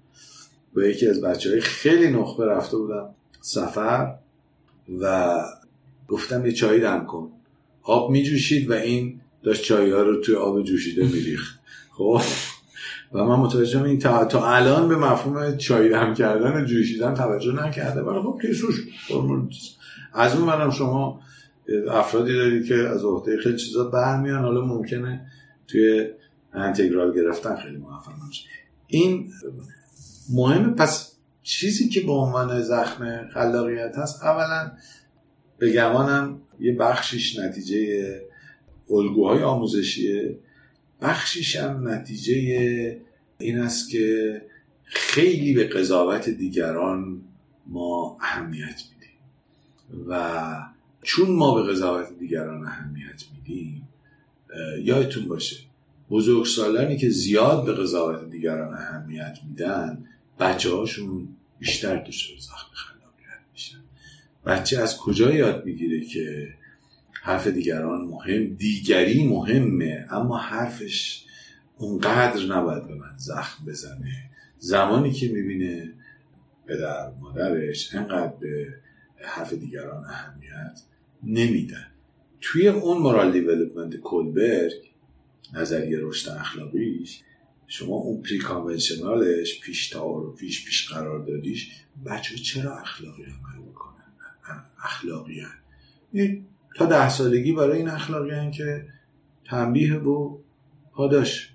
[0.76, 4.14] با یکی از بچه های خیلی نخبه رفته بودم سفر
[5.00, 5.34] و
[6.08, 7.30] گفتم یه چایی دم کن.
[7.82, 11.60] آب میجوشید و این داشت چایی ها رو توی آب جوشیده میریخت.
[11.90, 12.20] خب؟
[13.14, 17.52] و من متوجه این تا, تا الان به مفهوم چای دم کردن و جوشیدن توجه
[17.52, 18.02] نکرده.
[18.02, 18.74] ولی خب کیسوش
[20.14, 21.20] از اون منم شما
[21.90, 24.42] افرادی دارید که از عهده خیلی چیزا برمیان.
[24.44, 25.26] حالا ممکنه
[25.68, 26.08] توی
[26.52, 28.48] انتگرال گرفتن خیلی موفق نشه
[28.86, 29.30] این
[30.32, 30.74] مهمه.
[30.74, 34.72] پس چیزی که به عنوان زخم خلاقیت هست اولا
[35.58, 38.20] به گمانم یه بخشیش نتیجه
[38.90, 40.38] الگوهای آموزشیه.
[41.02, 43.03] بخشیش هم نتیجه
[43.38, 44.42] این است که
[44.84, 47.22] خیلی به قضاوت دیگران
[47.66, 50.08] ما اهمیت میدیم.
[50.08, 50.56] و
[51.02, 53.88] چون ما به قضاوت دیگران اهمیت میدیم
[54.82, 55.56] یادتون باشه
[56.10, 60.04] بزرگسالانی که زیاد به قضاوت دیگران اهمیت میدن
[60.40, 61.28] بچه هاشون
[61.58, 63.78] بیشتر دچار زخم خلاقیت میشن.
[64.46, 66.54] بچه از کجا یاد می‌گیره که
[67.22, 71.23] حرف دیگران مهم دیگری مهمه اما حرفش
[71.78, 74.30] اونقدر نباید به من زخم بزنه.
[74.58, 75.92] زمانی که می‌بینه
[76.66, 78.74] پدر مادرش انقدر به
[79.16, 80.80] حرف دیگران اهمیت
[81.22, 81.86] نمیدن.
[82.40, 84.72] توی اون مورال دیولپمنت کلبرگ
[85.54, 87.22] نظریه رشد اخلاقیش
[87.66, 91.70] شما اون پری کانونشنالش پیش تعارفیش پیش پیش قرار دادیش
[92.06, 94.12] بچه چرا اخلاقی عمل می‌کنن؟
[94.84, 95.42] اخلاقی
[96.76, 98.86] تا ده سالگی برای این اخلاقی که
[99.44, 100.38] تنبیه و
[100.92, 101.53] پاداش.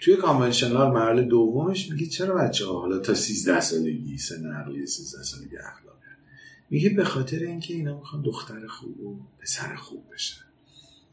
[0.00, 5.22] توی کانونشنال مرحله دومش میگه چرا بچه ها حالا تا 13 سالگی سن عقلی 13
[5.22, 5.88] سالگی اخلاق
[6.70, 10.40] میگه به خاطر اینکه اینا می‌خوان دختر خوب و پسر خوب بشن.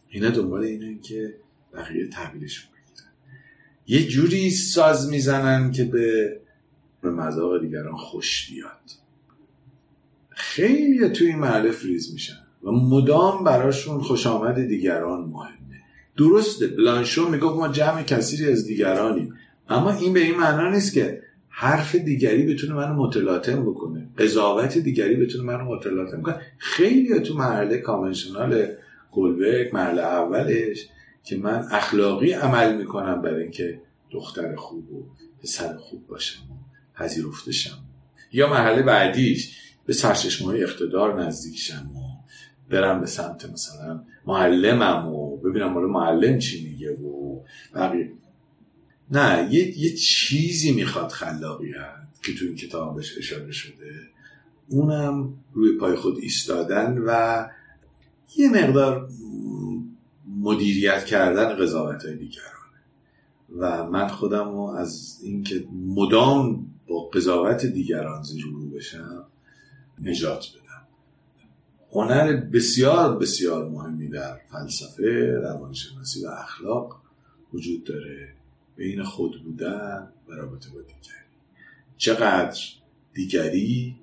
[0.09, 1.35] اینا دنبال اینه که
[1.73, 3.11] بقیه تحویلشون بگیرن.
[3.87, 6.39] یه جوری ساز می‌زنن که به
[7.01, 8.91] به مذاق دیگران خوش بیاد.
[10.29, 15.64] خیلی توی این محله فریز میشن و مدام براشون خوش آمد دیگران مهمه.
[16.17, 16.67] درسته.
[16.67, 19.33] بلانشو می‌گفت ما جمع کثیری از دیگرانیم.
[19.69, 24.09] اما این به این معنا نیست که حرف دیگری بتونه منو متلاطم بکنه.
[24.17, 26.41] قضاوت دیگری بتونه منو متلاطم کنه.
[26.57, 28.67] خیلی تو مرحله کامنشنال
[29.11, 30.87] گلبک مرحله اولش
[31.23, 35.05] که من اخلاقی عمل می‌کنم برای اینکه دختر خوب و
[35.43, 36.41] پسر خوب باشم
[36.95, 37.77] پذیرفته شم.
[38.31, 41.99] یا مرحله بعدیش به سرچشمه اقتدار نزدیک شم و
[42.69, 47.39] برم به سمت مثلا معلمم و ببینم مال معلم چی میگه و
[47.75, 48.11] بقیه.
[49.11, 53.91] نه یه, یه چیزی می‌خواد خلاقیت که تو این کتاب اشاره شده.
[54.69, 57.45] اونم روی پای خود ایستادن و
[58.37, 59.09] یه مقدار
[60.41, 62.55] مدیریت کردن قضاوت های دیگرانه
[63.57, 69.25] و من خودم رو از اینکه مدام با قضاوت دیگران زیر رو بشم
[70.01, 70.64] نجات بدم.
[71.95, 77.01] هنر بسیار بسیار مهمی در فلسفه روانشناسی و اخلاق
[77.53, 78.33] وجود داره.
[78.75, 81.25] بین خود بودن و رابطه با دیگری.
[81.97, 82.59] چقدر
[83.13, 83.95] دیگری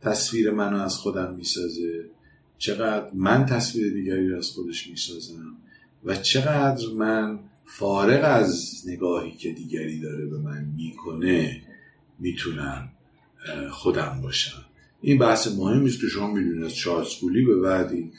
[0.00, 2.10] تصویر منو از خودم می‌سازه
[2.58, 5.56] چقدر من تصویر دیگری از خودش می‌سازم
[6.04, 11.62] و چقدر من فارغ از نگاهی که دیگری داره به من می‌کنه
[12.18, 12.88] می‌تونم
[13.70, 14.64] خودم باشم.
[15.02, 17.08] این بحث مهمی است که شما می‌دونید از چارلز
[17.46, 18.12] به بعدی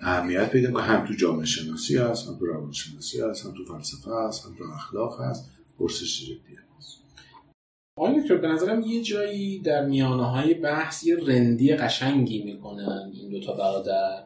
[0.00, 3.64] اهمیت پیدا که هم تو جامعه شناسی هست هم تو روان شناسی هست هم تو
[3.64, 5.50] فلسفه هست هم تو اخلاق هست.
[5.78, 6.98] پرسش جدی هست.
[7.96, 13.30] آقای دکتر به نظرم یه جایی در میانه های بحث یه رندی قشنگی می‌کنن این
[13.30, 14.22] دوتا برادر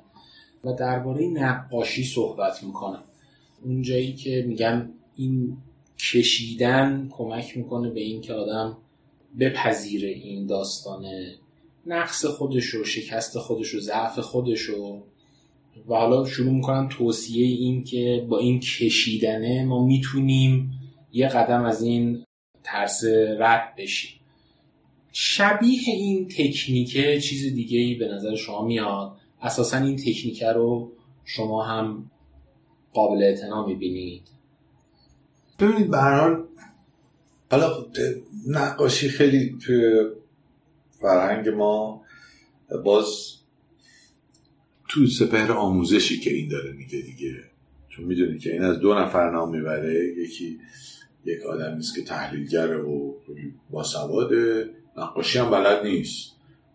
[0.65, 3.03] و درباره نقاشی صحبت می‌کنن.
[3.65, 5.57] اون جایی که میگن این
[5.99, 8.77] کشیدن کمک می‌کنه به این که آدم
[9.41, 11.05] بپذیره این داستان
[11.87, 15.03] نقص خودش و شکست خودش و ضعف خودش و
[15.89, 20.71] و حالا شروع می‌کنم توصیه این که با این کشیدنه ما می‌تونیم
[21.13, 22.25] یه قدم از این
[22.63, 23.05] ترس
[23.39, 24.21] رد بشیم.
[25.13, 30.93] شبیه این تکنیکه چیز دیگه ای به نظر شما میاد؟ اساسا این تکنیکه رو
[31.25, 32.11] شما هم
[32.93, 34.23] قابل اعتنا می‌بینید.
[35.59, 36.45] ببینید به حال
[37.51, 37.87] حالا
[38.47, 39.57] نقاشی خیلی
[41.05, 42.03] فرهنگ ما
[42.85, 43.35] باز
[44.89, 47.35] تو سپهر آموزشی که این داره میگه دیگه.
[47.89, 50.59] چون می‌دونی که این از دو نفر نام می‌بره یکی
[51.25, 53.13] یک آدم نیست که تحلیلگره و
[53.71, 56.33] باسواده نقاشی هم بلد نیست.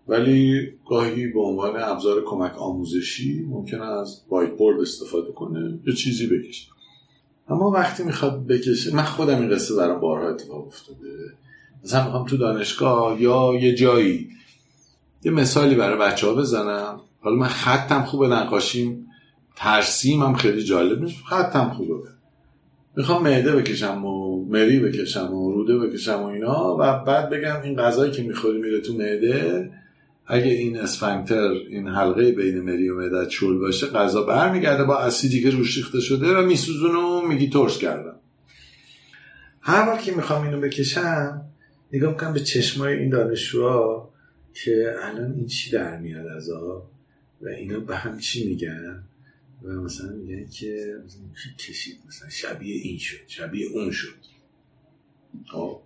[0.08, 6.28] ولی گاهی به عنوان ابزار کمک آموزشی ممکنه از وایت بورد استفاده کنه یه چیزی
[6.28, 6.68] بکشه.
[7.48, 11.34] اما وقتی می‌خواد بکشه من خودم این قصه برام بارها اتفاق افتاده.
[11.84, 14.30] مثلا می‌خوام تو دانشگاه یا یه جایی
[15.24, 17.02] یه مثالی برای بچه ها بزنم.
[17.22, 19.06] حالا من خطم خوبه نقاشیم
[19.56, 21.24] ترسیم هم خیلی جالب نیست.
[21.30, 21.94] خطم خوبه.
[22.96, 27.76] می‌خوام معده بکشم و مری بکشم و روده بکشم و اینا و بعد بگم این
[27.78, 29.72] غذایی که می‌خوری میره تو معده.
[30.26, 35.44] اگه این اسفنکتر این حلقه بین مری و معده چول باشه غذا برمیگرده با اسیدی
[35.44, 38.16] که روش ریخته شده و میسوزونه و میگی ترش کردم.
[39.62, 41.42] هر بار که می‌خوام اینو بکشم
[41.94, 44.14] نگاه می‌کنم به چشمای این دانشجوها
[44.54, 46.90] که الان این چی در میاد از آب
[47.42, 49.04] و اینا به هم چی میگن
[49.64, 50.96] و مثلا میگن که
[51.60, 54.16] کشید مثلا شبیه این شد شبیه اون شد.
[55.52, 55.82] خب.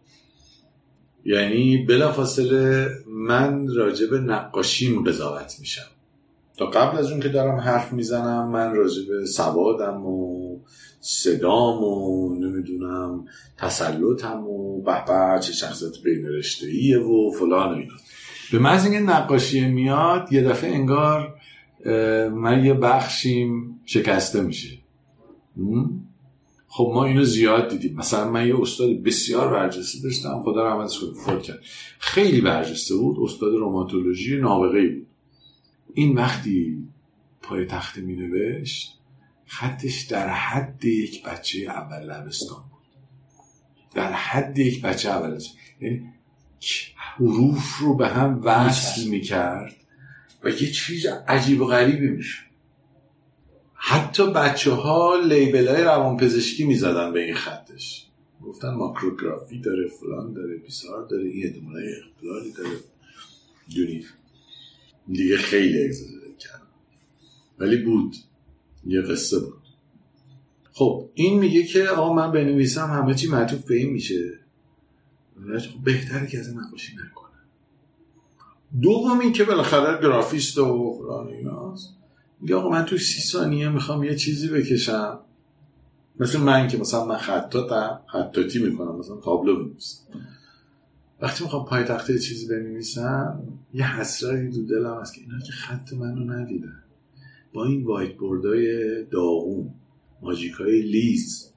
[1.26, 5.88] یعنی بلافاصله من راجع به نقاشیم قضاوت میشم.
[6.58, 10.43] تا قبل از اون که دارم حرف می‌زنم من راجع به سوادم و
[11.06, 13.26] صدام و نمی‌دونم
[13.58, 17.94] تسلطم و به چه شخصیت بین رشته و فلان و اینا.
[18.52, 21.36] به محض اینکه نقاشی میاد یه دفعه انگار
[22.30, 24.78] من یه بخشیم شکسته میشه.
[26.68, 27.96] خب ما اینو زیاد دیدیم.
[27.96, 31.60] مثلا من یه استاد بسیار برجسته داشتم خدا رحمتش کنه فوت کرد.
[32.00, 35.08] خیلی برجسته بود استاد روماتولوژی نابغه بود.
[35.94, 36.84] این وقتی
[37.42, 39.00] پای تخته می نوشت
[39.60, 43.04] خطش در حد یک بچه اول لبستان بود.
[43.96, 45.40] در حد یک بچه اول
[45.82, 46.14] یعنی
[46.96, 49.76] حروف رو به هم وصل می کرد
[50.44, 52.44] و یه چیز عجیب و غریبی میشه
[53.74, 58.08] حتی بچه ها لیبل های روان پزشکی می‌زدن به این خطش.
[58.42, 62.78] گفتن ماکروگرافی داره فلان داره بیسار داره این احتمال اختلالی داره.
[63.76, 64.06] دونی
[65.08, 66.68] دیگه خیلی اگزاجره کردن.
[67.60, 68.16] ولی بود.
[68.86, 69.64] یه قصه بود.
[70.72, 74.40] خب این میگه که آقا من بنویسم همه چی معطوف به این میشه.
[75.60, 77.24] خب بهتره که از نقاشی نکنم
[78.82, 81.96] دوم این که بالاخره گرافیست و ایناست.
[82.42, 85.20] میگه آقا من تو سی ثانیه می‌خوام یه چیزی بکشم.
[86.20, 90.00] مثل من که مثلا من خطاتم خطاتی می‌کنم مثلا تابلو میمیسم
[91.22, 95.94] وقتی می‌خوام پای تخته چیزی بنویسم یه حسرتی تو دلم هست که اینا که خط
[95.94, 96.83] منو ندیدن.
[97.54, 99.74] با این whiteboard ای داغون
[100.22, 101.54] ماجیک های لیز.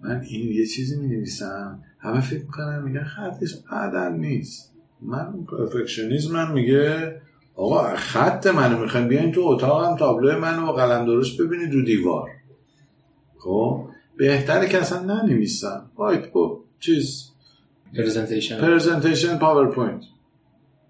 [0.00, 4.72] من این یه چیزی می نویسم همه فکر می‌کنن میگن خطش عدل نیست.
[5.02, 7.16] من perfectionism میگه
[7.54, 12.30] آقا خط منو می‌خوایم بیاین تو اتاقم تابلو منو با قلم درست ببینید رو دیوار.
[13.38, 15.90] خب؟ بهتره که اصلا ننویسم.
[15.96, 17.30] whiteboard چیز.
[17.96, 20.02] presentation presentation پاورپوینت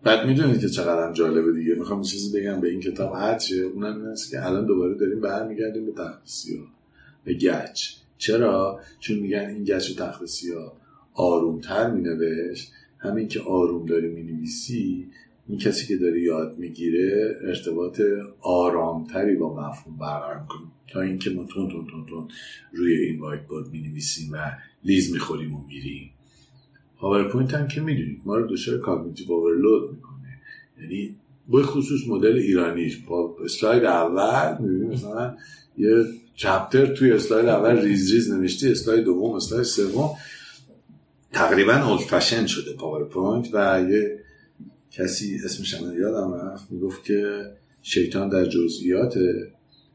[0.05, 1.74] بعد می‌دونید که چقدر جالبه دیگه.
[1.74, 3.14] می‌خوام چیزی بگم به این کتاب.
[3.14, 6.66] هرچه اونم این که الان دوباره داریم برمیگردیم به تخت سیاه
[7.24, 7.90] به گچ.
[8.18, 10.76] چرا؟ چون میگن این گچ و تخت سیاه
[11.14, 12.72] آرومتر مینوشت.
[12.98, 15.07] همین که آروم داری می‌نویسی
[15.48, 18.00] این کسی که داره یاد می‌گیره ارتباط
[18.40, 20.66] آرامتری با مفهوم برقرار می‌کنه.
[20.88, 22.28] تا اینکه ما تون تون تون تون
[22.72, 24.36] روی این whiteboard می‌نویسیم و
[24.84, 26.11] لیز می‌خوریم و میریم.
[26.99, 30.40] پاورپوینت هم که می‌دونید ما رو دچار cognitive overload می‌کنه.
[30.80, 31.16] یعنی
[31.49, 32.97] به خصوص مدل ایرانیش.
[32.97, 35.36] با اسلاید اول می‌بینیم مثلا
[35.78, 36.05] یه
[36.36, 40.11] chapter توی اسلاید اول ریز ریز نوشتی اسلاید دوم اسلاید سوم.
[41.32, 44.20] تقریبا old fashion شده پاورپوینت و یه
[44.90, 47.45] کسی اسمش هم یادم رفت می‌گفت که
[47.82, 49.16] شیطان در جزئیات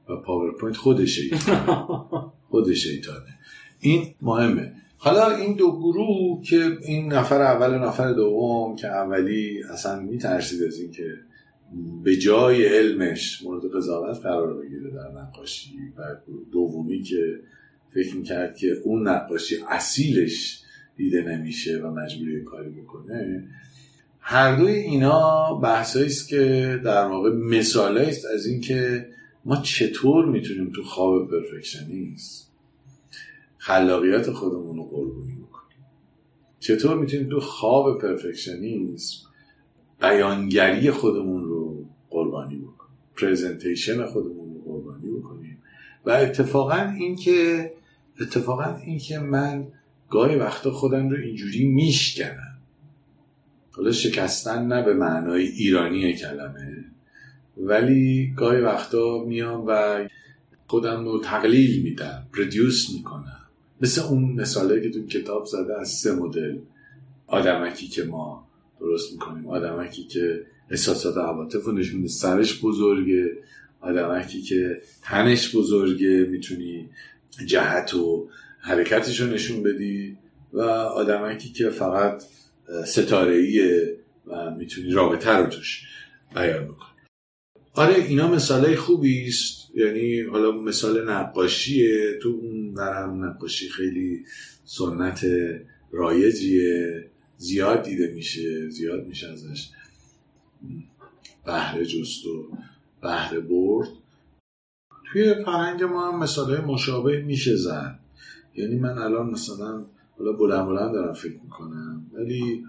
[0.09, 3.39] و پاورپوینت خود شیطان خود شیطانه.
[3.79, 4.73] این مهمه.
[5.01, 10.63] حالا این دو گروه که این نفر اول و نفر دوم که اولی اصلا میترسید
[10.63, 11.13] از این که
[12.03, 16.15] به جای علمش مورد قضاوت قرار بگیره در نقاشی و
[16.51, 17.39] دومی که
[17.93, 20.61] فکر می‌کرد که اون نقاشی اصیلش
[20.95, 23.47] دیده نمیشه و مجبوری کاری بکنه.
[24.19, 29.07] هر دوی اینا بحثایی است که در واقع مثاله است از اینکه
[29.45, 32.49] ما چطور می‌تونیم تو خواب perfectionist
[33.59, 34.68] خلاقیت خودمون
[36.59, 39.17] چطور می‌تونیم تو خواب perfectionism
[40.01, 45.57] بیانگری خودمون رو قربانی بکنیم؟ presentation خودمون رو قربانی بکنیم؟
[46.05, 47.71] و اتفاقا اینکه
[48.21, 49.67] اتفاقا اینکه من
[50.09, 52.59] گاهی وقتا خودم رو اینجوری میشکنم.
[53.71, 56.85] حالا شکستن نه به معنای ایرانی کلمه
[57.57, 60.07] ولی گاهی وقتا میام و
[60.67, 63.38] خودم رو تقلیل میدم ردیوس می‌کنم.
[63.81, 66.57] مثل اون مثاله که تو کتاب زده از سه مدل.
[67.27, 68.47] آدمکی که ما
[68.79, 69.47] درست می‌کنیم.
[69.47, 73.37] آدمکی که احساسات عواطف رو نشون سرش بزرگه.
[73.81, 76.89] آدمکی که تنش بزرگه می‌تونی
[77.45, 80.17] جهت و حرکتش رو نشون بدی.
[80.53, 82.23] و آدمکی که فقط
[82.85, 85.81] ستاره ایه و می‌تونی رابطه رو توش
[86.35, 86.89] بیان بکنی.
[87.73, 89.68] آره اینا مثال خوبی است.
[89.79, 94.25] یعنی حالا مثال نقاشیه تو اون برم نقاشی خیلی
[94.65, 95.25] سنت
[95.91, 99.69] رایجیه زیاد دیده میشه زیاد میشه ازش
[101.45, 102.51] بهره جست و
[103.01, 103.87] بهره برد.
[105.11, 107.99] توی فرهنگ ما هم مثال مشابه میشه زد
[108.55, 109.85] یعنی من الان مثلا
[110.17, 112.65] حالا بلند بلند دارم فکر می‌کنم ولی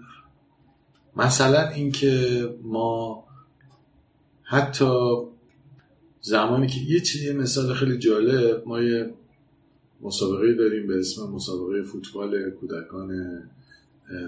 [1.15, 3.23] مثلا اینکه ما
[4.43, 4.85] حتی
[6.21, 9.13] زمانی که یه چیزی مثال خیلی جالب ما یه
[10.01, 13.41] مسابقه داریم به اسم مسابقه فوتبال کودکان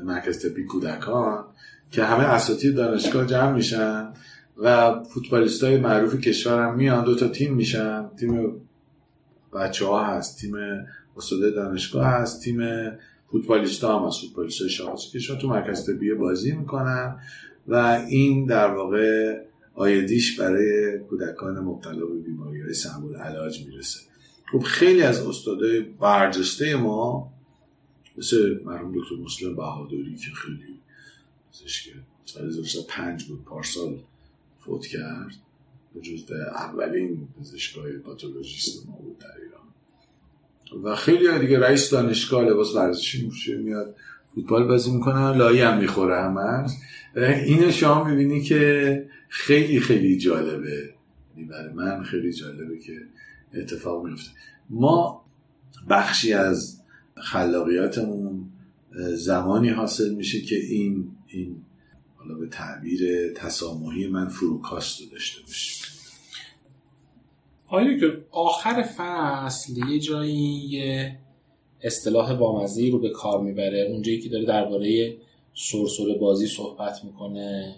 [0.03, 1.45] مرکز طبی کودکان
[1.91, 4.13] که همه اساتید دانشگاه جمع میشن
[4.57, 8.09] و فوتبالیست های معروف کشور میان دو تا تیم میشن.
[8.19, 8.61] تیم
[9.53, 10.55] بچه ها هست تیم
[11.17, 12.61] استاده دانشگاه هست تیم
[13.31, 17.19] فوتبالیست هم هست فوتبالیست شخصی کشور تو مرکز طبی بازی می‌کنن
[17.67, 17.75] و
[18.09, 19.37] این در واقع
[19.75, 23.99] آیدیش برای کودکان مبتلا به بیماری های سنبول علاج می‌رسه.
[24.51, 27.33] خب خیلی از استادای برجسته ما
[28.17, 30.79] مثل مرحوم دکتر مسلم بهادری که خیلی
[31.83, 31.91] که
[32.65, 33.99] سال پنج بود پارسال
[34.59, 35.35] فوت کرد
[35.95, 40.83] به جزد اولین پزشکای پاتولوژیست ما بود در ایران.
[40.83, 43.95] و خیلی دیگه رئیس دانشگاه لباس ورزشی میشه میاد
[44.35, 46.71] فوتبال بازی می‌کنه لایی هم می‌خوره همش.
[47.45, 50.93] اینو شما می‌بینی که خیلی خیلی جالبه.
[51.35, 52.93] یعنی برای من خیلی جالبه که
[53.53, 54.29] اتفاق میفته.
[54.69, 55.25] ما
[55.89, 56.81] بخشی از
[57.15, 58.49] خلاقیاتمون
[59.13, 61.55] زمانی حاصل میشه که این این
[62.15, 65.85] حالا به تعبیر تسامحی من فروکاست رو داشته باشیم.
[67.67, 71.19] آیا که آخر فصل یه جایی یه
[71.81, 73.87] اصطلاح بامزه رو به کار می‌بره.
[73.91, 75.17] اونجایی که داره درباره
[75.53, 77.75] سرسره بازی صحبت می‌کنه.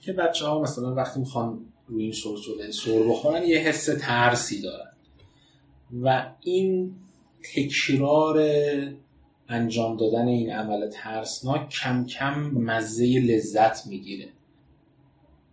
[0.00, 4.90] که بچه ها مثلا وقتی می‌خوان روی این سرسره سر بخورن یه حس ترسی دارن.
[6.02, 6.94] و این
[7.54, 8.48] تکرار
[9.48, 14.28] انجام دادن این عمل ترسناک کم کم مزه لذت می‌گیره.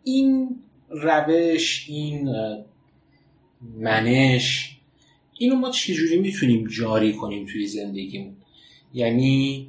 [0.03, 2.35] این روش این
[3.75, 4.77] منش
[5.39, 8.35] اینو ما چجوری می‌تونیم جاری کنیم توی زندگیمون؟
[8.93, 9.67] یعنی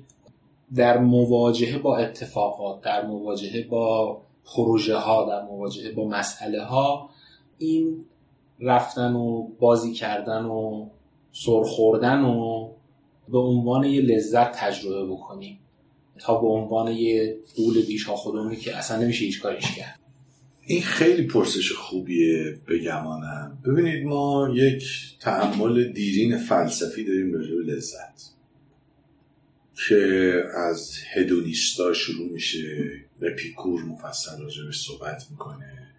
[0.74, 7.10] در مواجهه با اتفاقات در مواجهه با پروژه ها در مواجهه با مسئله ها
[7.58, 8.04] این
[8.60, 10.88] رفتن و بازی کردن و
[11.32, 12.68] سرخوردن و
[13.28, 15.58] به عنوان یه لذت تجربه بکنیم
[16.18, 20.00] تا به عنوان یه قول بیشا خودمونی که اصلا نمیشه هیچ کاریش کرد.
[20.66, 24.84] این خیلی پرسش خوبیه بگمانم ببینید ما یک
[25.20, 28.22] تعمل دیرین فلسفی داریم راجع به لذت
[29.88, 33.03] که از هدونیستا شروع میشه.
[33.20, 35.94] و پیکور مفصل راجبش صحبت می‌کنه.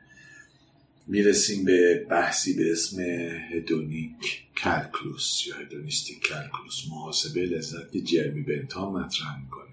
[1.07, 3.01] می‌رسیم به بحثی به اسم
[3.51, 6.87] hedonic calculus یا hedonistic calculus.
[6.89, 9.65] محاسبه لذت که جرمی بنتام مطرح می‌کنه.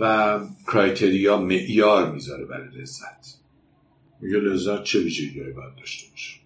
[0.00, 3.38] و criteria معیار می‌ذاره برای لذت.
[4.20, 6.40] میگه لذت چه ویژگی باید داشته باشه؟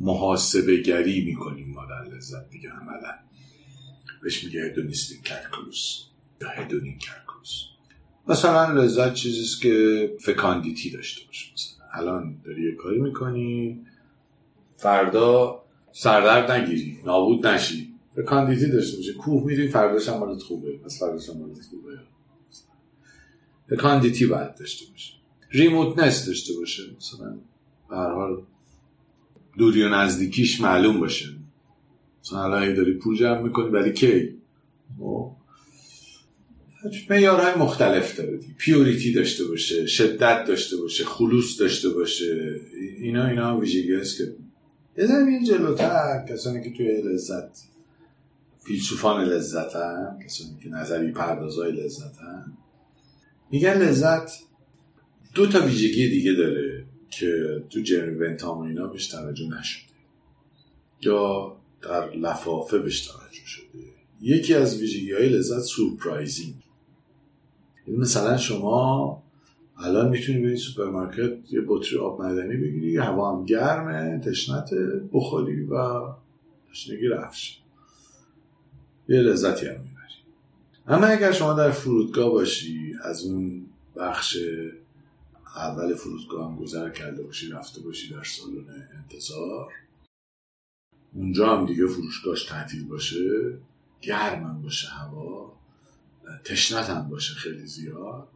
[0.00, 3.18] محاسبه گری می‌کنیم ما در لذت دیگه عملا.
[4.22, 6.04] بهش میگه hedonistic calculus
[6.40, 7.71] یا hedonic calculus.
[8.28, 11.52] مثلا لذت چیزیست که fecundity داشته باشه.
[11.54, 13.80] مثلا الان داری یه کاری می‌کنی
[14.76, 15.62] فردا
[15.92, 17.94] سردرد نگیری نابود نشی.
[18.16, 19.12] fecundity داشته باشه.
[19.12, 20.72] کوه میری فرداش هم خوبه.
[20.76, 21.34] پس فرداش هم
[21.70, 21.98] خوبه.
[23.70, 25.12] fecundity باید داشته باشه.
[25.50, 26.82] remoteness داشته باشه.
[26.96, 27.38] مثلا
[27.90, 28.42] به هر حال
[29.58, 31.26] دوری و نزدیکیش معلوم باشه.
[32.24, 34.41] مثلا الان داری پول جمع می‌کنی ولی کی.
[37.10, 42.60] میارهای مختلف داره پیوریتی داشته باشه شدت داشته باشه خلوص داشته باشه.
[42.98, 44.34] اینا اینا ویژگی هست که
[44.98, 47.58] یه زمین جلوتر کسانی که توی لذت
[48.64, 52.58] فیلسوفان لذت هم کسانی که نظری پردازای لذت هم
[53.50, 54.30] میگن لذت
[55.34, 59.92] دو تا ویژگی دیگه داره که تو جرمی بنتام اینا بهش توجه نشده.
[61.02, 63.64] یا در لفافه بهش توجه شده.
[64.20, 66.61] یکی از ویژگی های لذت surprising.
[67.88, 69.22] مثلا شما
[69.78, 74.70] الان می‌تونی بری سوپرمارکت یه بطری آب معدنی بگیری هوا هم گرمه تشنت
[75.12, 76.00] بخوری و
[76.70, 77.58] تشنگی رفش
[79.08, 79.92] یه لذتی هم می‌بری.
[80.86, 83.66] اما اگر شما در فرودگاه باشی از اون
[83.96, 84.38] بخش
[85.56, 89.72] اول فرودگاه هم گذر کرده باشی رفته باشی در سالن انتظار
[91.14, 93.58] اونجا هم دیگه فروشگاهش تعطیل باشه
[94.00, 95.41] گرم هم باشه هوا
[96.44, 98.28] تشنت هم باشه خیلی زیاد.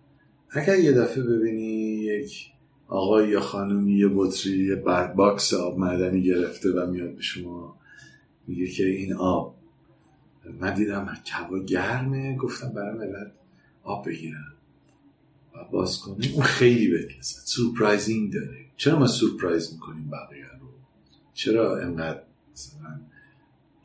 [0.51, 2.51] اگر یه دفعه ببینی یک
[2.89, 4.77] آقای یا خانمی یه بطری یه
[5.17, 7.79] باکس آب معدنی گرفته و میاد به شما
[8.47, 9.57] میگه که این آب
[10.61, 13.33] من دیدم هوا گرمه گفتم برای ملت
[13.83, 14.53] آب بگیرم.
[15.55, 16.33] و باز کنیم.
[16.35, 18.67] اون خیلی بهت surprising داره.
[18.77, 20.69] چرا ما سورپرایز می‌کنیم بقیه رو؟
[21.35, 22.23] چرا انقدر
[22.53, 23.01] مثلا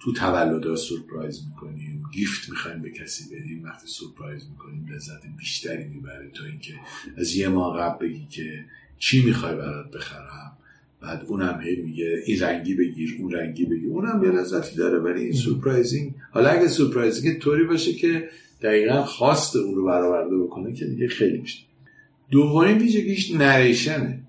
[0.04, 6.30] تو تولد سورپرایز می‌کنیم gift می‌خوایم به کسی بدیم وقتی سورپرایز می‌کنیم لذت بیشتری می‌بره
[6.34, 6.74] تا اینکه
[7.18, 8.66] از یه ماه قبل بگی که
[9.00, 10.58] چی می‌خوای برات بخرم.
[11.02, 13.90] بعد اونم هی میگه این رنگی بگیر اون رنگی بگیر.
[13.90, 18.30] اونم یه لذتی داره ولی این surprising حالا اگه surprising طوری باشه که
[18.62, 21.60] دقیقا خواست اون رو برآورده بکنه که دیگه خیلی میشه
[22.32, 24.24] دومین ویژگیش narration ه.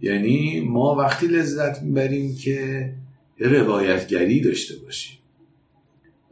[0.00, 2.92] یعنی ما وقتی لذت می‌بریم که
[3.40, 5.18] یه روایتگری داشته باشیم.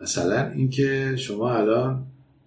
[0.03, 2.07] مثلا اینکه شما الان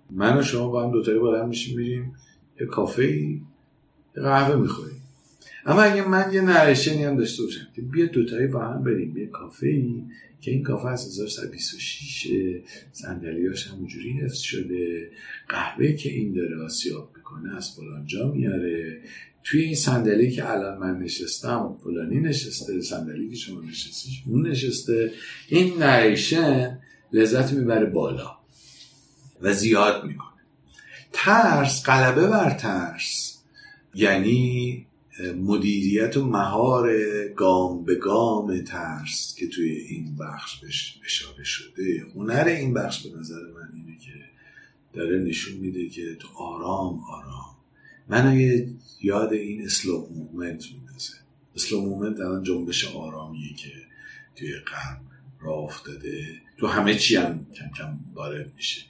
[0.10, 2.16] من و شما با هم دوتایی بلند میشیم میریم
[2.60, 3.41] یه کافه ای
[4.16, 5.01] قهوه می‌خوریم.
[5.66, 9.28] اما اگه من یه نرشنی هم داشته باشم که بیا دوتایی با هم بریم یه
[9.28, 10.03] کافه ای
[10.41, 12.28] که این کافه از 1926
[12.91, 15.12] صندلیاش همونجوری حفظ شده
[15.49, 19.01] قهوه که این داره آسیاب می‌کنه از فلانجا میاره
[19.46, 25.12] توی این صندلی که الان من نشستم فلانی نشسته صندلی که شما نشستی اون نشسته.
[25.50, 26.80] این نریشن
[27.14, 28.38] لذت می‌بره بالا
[29.41, 30.30] و زیاد می‌کنه.
[31.14, 33.38] ترس غلبه بر ترس
[33.96, 34.86] یعنی
[35.38, 36.93] مدیریت و مهار
[37.28, 40.62] گام به گام ترس که توی این بخش
[41.06, 42.06] اشاره شده.
[42.16, 44.12] هنر این بخش به نظر من اینه که
[44.93, 47.55] داره نشون میده که تو آرام آرام
[48.08, 48.38] من
[49.01, 51.14] یاد این slow movement میندازه.
[51.56, 53.72] slow movement الان جنبش آرامیه که
[54.36, 55.01] توی قلب
[55.39, 56.26] راه افتاده.
[56.58, 58.82] تو همه چی هم کم کم وارد میشه.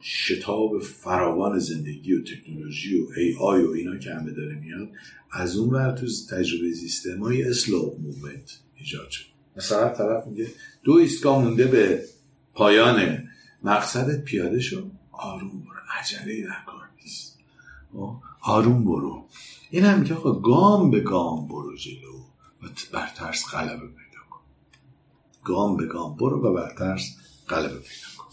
[0.00, 4.88] شتاب فراوان زندگی و تکنولوژی و AI و اینا که همه داره میاد
[5.30, 9.24] از اون ور تو تجربه سیستمای slow movement ایجاد شد.
[9.56, 10.46] مثلا طرف میگه
[10.84, 12.04] دو ایستگاه مونده به
[12.54, 13.28] پایان.
[13.62, 14.90] مقصدت پیاده شو.
[15.12, 15.80] آروم برو.
[16.00, 17.38] عجله در کار نیست.
[18.42, 19.28] آروم برو.
[19.70, 22.18] این هم آقا گام به گام برو جلو
[22.62, 24.40] و بر ترس غلبه پیدا کن.
[25.44, 27.16] گام به گام برو و بر ترس
[27.48, 28.26] غلبه پیدا کن.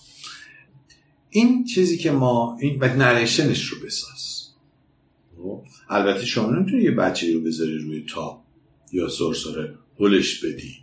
[1.29, 4.47] این چیزی که ما این و نریشنش رو بساز.
[5.37, 8.41] خب؟ البته شما نمی‌تونی یه بچه رو بذاری روی تاپ
[8.91, 10.75] یا سرسره هلش بدی.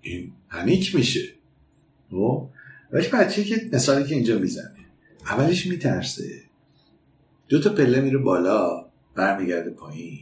[0.00, 1.28] این پنیک میشه.
[2.10, 2.48] خب؟
[2.92, 4.86] ولی بچه که مثالی که اینجا می‌زنه
[5.26, 6.45] اولش میترسه.
[7.48, 10.20] دو تا پله میره بالا برمیگرده پایین.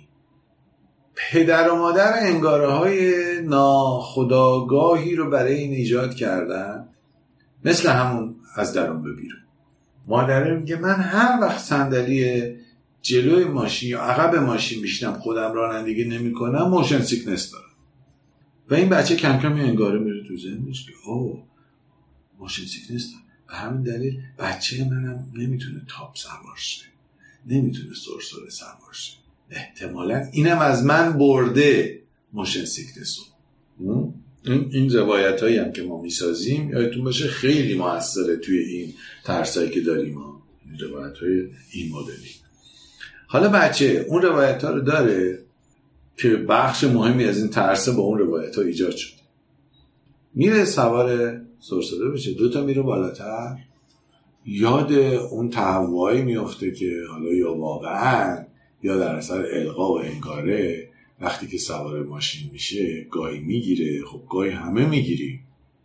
[1.14, 3.12] پدر و مادر انگاره های
[3.42, 6.88] ناخداگاهی رو برای این ایجاد کردن
[7.64, 9.40] مثل همون از درون به بیرون
[10.06, 12.54] مادره میگه من هر وقت صندلی
[13.02, 17.64] جلوی ماشین یا عقب ماشین می‌شینم خودم رانندگی نمی‌کنم motion sickness دارم.
[18.70, 21.42] و این بچه کم کم انگاره میره تو ذهنش که او
[22.38, 26.93] motion sickness دارم به همین دلیل بچه منم نمی‌تونه تاب سوار شه.
[27.46, 29.12] نمی‌تونه سرسره سوار شه
[29.50, 32.00] احتمالا اینم از من برده
[32.32, 33.18] motion sickness
[34.46, 39.70] این, این روایت هایی هم که ما می‌سازیم یادتون باشه خیلی موثره توی این ترسایی
[39.70, 40.42] که داریم ها.
[40.66, 42.30] این روایت های این مدلی.
[43.26, 45.38] حالا بچه اون روایت ها رو داره
[46.16, 49.20] که بخش مهمی از این ترسه با اون روایت ها ایجاد شده.
[50.34, 52.32] میره سوار سرسده بشه.
[52.32, 53.56] دوتا میره بالاتر.
[54.46, 58.44] یاد اون تهوعی میفته که حالا یا واقعا
[58.82, 60.88] یا در اثر القا و انگاره
[61.20, 64.04] وقتی که سوار ماشین میشه گاهی می‌گیره.
[64.04, 65.40] خب گاهی همه می‌گیریم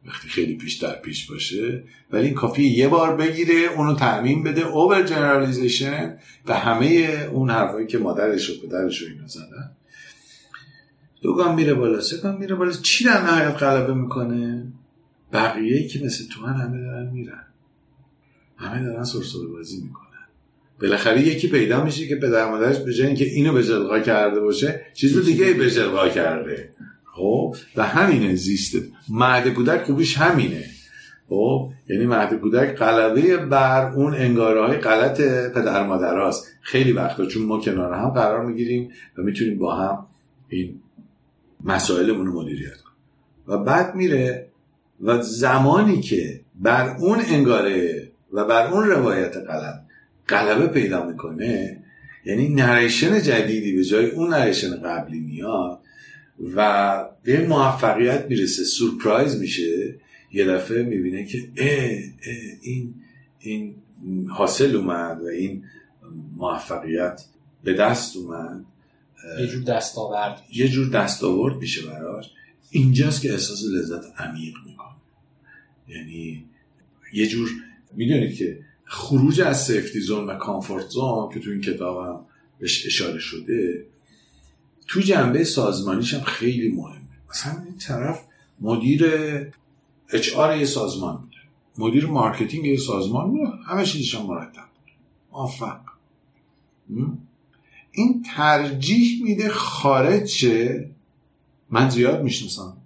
[0.05, 1.84] وقتی خیلی پیش در پیش باشه.
[2.12, 6.88] ولی این کافی یه بار بگیره اونو تعمین بده اوور جنرالیزیشن و همه
[7.34, 9.72] اون حرفایی که مادرش و پدرش و اینو زدن.
[11.22, 12.72] دو گام میره بالا سه میره بالا.
[12.72, 14.74] چی در نهایت غلبه می‌کنه؟
[15.34, 17.49] بقیه که مثل تو همه دارن میرن.
[18.60, 20.05] همه دارن سرسره بازی می‌کنن.
[20.82, 24.82] بالاخره یکی پیدا میشه که پدر مادرش به جای اینکه اینو به جلقا کرده باشه
[24.93, 26.70] چیز دیگه به جلقا کرده.
[27.16, 30.66] خب؟ و همینه زیسته مهد کودک خوبیش همینه.
[31.30, 36.32] خب؟ یعنی مهد کودک غلبه بر اون انگاره های غلط پدر مادر
[36.62, 40.05] خیلی وقتا چون ما کنار هم قرار می‌گیریم و می‌تونیم با هم
[40.47, 40.80] این
[41.64, 42.97] مسائلمون رو مدیریت کنیم.
[43.47, 44.49] و بعد میره
[45.01, 49.80] و زمانی که بر اون انگاره و بر اون روایت غلط
[50.30, 51.84] غلبه پیدا می‌کنه
[52.25, 55.80] یعنی نریشن جدیدی به جای اون نریشن قبلی میاد
[56.55, 59.95] و به موفقیت می‌رسه سورپرایز میشه.
[60.32, 61.99] یه دفعه می‌بینه که اه
[62.61, 62.95] این
[63.39, 63.75] این
[64.30, 65.63] حاصل اومد و این
[66.38, 67.21] موفقیت
[67.63, 68.65] به دست اومد.
[69.39, 72.32] یه جور دستاورد یه جور دستاورد میشه براش.
[72.69, 74.95] اینجاست که احساس لذت عمیق می‌کنه.
[75.88, 76.45] یعنی
[77.13, 77.49] یه جور
[77.94, 82.26] می‌دونید که خروج از safety zone و comfort zone که تو این کتابم
[82.60, 83.86] بهش اشاره شده
[84.88, 87.02] تو جنبه سازمانیش هم خیلی مهمه.
[87.30, 88.24] مثلا این طرف
[88.62, 89.06] مدیر
[90.10, 91.38] HR یه سازمان بوده.
[91.78, 93.52] مدیر marketing یه سازمان بوده.
[93.66, 94.70] همه چیزش هم مرتب
[97.92, 100.90] این ترجیح میده خارج شه
[101.70, 102.78] من زیاد می‌شناسم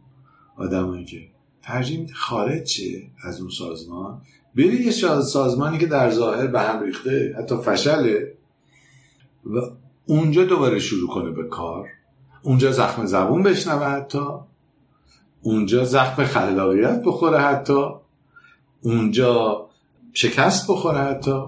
[0.55, 1.27] آدمایی که
[1.61, 4.21] ترجیح میده خارج شه از اون سازمان
[4.55, 4.91] بری یه
[5.21, 8.33] سازمانی که در ظاهر به هم ریخته حتی فشله.
[9.45, 9.59] و
[10.05, 11.87] اونجا دوباره شروع کنه به کار.
[12.41, 14.25] اونجا زخم زبون بشنوه حتی.
[15.41, 17.85] اونجا زخم خلاقیت بخوره حتی.
[18.81, 19.65] اونجا
[20.13, 21.43] شکست بخوره حتی.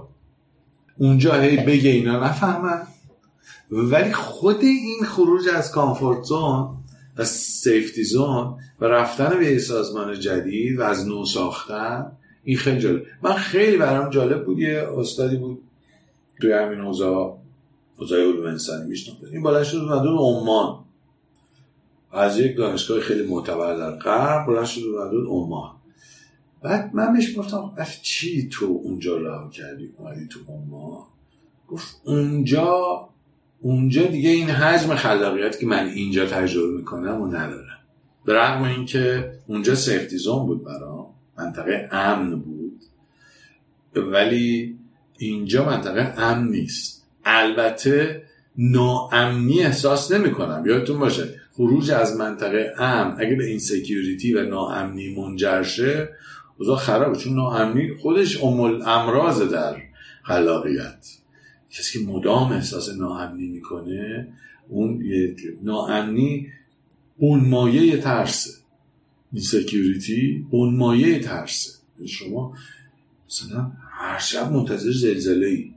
[0.98, 2.88] اونجا هی بگه اینا نفهمن.
[3.72, 6.78] ولی خود این خروج از کامفورت زون
[7.18, 12.12] و سیفتی زون و رفتن به یه سازمان جدید و از نو ساختن
[12.46, 13.04] این خیلی جالب.
[13.22, 15.62] من خیلی برام جالب بود یه استادی بود
[16.42, 17.34] توی همین حوزه
[17.98, 20.80] حوزه علوم انسانی میشناخته این بالا شد اومد عمان.
[22.12, 25.72] از یک دانشگاه خیلی معتبر در غرب بلند شد اومد عمان.
[26.62, 27.72] بعد من بهش گفتم
[28.02, 31.04] چی تو اونجا راه کردی؟ اومدی تو عمان.
[31.68, 33.10] گفت اونجا
[33.62, 37.80] اونجا دیگه این حجم خلاقیت که من اینجا تجربه می‌کنم و ندارم.
[38.26, 40.95] به رغم اینکه اونجا سیفتی زون بود برام.
[41.38, 42.82] منطقه امن بود.
[43.96, 44.78] ولی
[45.18, 47.08] اینجا منطقه امن نیست.
[47.26, 48.24] البته
[48.58, 54.44] ناامنی احساس نمی کنم یادتون باشه خروج از منطقه امن اگه به این سکیوریتی و
[54.44, 56.10] ناامنی منجر شه
[56.58, 59.76] اوضاع خرابه چون ناامنی خودش امول امراض در
[60.24, 61.08] خلاقیت.
[61.72, 64.28] کسی که مدام احساس ناامنی می‌کنه
[64.70, 65.04] اون
[65.64, 66.48] ناامنی
[67.18, 68.52] اون مایه ترسه.
[69.40, 71.72] سکیوریتی اون مایه ترسه
[72.06, 72.54] شما
[73.30, 75.76] مثلا هر شب منتظر زلزله ای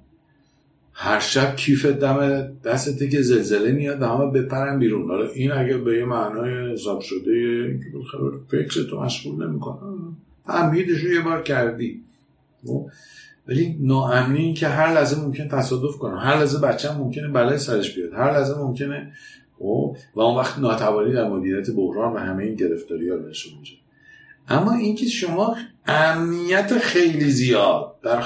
[1.01, 5.09] هر شب کیف دم دستته که زلزله میاد همه بپرن بیرون.
[5.09, 7.81] حالا این اگه به یه معنای حساب شده
[8.51, 9.79] فکر تو مشغول نمی‌کنه.
[10.47, 12.03] تمهیدش رو یه بار کردی.
[12.67, 12.91] خب؟
[13.49, 18.13] ولی ناامنی که هر لحظه ممکن تصادف کنه هر لحظه بچه ممکنه بلای سرش بیاد.
[18.13, 19.13] هر لحظه ممکنه
[19.59, 23.49] خب و اون وقت ناتوانی در مدیریت بحران و همه این گرفتاری ها بهش
[24.49, 25.57] اما اینکه شما
[25.87, 28.25] امنیت خیلی زیاد در,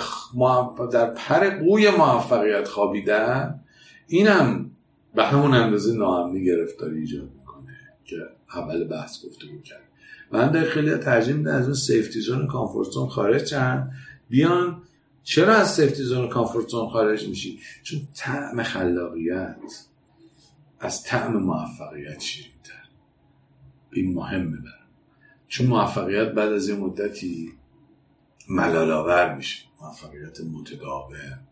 [0.93, 3.61] در پر قوی موفقیت خوابیدن
[4.07, 4.70] اینم
[5.15, 8.16] به همون اندازه ناامنی گرفتاری ایجاد می‌کنه که
[8.55, 9.82] اول بحث گفته بود کرد.
[10.32, 13.93] من در خیلی ترجیح میدن از اون سیفتی زون کامفورت زون خارج چند
[14.28, 14.82] بیان
[15.23, 19.57] چرا از سیفتی زون کامفورت زون خارج میشی؟ چون طعم خلاقیت.
[20.83, 22.89] از طعم موفقیت شیرینتر.
[23.93, 24.87] این مهمه برم
[25.49, 27.53] چون موفقیت بعد از یه مدتی
[28.49, 29.65] ملالاور میشه.
[29.81, 31.47] موفقیت متداوم.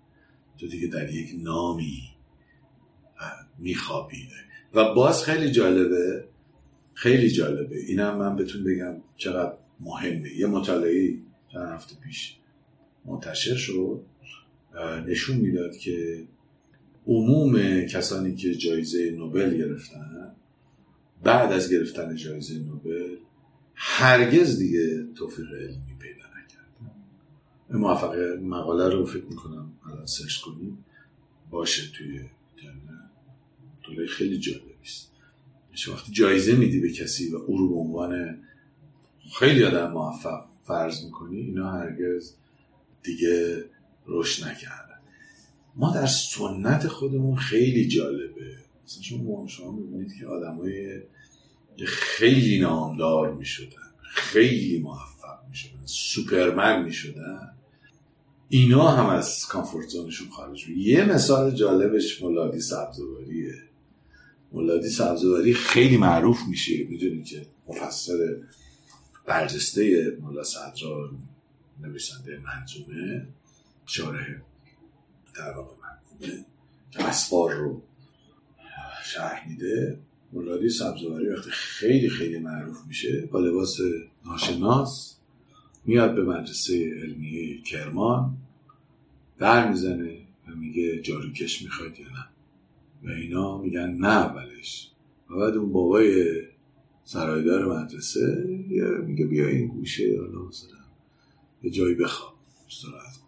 [0.58, 2.02] تو دیگه در یک نامی
[3.58, 4.34] میخوابیده
[4.74, 6.28] و باز خیلی جالبه
[6.94, 7.76] خیلی جالبه.
[7.76, 10.32] اینم من بهتون بگم چقدر مهمه.
[10.32, 11.18] یه مطالعه
[11.52, 12.36] چند هفته پیش
[13.04, 14.04] منتشر شد.
[15.06, 16.26] نشون می‌داد که
[17.10, 20.32] عموم کسانی که جایزه نوبل گرفتن
[21.22, 23.16] بعد از گرفتن جایزه نوبل
[23.74, 27.78] هرگز دیگه توفیق علمی پیدا نکردن.
[27.78, 30.84] موفقیت مقاله رو فکر می‌کنم الان سرچ کنیم
[31.50, 33.10] باشه توی اینترنت.
[33.82, 35.10] طوله خیلی جالبی است.
[35.88, 38.38] وقتی جایزه میدی به کسی و او رو به عنوان
[39.38, 42.34] خیلی آدم موفق فرض می‌کنی اینا هرگز
[43.02, 43.64] دیگه
[44.06, 44.89] رشد نکردن.
[45.80, 48.56] ما در سنت خودمون خیلی جالبه.
[48.84, 51.00] مثلا شما شما می‌بینید که آدمای
[51.86, 57.54] خیلی نامدار می‌شدن خیلی موفق می‌شدن سوپرمن می‌شدن.
[58.48, 63.54] اینا هم از کامفورت زونشون خارج می یه مثال جالبش مولادی سبزواریه
[64.52, 66.84] مولادی سبزواری خیلی معروف میشه.
[66.84, 68.36] می‌دونی که مفسر
[69.26, 71.10] برجسته مولا صدرا
[71.80, 73.28] نویسنده منظومه
[73.86, 74.26] شارح
[75.36, 75.76] در واقع
[76.90, 77.82] که اسفار رو
[79.04, 79.98] شرح میده.
[80.32, 83.76] مولادی سبزواری وقتی خیلی خیلی معروف میشه با لباس
[84.26, 85.16] ناشناس
[85.84, 88.36] میاد به مدرسه علمیه کرمان
[89.38, 90.16] در می‌زنه
[90.48, 92.26] و میگه جاروکش می‌خواید یا نه.
[93.02, 94.90] و اینا میگن نه اولش.
[95.30, 96.42] و بعد اون بابای
[97.04, 98.44] سرایدار مدرسه
[99.06, 100.78] میگه بیا این گوشه حالا مثلا
[101.62, 102.34] یه جایی بخواب.
[102.68, 103.19] استراحت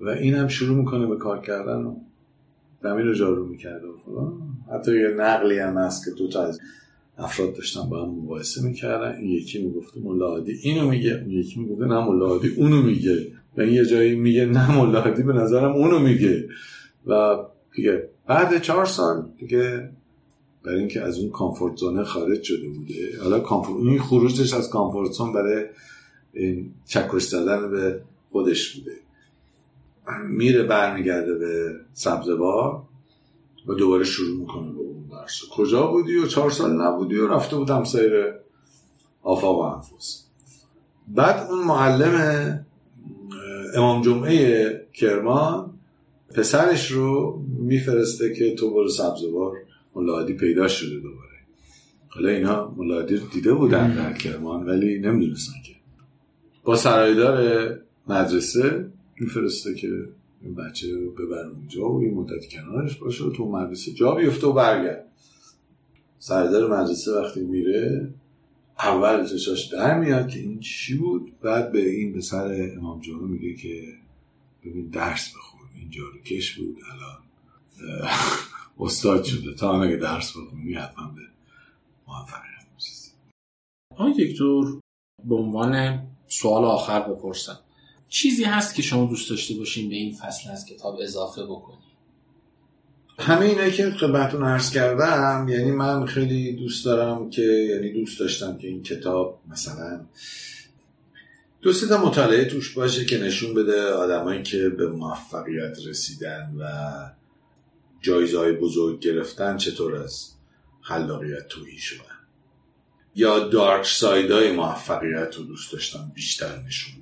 [0.00, 1.96] و این هم شروع می‌کنه به کار کردن و
[2.82, 4.32] زمین رو جارو می‌کرده و فلان.
[4.74, 6.60] حتی یه نقلی هم هست که دو تا از
[7.18, 9.16] افراد داشتن با هم مباحثه می‌کردن.
[9.16, 11.14] این یکی می‌گفته ملاحدی اینو میگه.
[11.14, 13.26] اون یکی می‌گفته نه ملاحدی اونو میگه.
[13.56, 16.48] و این یه جایی میگه نه ملاحدی به نظرم اونو میگه.
[17.06, 17.36] و
[17.74, 19.90] دیگه بعد چهار سال دیگه
[20.64, 22.94] برای اینکه از اون کامفورت زونه خارج شده بوده.
[23.22, 25.64] حالا کامفورت این خروجش از کامفورت زون برای
[26.32, 28.00] این چکش زدن به
[28.32, 28.92] خودش بوده.
[30.28, 32.82] میره برمیگرده به سبزوار
[33.66, 35.40] و دوباره شروع می‌کنه به اون درس.
[35.50, 38.34] کجا بودی و چهار سال نبودی و رفته بودم سیر
[39.22, 40.24] آفاق و انفوس
[41.08, 42.66] بعد اون معلم
[43.74, 45.70] امام جمعه کرمان
[46.34, 49.56] پسرش رو میفرسته که تو برو سبزوار
[49.94, 51.28] ملادی پیدا شده دوباره.
[52.08, 55.72] حالا اینا ملادی رو دیده بودن در کرمان ولی نمی‌دونستن که.
[56.64, 57.68] با سرایدار
[58.08, 60.08] مدرسه میفرسته که
[60.42, 64.46] این بچه رو ببر اونجا و این مدت کنارش باشه و تو مدرسه جا بیفته
[64.46, 65.04] و برگرد.
[66.18, 68.14] سردار مدرسه وقتی میره
[68.78, 73.26] اول چشاش در میاد که این چی بود؟ بعد به این به سر امام جمعه
[73.26, 73.94] میگه که
[74.64, 75.60] ببین درس بخون.
[75.74, 77.18] این جارو کش بود الان
[78.80, 79.54] استاد شده.
[79.54, 81.22] تا اگه درس بخونی حتما به
[82.08, 83.10] موفقیت می‌رسی.
[83.90, 84.80] آقای دکتر
[85.28, 87.58] به عنوان سوال آخر بپرسم.
[88.08, 91.78] چیزی هست که شما دوست داشته باشین به این فصل از کتاب اضافه بکنی
[93.18, 98.58] همه اینایی که خدمتتون عرض کردم یعنی من خیلی دوست دارم که یعنی دوست داشتم
[98.58, 100.06] که این کتاب مثلا
[101.62, 106.64] دو تا مطالعه توش باشه که نشون بده آدمایی که به موفقیت رسیدن و
[108.00, 110.32] جایزه های بزرگ گرفتن چطور از
[110.80, 112.04] خلاقیت تویی شدن.
[113.14, 116.97] یا دارک سایدای موفقیت رو دوست داشتم بیشتر نشون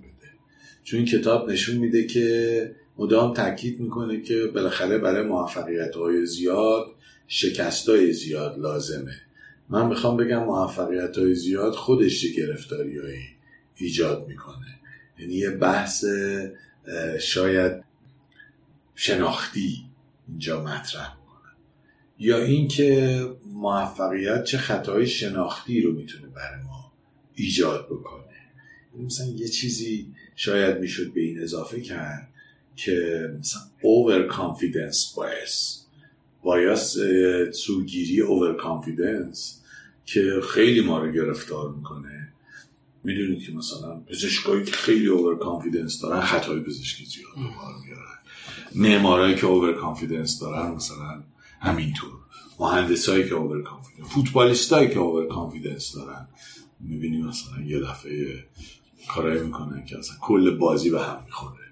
[0.86, 6.86] چون این کتاب نشون میده که مدام تاکید می‌کنه که بالاخره برای موفقیت های زیاد
[7.28, 9.14] شکست های زیاد لازمه.
[9.68, 13.18] من می‌خوام بگم موفقیت های زیاد خودش گرفتاری های
[13.76, 14.80] ایجاد می‌کنه.
[15.18, 16.04] یعنی یه بحث
[17.20, 17.84] شاید
[18.94, 19.84] شناختی
[20.28, 21.52] اینجا مطرح می‌کنه.
[22.18, 26.92] یا اینکه موفقیت چه خطای شناختی رو می‌تونه برای ما
[27.34, 28.22] ایجاد بکنه.
[29.04, 32.28] مثلا یه چیزی شاید می‌شد به این اضافه کرد
[32.76, 35.78] که مثلا over confidence باعث
[36.42, 36.96] بایاس
[37.52, 39.40] سوگیری over confidence
[40.04, 42.32] که خیلی ما رو گرفتار می‌کنه.
[43.04, 48.18] می‌دونید که مثلا پزشکایی که خیلی اوور کانفیدنس دارن خطای پزشکی زیاد رو میارن.
[48.74, 51.22] معمارایی که over confidence دارن مثلا
[51.60, 52.12] همینطور.
[52.60, 56.28] مهندسایی که over confidence فوتبالیستایی که over confidence دارن.
[56.80, 58.44] می‌بینیم مثلا یه دفعه
[59.08, 61.66] کارایی می‌کنن که اصلا کل بازی به هم می‌خوره.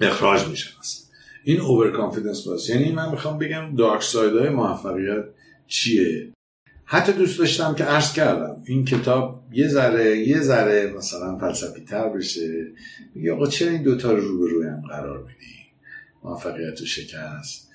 [0.00, 1.04] اخراج میشن اصلا.
[1.44, 5.24] این over confidence باز یعنی من می‌خوام بگم dark side های موفقیت
[5.66, 6.32] چیه؟
[6.84, 8.62] حتی دوست داشتم که عرض کردم.
[8.66, 12.66] این کتاب یه ذره یه ذره مثلا فلسفی تر بشه.
[13.14, 15.54] میگه آقا چرا این دوتا رو روبروی هم قرار میدی؟
[16.24, 17.70] موفقیت و شکست.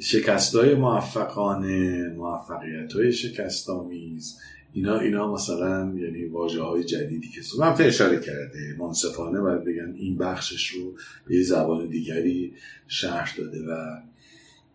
[0.00, 4.36] شکست های موفقانه موفقیت های شکست آمیز
[4.72, 10.18] اینا اینا مثلا یعنی واجه های جدیدی که من اشاره کرده منصفانه باید بگن این
[10.18, 10.96] بخشش رو
[11.26, 12.54] به یه زبان دیگری
[12.88, 14.00] شرح داده و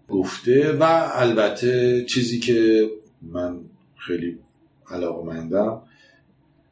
[0.09, 0.83] گفته و
[1.13, 2.89] البته چیزی که
[3.21, 3.59] من
[3.97, 4.39] خیلی
[4.89, 5.81] علاقمندم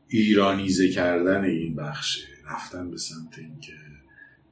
[0.08, 3.74] ایرانیزه کردن این بخشه رفتن به سمت اینکه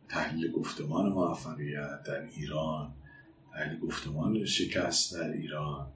[0.09, 2.93] تحلیل گفتمان موفقیت در ایران
[3.53, 5.87] تحلیل گفتمان شکست در ایران.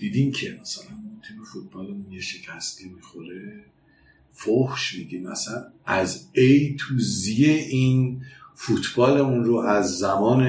[0.00, 0.84] دیدیم که مثلا
[1.28, 3.64] تیم فوتبالمون یه شکستی می‌خوره؟
[4.32, 8.22] فحش میدیم مثلا از A تو Z این
[8.54, 10.48] فوتبالمون رو از زمان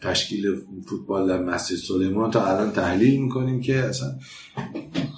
[0.00, 4.18] تشکیل فوتبال در مسجد سلیمان تا الان تحلیل می‌کنیم که اصلا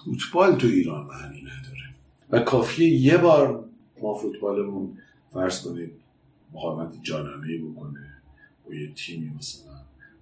[0.05, 1.95] فوتبال تو ایران معنی نداره.
[2.31, 3.65] و کافیه یه بار
[4.03, 4.99] ما فوتبالمون
[5.33, 5.93] فرض کنید
[6.53, 8.23] مقاومت جانانه بکنه
[8.71, 9.73] و یه تیمی مثلا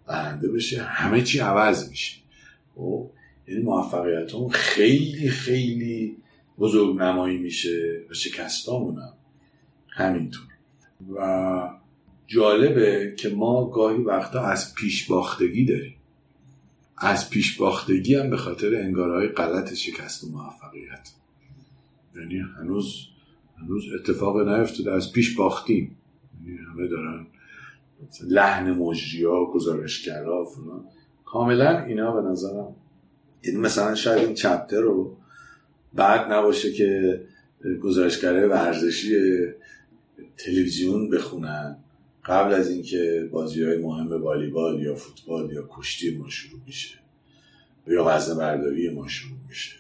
[0.06, 2.21] برنده بشه همه چی عوض میشه.
[2.74, 3.10] خب
[3.48, 6.16] یعنی موفقیت هم خیلی خیلی
[6.58, 9.12] بزرگ نمایی میشه و شکستامون هم
[9.88, 10.42] همینطور.
[11.16, 11.70] و
[12.26, 15.96] جالبه که ما گاهی وقتا از پیش باختگی داریم.
[16.98, 21.12] از پیش باختگی هم به خاطر انگارهای غلط شکست و موفقیت.
[22.16, 23.06] یعنی هنوز
[23.56, 25.96] هنوز اتفاق نیفتاده از پیش باختیم.
[26.46, 27.26] یعنی همه دارن
[28.24, 30.84] لحن مجریا گزارشگرا فلان.
[31.32, 32.74] کاملا اینا به نظرم.
[33.42, 35.16] یعنی مثلا شاید این چپتر رو
[35.94, 37.20] بعد نباشه که
[37.82, 39.16] گزارشگرای ورزشی
[40.36, 41.76] تلویزیون بخونن.
[42.24, 46.98] قبل از اینکه بازی های مهم والیبال یا فوتبال یا کشتی ما شروع میشه
[47.86, 49.76] یا وزن برداری ما شروع میشه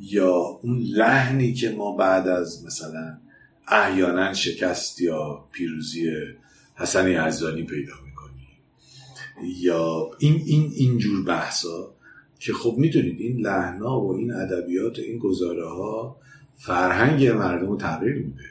[0.00, 3.18] یا اون لحنی که ما بعد از مثلا
[3.68, 6.12] احیانا شکست یا پیروزی
[6.74, 8.05] حسن یزدانی پیدا
[9.42, 11.94] یا این این اینجور بحثا
[12.38, 16.16] که خب می‌دونید این لحنا و این ادبیات و این گزاره ها
[16.56, 18.44] فرهنگ مردم رو تغییر میده.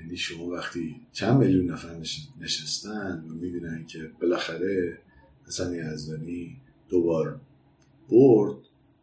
[0.00, 1.96] یعنی شما وقتی چند میلیون نفر
[2.40, 4.98] نشستن و می‌بینن که بالاخره
[5.46, 6.56] حسن یزدانی
[6.88, 7.40] دوبار
[8.10, 8.56] برد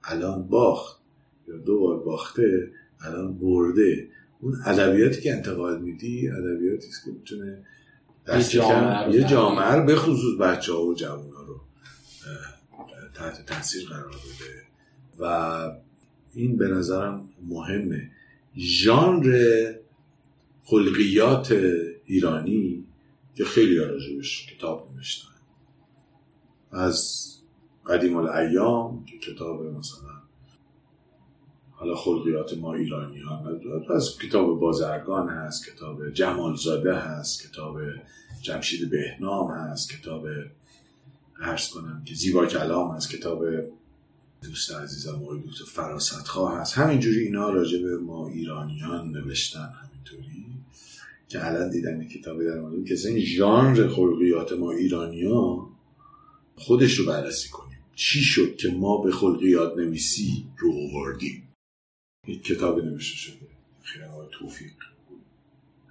[0.04, 1.02] الان باخت.
[1.48, 2.72] یا دوبار باخته
[3.02, 4.08] الان برده.
[4.42, 7.64] اون ادبیاتی که انتقاد میدی ادبیاتی که می‌تونه
[9.12, 11.62] یه جامعه رو به خصوص بچه ها و جوان ها رو
[13.14, 14.66] تحت تاثیر قرار بده.
[15.20, 15.72] و
[16.34, 18.12] این به نظرم مهمه.
[18.58, 19.74] ژانر
[20.64, 21.52] خلقیات
[22.06, 22.86] ایرانی
[23.36, 25.28] که خیلی راجبش کتاب نوشتن.
[26.72, 27.32] از
[27.86, 30.15] قدیم الایام که کتاب مثلا
[31.76, 33.44] حالا خلقیات ما ایرانی ها
[33.96, 37.78] از کتاب بازرگان هست کتاب جمالزاده هست کتاب
[38.42, 40.28] جمشید بهنام هست کتاب
[41.40, 43.46] عرض کنم که زیبا کلام هست کتاب
[44.44, 46.78] دوست عزیزم آقای دکتر فراست خواه هست.
[46.78, 50.46] همینجوری اینا راجع به ما ایرانیان نوشتن همینطوری
[51.28, 55.68] که الان دیدن کتابی در مورد که این ژانر خلقیات ما ایرانیا
[56.56, 57.78] خودش رو بررسی کنیم.
[57.96, 61.45] چی شد که ما به خلقیات نویسی رو آوردیم؟
[62.28, 63.36] یک کتابی نوشته شده.
[63.84, 64.72] خیلی آقای توفیق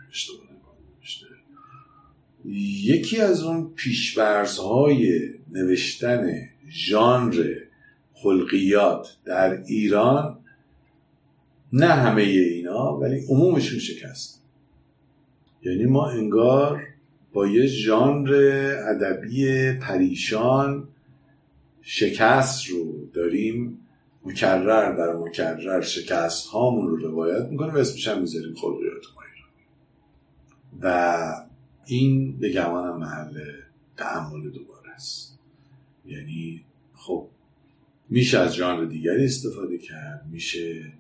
[0.07, 0.33] نوشته.
[2.85, 7.55] یکی از اون پیشورز های نوشتن ژانر
[8.15, 10.39] خلقیات در ایران
[11.73, 14.43] نه همه اینا ولی عمومشون شکست.
[15.63, 16.87] یعنی ما انگار
[17.33, 18.33] با یه ژانر
[18.89, 20.89] ادبی پریشان
[21.83, 23.79] شکست رو داریم
[24.25, 29.25] مکرر در مکرر شکست هامون رو روایت می‌کنیم و اسمش هم می‌ذاریم خلقیات ما
[30.81, 31.19] و
[31.87, 33.41] این به گمانم محل
[33.97, 35.39] تعمل دوباره است.
[36.07, 36.65] یعنی
[36.95, 37.29] خب
[38.09, 40.93] میشه از ژانر دیگری استفاده کرد میشه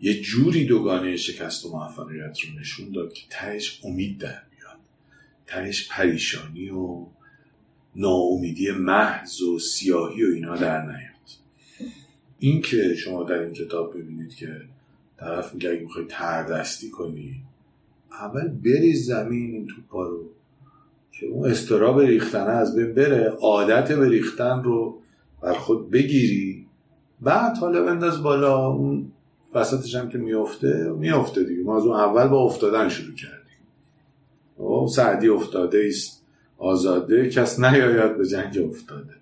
[0.00, 4.80] یه جوری دوگانه شکست و موفقیت رو نشون داد که تهش امید در میاد.
[5.46, 7.06] تهش پریشانی و
[7.96, 11.11] ناامیدی محض و سیاهی و اینا در نیاد.
[12.42, 14.60] این که شما در این کتاب ببینید که
[15.16, 17.42] طرف میگه اگه می‌خوای تردستی کنی
[18.10, 20.24] اول بریز زمین این توپا رو
[21.12, 24.98] که اون استراب ریختن از بین بره عادت به ریختن رو
[25.42, 26.66] بر خود بگیری
[27.20, 29.12] بعد حالا بنداز بالا اون
[29.54, 31.62] وسطش هم که میفته میفته دیگه.
[31.62, 33.38] ما از اون اول با افتادن شروع کردیم.
[34.56, 36.22] او خب، سعدی افتاده است
[36.58, 39.14] آزاده کس نیاید به جنگ افتاده.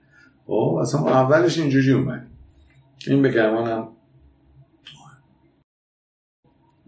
[0.46, 2.29] او خب، اصلا اولش اینجوری اومد.
[3.06, 3.88] این به گرمانم.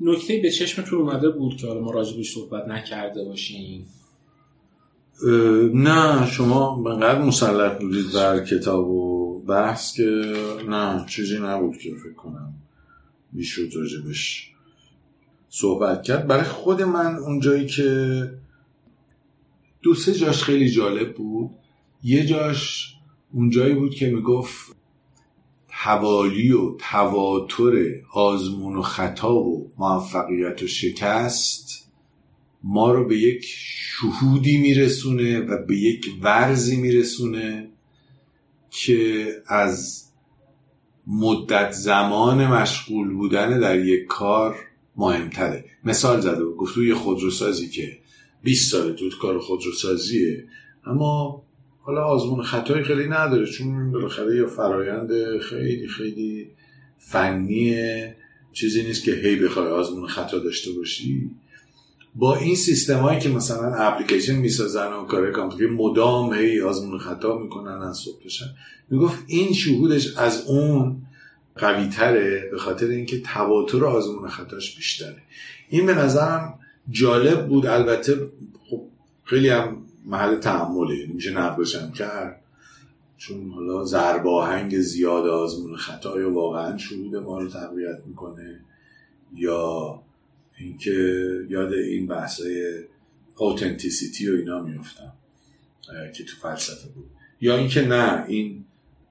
[0.00, 3.86] نکته به چشمتون اومده بود که حالا ما راجبش صحبت نکرده باشیم.
[5.74, 10.34] نه شما بقدر مسلط بودید بر کتاب و بحث که
[10.68, 12.54] نه چیزی نبود که فکر کنم
[13.32, 14.52] می‌شد راجبش
[15.48, 16.26] صحبت کرد.
[16.26, 18.30] برای خود من اونجایی که
[19.82, 21.50] دو سه جاش خیلی جالب بود.
[22.02, 22.94] یه جاش
[23.32, 24.76] اونجایی بود که می‌گفت
[25.84, 27.72] حوالی و تواتر
[28.12, 31.90] آزمون و خطا و موفقیت و شکست
[32.62, 37.68] ما رو به یک شهودی میرسونه و به یک ورزی میرسونه
[38.70, 40.04] که از
[41.06, 44.56] مدت زمان مشغول بودن در یک کار
[44.96, 45.64] مهمتره.
[45.84, 47.98] مثال زده گفت یه خودروسازی که
[48.42, 50.44] 20 سال تو کار خودروسازیه
[50.86, 51.41] اما
[51.82, 56.48] حالا آزمون خطایی خیلی نداره چون بالاخره یه فرایند خیلی خیلی
[56.98, 58.16] فنیه.
[58.52, 61.30] چیزی نیست که هی بخوای آزمون خطا داشته باشی.
[62.14, 67.38] با این سیستم هایی که مثلا اپلیکیشن می‌سازن و کار کامپیوتر مدام هی آزمون خطا
[67.38, 68.46] می‌کنن از صبح بشن
[68.90, 70.96] می‌گفت این شهودش از اون
[71.56, 75.22] قوی تره به خاطر اینکه تواتر آزمون خطاش بیشتره.
[75.68, 76.58] این به نظرم
[76.90, 77.66] جالب بود.
[77.66, 78.16] البته
[78.70, 78.82] خب
[79.24, 82.38] خیلی هم محل تعمله یعنی میشه نقدشم کرد.
[83.16, 88.60] چون حالا زرباهنگ زیاد آزمون خطای واقعا شهود ما رو تقویت می‌کنه
[89.34, 90.02] یا
[90.58, 91.18] اینکه
[91.48, 92.74] یاد این بحثای
[93.36, 95.12] اوتنتیسیتی و اینا میفتم
[96.14, 97.06] که تو فلسفه بود.
[97.40, 98.64] یا اینکه نه این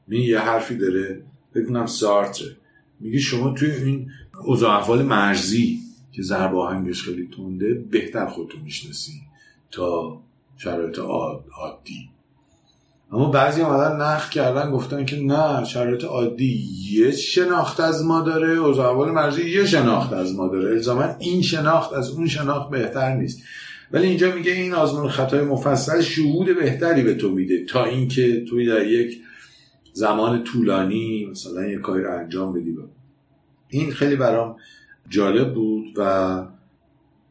[0.09, 1.23] این یه حرفی داره
[1.55, 2.57] بگونم سارتره.
[2.99, 4.11] میگه شما توی این
[4.45, 5.80] اوضاع احوال مرزی
[6.11, 9.22] که ضرب آهنگش خیلی تونده بهتر خودتون می‌شناسی
[9.72, 10.22] تا
[10.63, 12.09] شرایط عادی.
[13.11, 18.49] اما بعضی آمدن نخ کردن گفتن که نه شرایط عادی یه شناخت از ما داره.
[18.49, 20.69] اوضاع احوال مرزی یه شناخت از ما داره.
[20.69, 23.41] الزاما این شناخت از اون شناخت بهتر نیست.
[23.91, 27.65] ولی اینجا میگه این آزمون خطای مفصل شهود بهتری به تو میده.
[27.65, 29.21] تا اینکه توی در یک
[29.93, 32.77] زمان طولانی مثلا یه کاری رو انجام بدی.
[33.69, 34.55] این خیلی برام
[35.09, 36.43] جالب بود و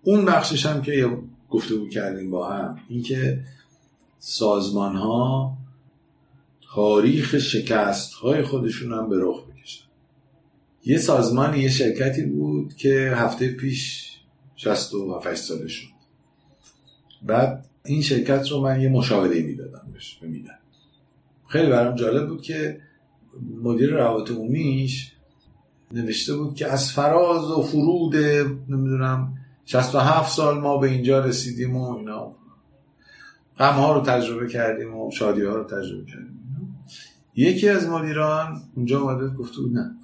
[0.03, 0.93] اون بخشش هم که
[1.51, 2.79] گفته بود کردیم با هم.
[2.89, 3.45] اینکه
[4.19, 5.57] سازمان ها
[6.75, 9.85] تاریخ شکست های خودشون هم به رخ بکشن
[10.85, 14.11] یه سازمان یه شرکتی بود که هفته پیش
[14.57, 15.89] 67 ساله شد.
[17.23, 20.59] بعد این شرکت رو من یه مشاهده می‌دادم بهش میدم
[21.49, 22.81] خیلی برام جالب بود که
[23.63, 25.13] مدیر روابط عمومیش
[25.93, 28.17] نوشته بود که از فراز و فرود
[28.69, 32.33] نمی‌دونم 67 سال ما به اینجا رسیدیم و اینا.
[33.59, 36.41] غم ها رو تجربه کردیم و شادی ها رو تجربه کردیم.
[37.37, 39.97] یکی از مدیران اونجا اومده گفته بود نه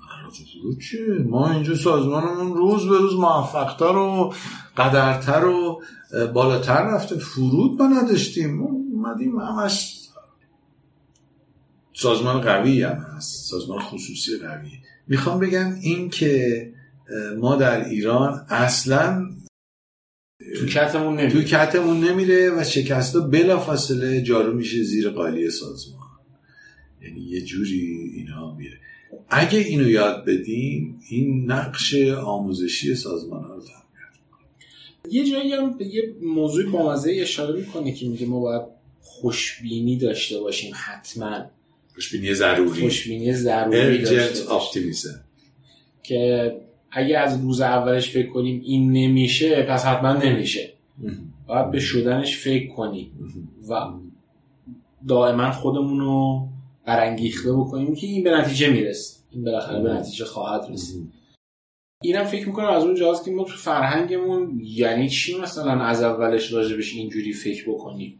[0.90, 4.34] چه ما اینجا سازمانمون روز به روز موفقتر و
[4.76, 5.82] قدرتر و
[6.34, 7.16] بالاتر رفته.
[7.16, 8.56] فرود ما نداشتیم.
[8.56, 10.00] ما اومدیم همش
[11.92, 14.70] سازمان قوی هم هست سازمان خصوصی قوی.
[15.06, 16.72] می‌خوام بگم این که
[17.38, 19.30] ما در ایران اصلا
[20.58, 21.30] تو کتمون نمیره.
[21.30, 26.06] تو کتمون نمیره و شکستا بلا فاصله جارو میشه زیر قالی سازمان.
[27.02, 28.78] یعنی یه جوری اینا میره.
[29.28, 33.62] اگه اینو یاد بدیم این نقش آموزشی سازمان ها رو
[35.10, 38.62] یه جایی هم به یه موضوع بامزه اشاره می‌کنه که میگه ما باید
[39.00, 41.44] خوشبینی داشته باشیم حتما.
[41.94, 42.80] خوشبینی ضروری.
[42.80, 45.20] خوشبینی ضروری داشته
[46.02, 46.56] که
[46.96, 50.72] اگه از روز اولش فکر کنیم این نمیشه پس حتما نمیشه.
[51.46, 53.10] باید به شدنش فکر کنیم.
[53.70, 53.74] و
[55.08, 56.48] دائما خودمون رو
[56.86, 59.16] برانگیخته بکنیم که این به نتیجه می‌رسه.
[59.30, 61.12] این بالاخره به نتیجه خواهد رسید.
[62.02, 66.52] اینم فکر می‌کنم از اون جاست که ما تو فرهنگمون یعنی چی مثلا از اولش
[66.52, 68.18] راجبش اینجوری فکر بکنیم؟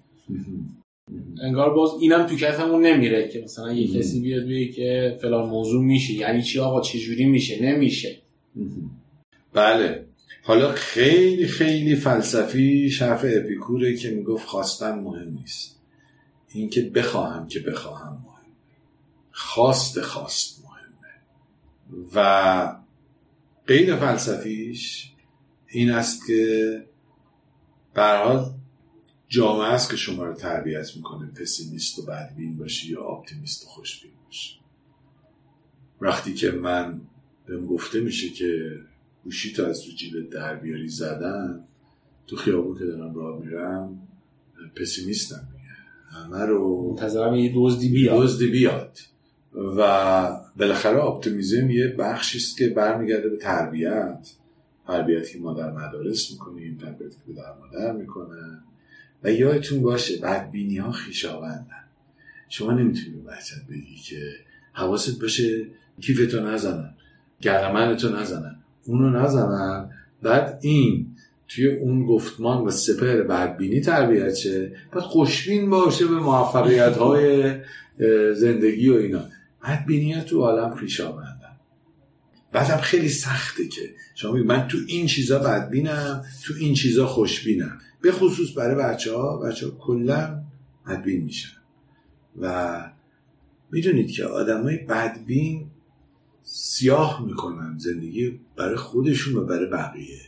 [1.43, 5.85] انگار باز اینم تو کتمون نمیره که مثلا یه کسی بیاد بگه که فلان موضوع
[5.85, 6.15] میشه.
[6.15, 8.26] یعنی چی آقا؟ چه جوری میشه؟ نمیشه.
[9.53, 10.07] بله.
[10.43, 15.81] حالا خیلی خیلی فلسفی شرف اپیکوره که می‌گفت خواستن مهم نیست.
[16.49, 18.53] اینکه بخواهم که بخواهم مهم.
[19.31, 22.07] خواست خواست مهمه.
[22.15, 22.77] و
[23.67, 25.13] غیر فلسفیش
[25.69, 26.83] این است که
[27.95, 28.55] به هر حال
[29.29, 31.27] جامعه است که شما رو تربیت می‌کنه.
[31.27, 34.59] pessimist و بدبین باشی یا optimist و خوشبین باشی.
[36.01, 37.01] وقتی که من
[37.47, 38.81] بهم گفته میشه که
[39.25, 41.65] گوشی تو از تو جیب در بیاری زدن
[42.27, 44.09] تو خیابون که دارم راه میرم
[44.77, 45.49] pessimist م
[46.11, 48.23] همه رو منتظرم یه دزدی بیاد.
[48.23, 48.99] دزدی بیاد.
[49.77, 54.31] و بالاخره optimism یه بخشی است که برمیگرده به تربیت.
[54.87, 58.65] تربیتی که ما در مدارس می‌کنیم تربیتی که در مادر می‌کنن
[59.23, 61.85] و یادتون باشه بدبینی ها خیشاوندن.
[62.49, 64.33] شما نمی‌تونی به بچت بگی که
[64.73, 65.67] حواست باشه
[66.01, 66.96] کیفتو نزنن.
[67.41, 68.57] گرمنتو نزنن.
[68.85, 69.91] اونو نزنن.
[70.23, 71.17] بعد این
[71.49, 74.73] توی اون گفتمان و سپر بدبینی تربیت شه.
[74.93, 77.55] بعد خوشبین باشه به موفقیت های
[78.35, 79.25] زندگی و اینا.
[79.65, 81.57] بدبینی ها تو عالم خیشاوندن
[82.53, 83.83] بعدم خیلی سخته که.
[84.15, 87.79] شما من تو این چیزا بدبینم تو این چیزا خوشبینم.
[88.01, 90.43] به خصوص برای بچه ها بچه ها کلا
[90.89, 91.57] بدبین میشن.
[92.41, 92.77] و
[93.71, 95.67] می‌دونید که آدم های بدبین
[96.49, 100.21] سیاه می‌کنن زندگی برای خودشون و برای بقیه.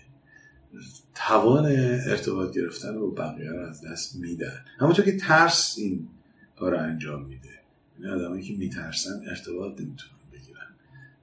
[1.14, 1.66] توان
[2.06, 4.64] ارتباط گرفتن با بقیه رو از دست میدن.
[4.78, 6.08] همونطور که ترس این
[6.56, 7.48] کار انجام میده.
[7.98, 10.66] این آدمایی که میترسن ارتباط نمی‌تونن بگیرن.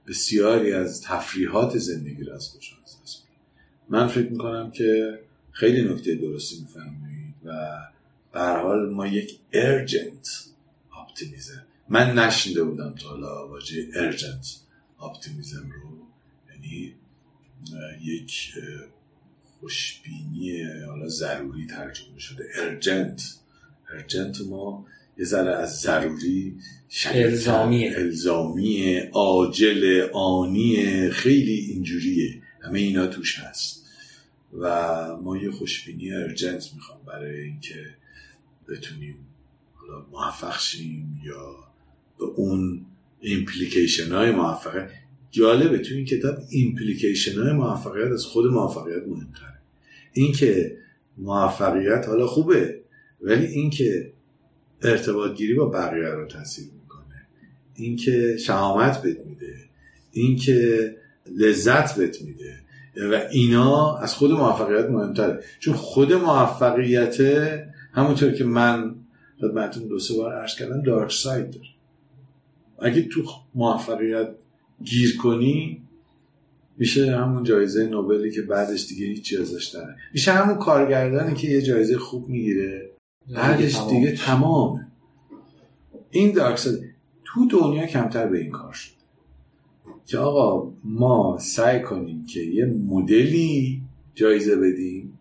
[0.06, 3.16] بسیاری از تفریحات زندگی رو از خودشون از
[3.88, 5.20] من فکر می‌کنم که
[5.52, 7.78] خیلی نکته درستی می‌فهمید و
[8.32, 10.44] به هر حال ما یک urgent
[11.00, 14.65] optimism من نشنیده بودم تا حالا واژه urgent
[15.00, 16.06] optimism رو
[16.50, 16.94] یعنی
[18.02, 18.52] یک
[19.60, 23.22] خوشبینی حالا ضروری ترجمه شده urgent.
[23.92, 24.86] urgent ما
[25.18, 26.58] یه ذره از ضروری
[27.06, 27.98] الزامیه.
[27.98, 32.42] الزامی عاجل آنی خیلی اینجوریه.
[32.60, 33.86] همه اینا توش هست.
[34.52, 37.96] و ما یه خوشبینی urgent می‌خوام برای اینکه
[38.68, 39.16] بتونیم
[40.12, 41.56] موفق شیم یا
[42.18, 42.86] به اون
[43.26, 44.90] implication های موفقه
[45.30, 49.58] جالبه تو این کتاب implication های موفقیت از خود موفقیت مهمتره.
[50.12, 50.76] اینکه
[51.18, 52.80] موفقیت حالا خوبه
[53.20, 54.12] ولی اینکه
[54.82, 57.26] ارتباط گیری با بقیه رو تاثیر می‌کنه.
[57.74, 59.54] اینکه شهامت بهت میده.
[60.12, 60.96] اینکه
[61.36, 62.60] لذت بهت میده.
[63.10, 65.44] و اینا از خود موفقیت مهمتره.
[65.60, 67.20] چون خود موفقیت
[67.92, 68.94] همونطور که من
[69.40, 71.75] خدمتتون دو سه بار عرض کردم دارک ساید داره.
[72.78, 73.22] اگه تو
[73.54, 74.28] موفقیت
[74.84, 75.82] گیر کنی
[76.78, 81.62] میشه همون جایزه نوبلی که بعدش دیگه هیچی ازش داره میشه همون کارگردانی که یه
[81.62, 82.90] جایزه خوب می‌گیره
[83.34, 84.86] بعدش دیگه تمامه
[86.10, 86.60] این دارک
[87.24, 88.96] تو دنیا کمتر به این کار شد.
[90.06, 93.82] که آقا ما سعی کنیم که یه مدلی
[94.14, 95.15] جایزه بدیم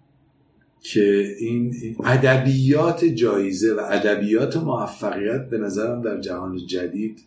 [0.91, 7.23] که این ادبیات جایزه و ادبیات موفقیت به نظرم در جهان جدید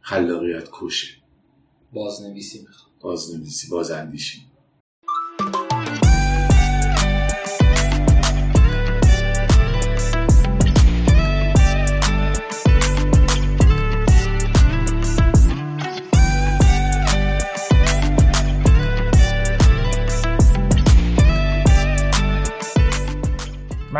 [0.00, 1.08] خلاقیت کشه.
[1.92, 4.45] بازنویسی می‌خواد بازنویسی بازاندیشی.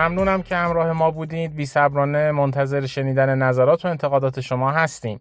[0.08, 1.54] ممنونم که همراه ما بودید.
[1.54, 5.20] بی صبرانه منتظر شنیدن نظرات و انتقادات شما هستیم.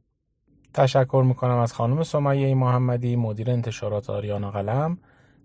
[0.73, 4.97] تشکر می‌کنم از خانم سمیه محمدی مدیر انتشارات آریانا قلم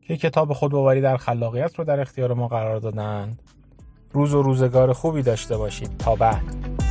[0.07, 3.43] که کتاب خودباوری در خلاقیت رو در اختیار ما قرار دادند
[4.13, 5.97] روز و روزگار خوبی داشته باشید.
[5.99, 6.90] تا بعد.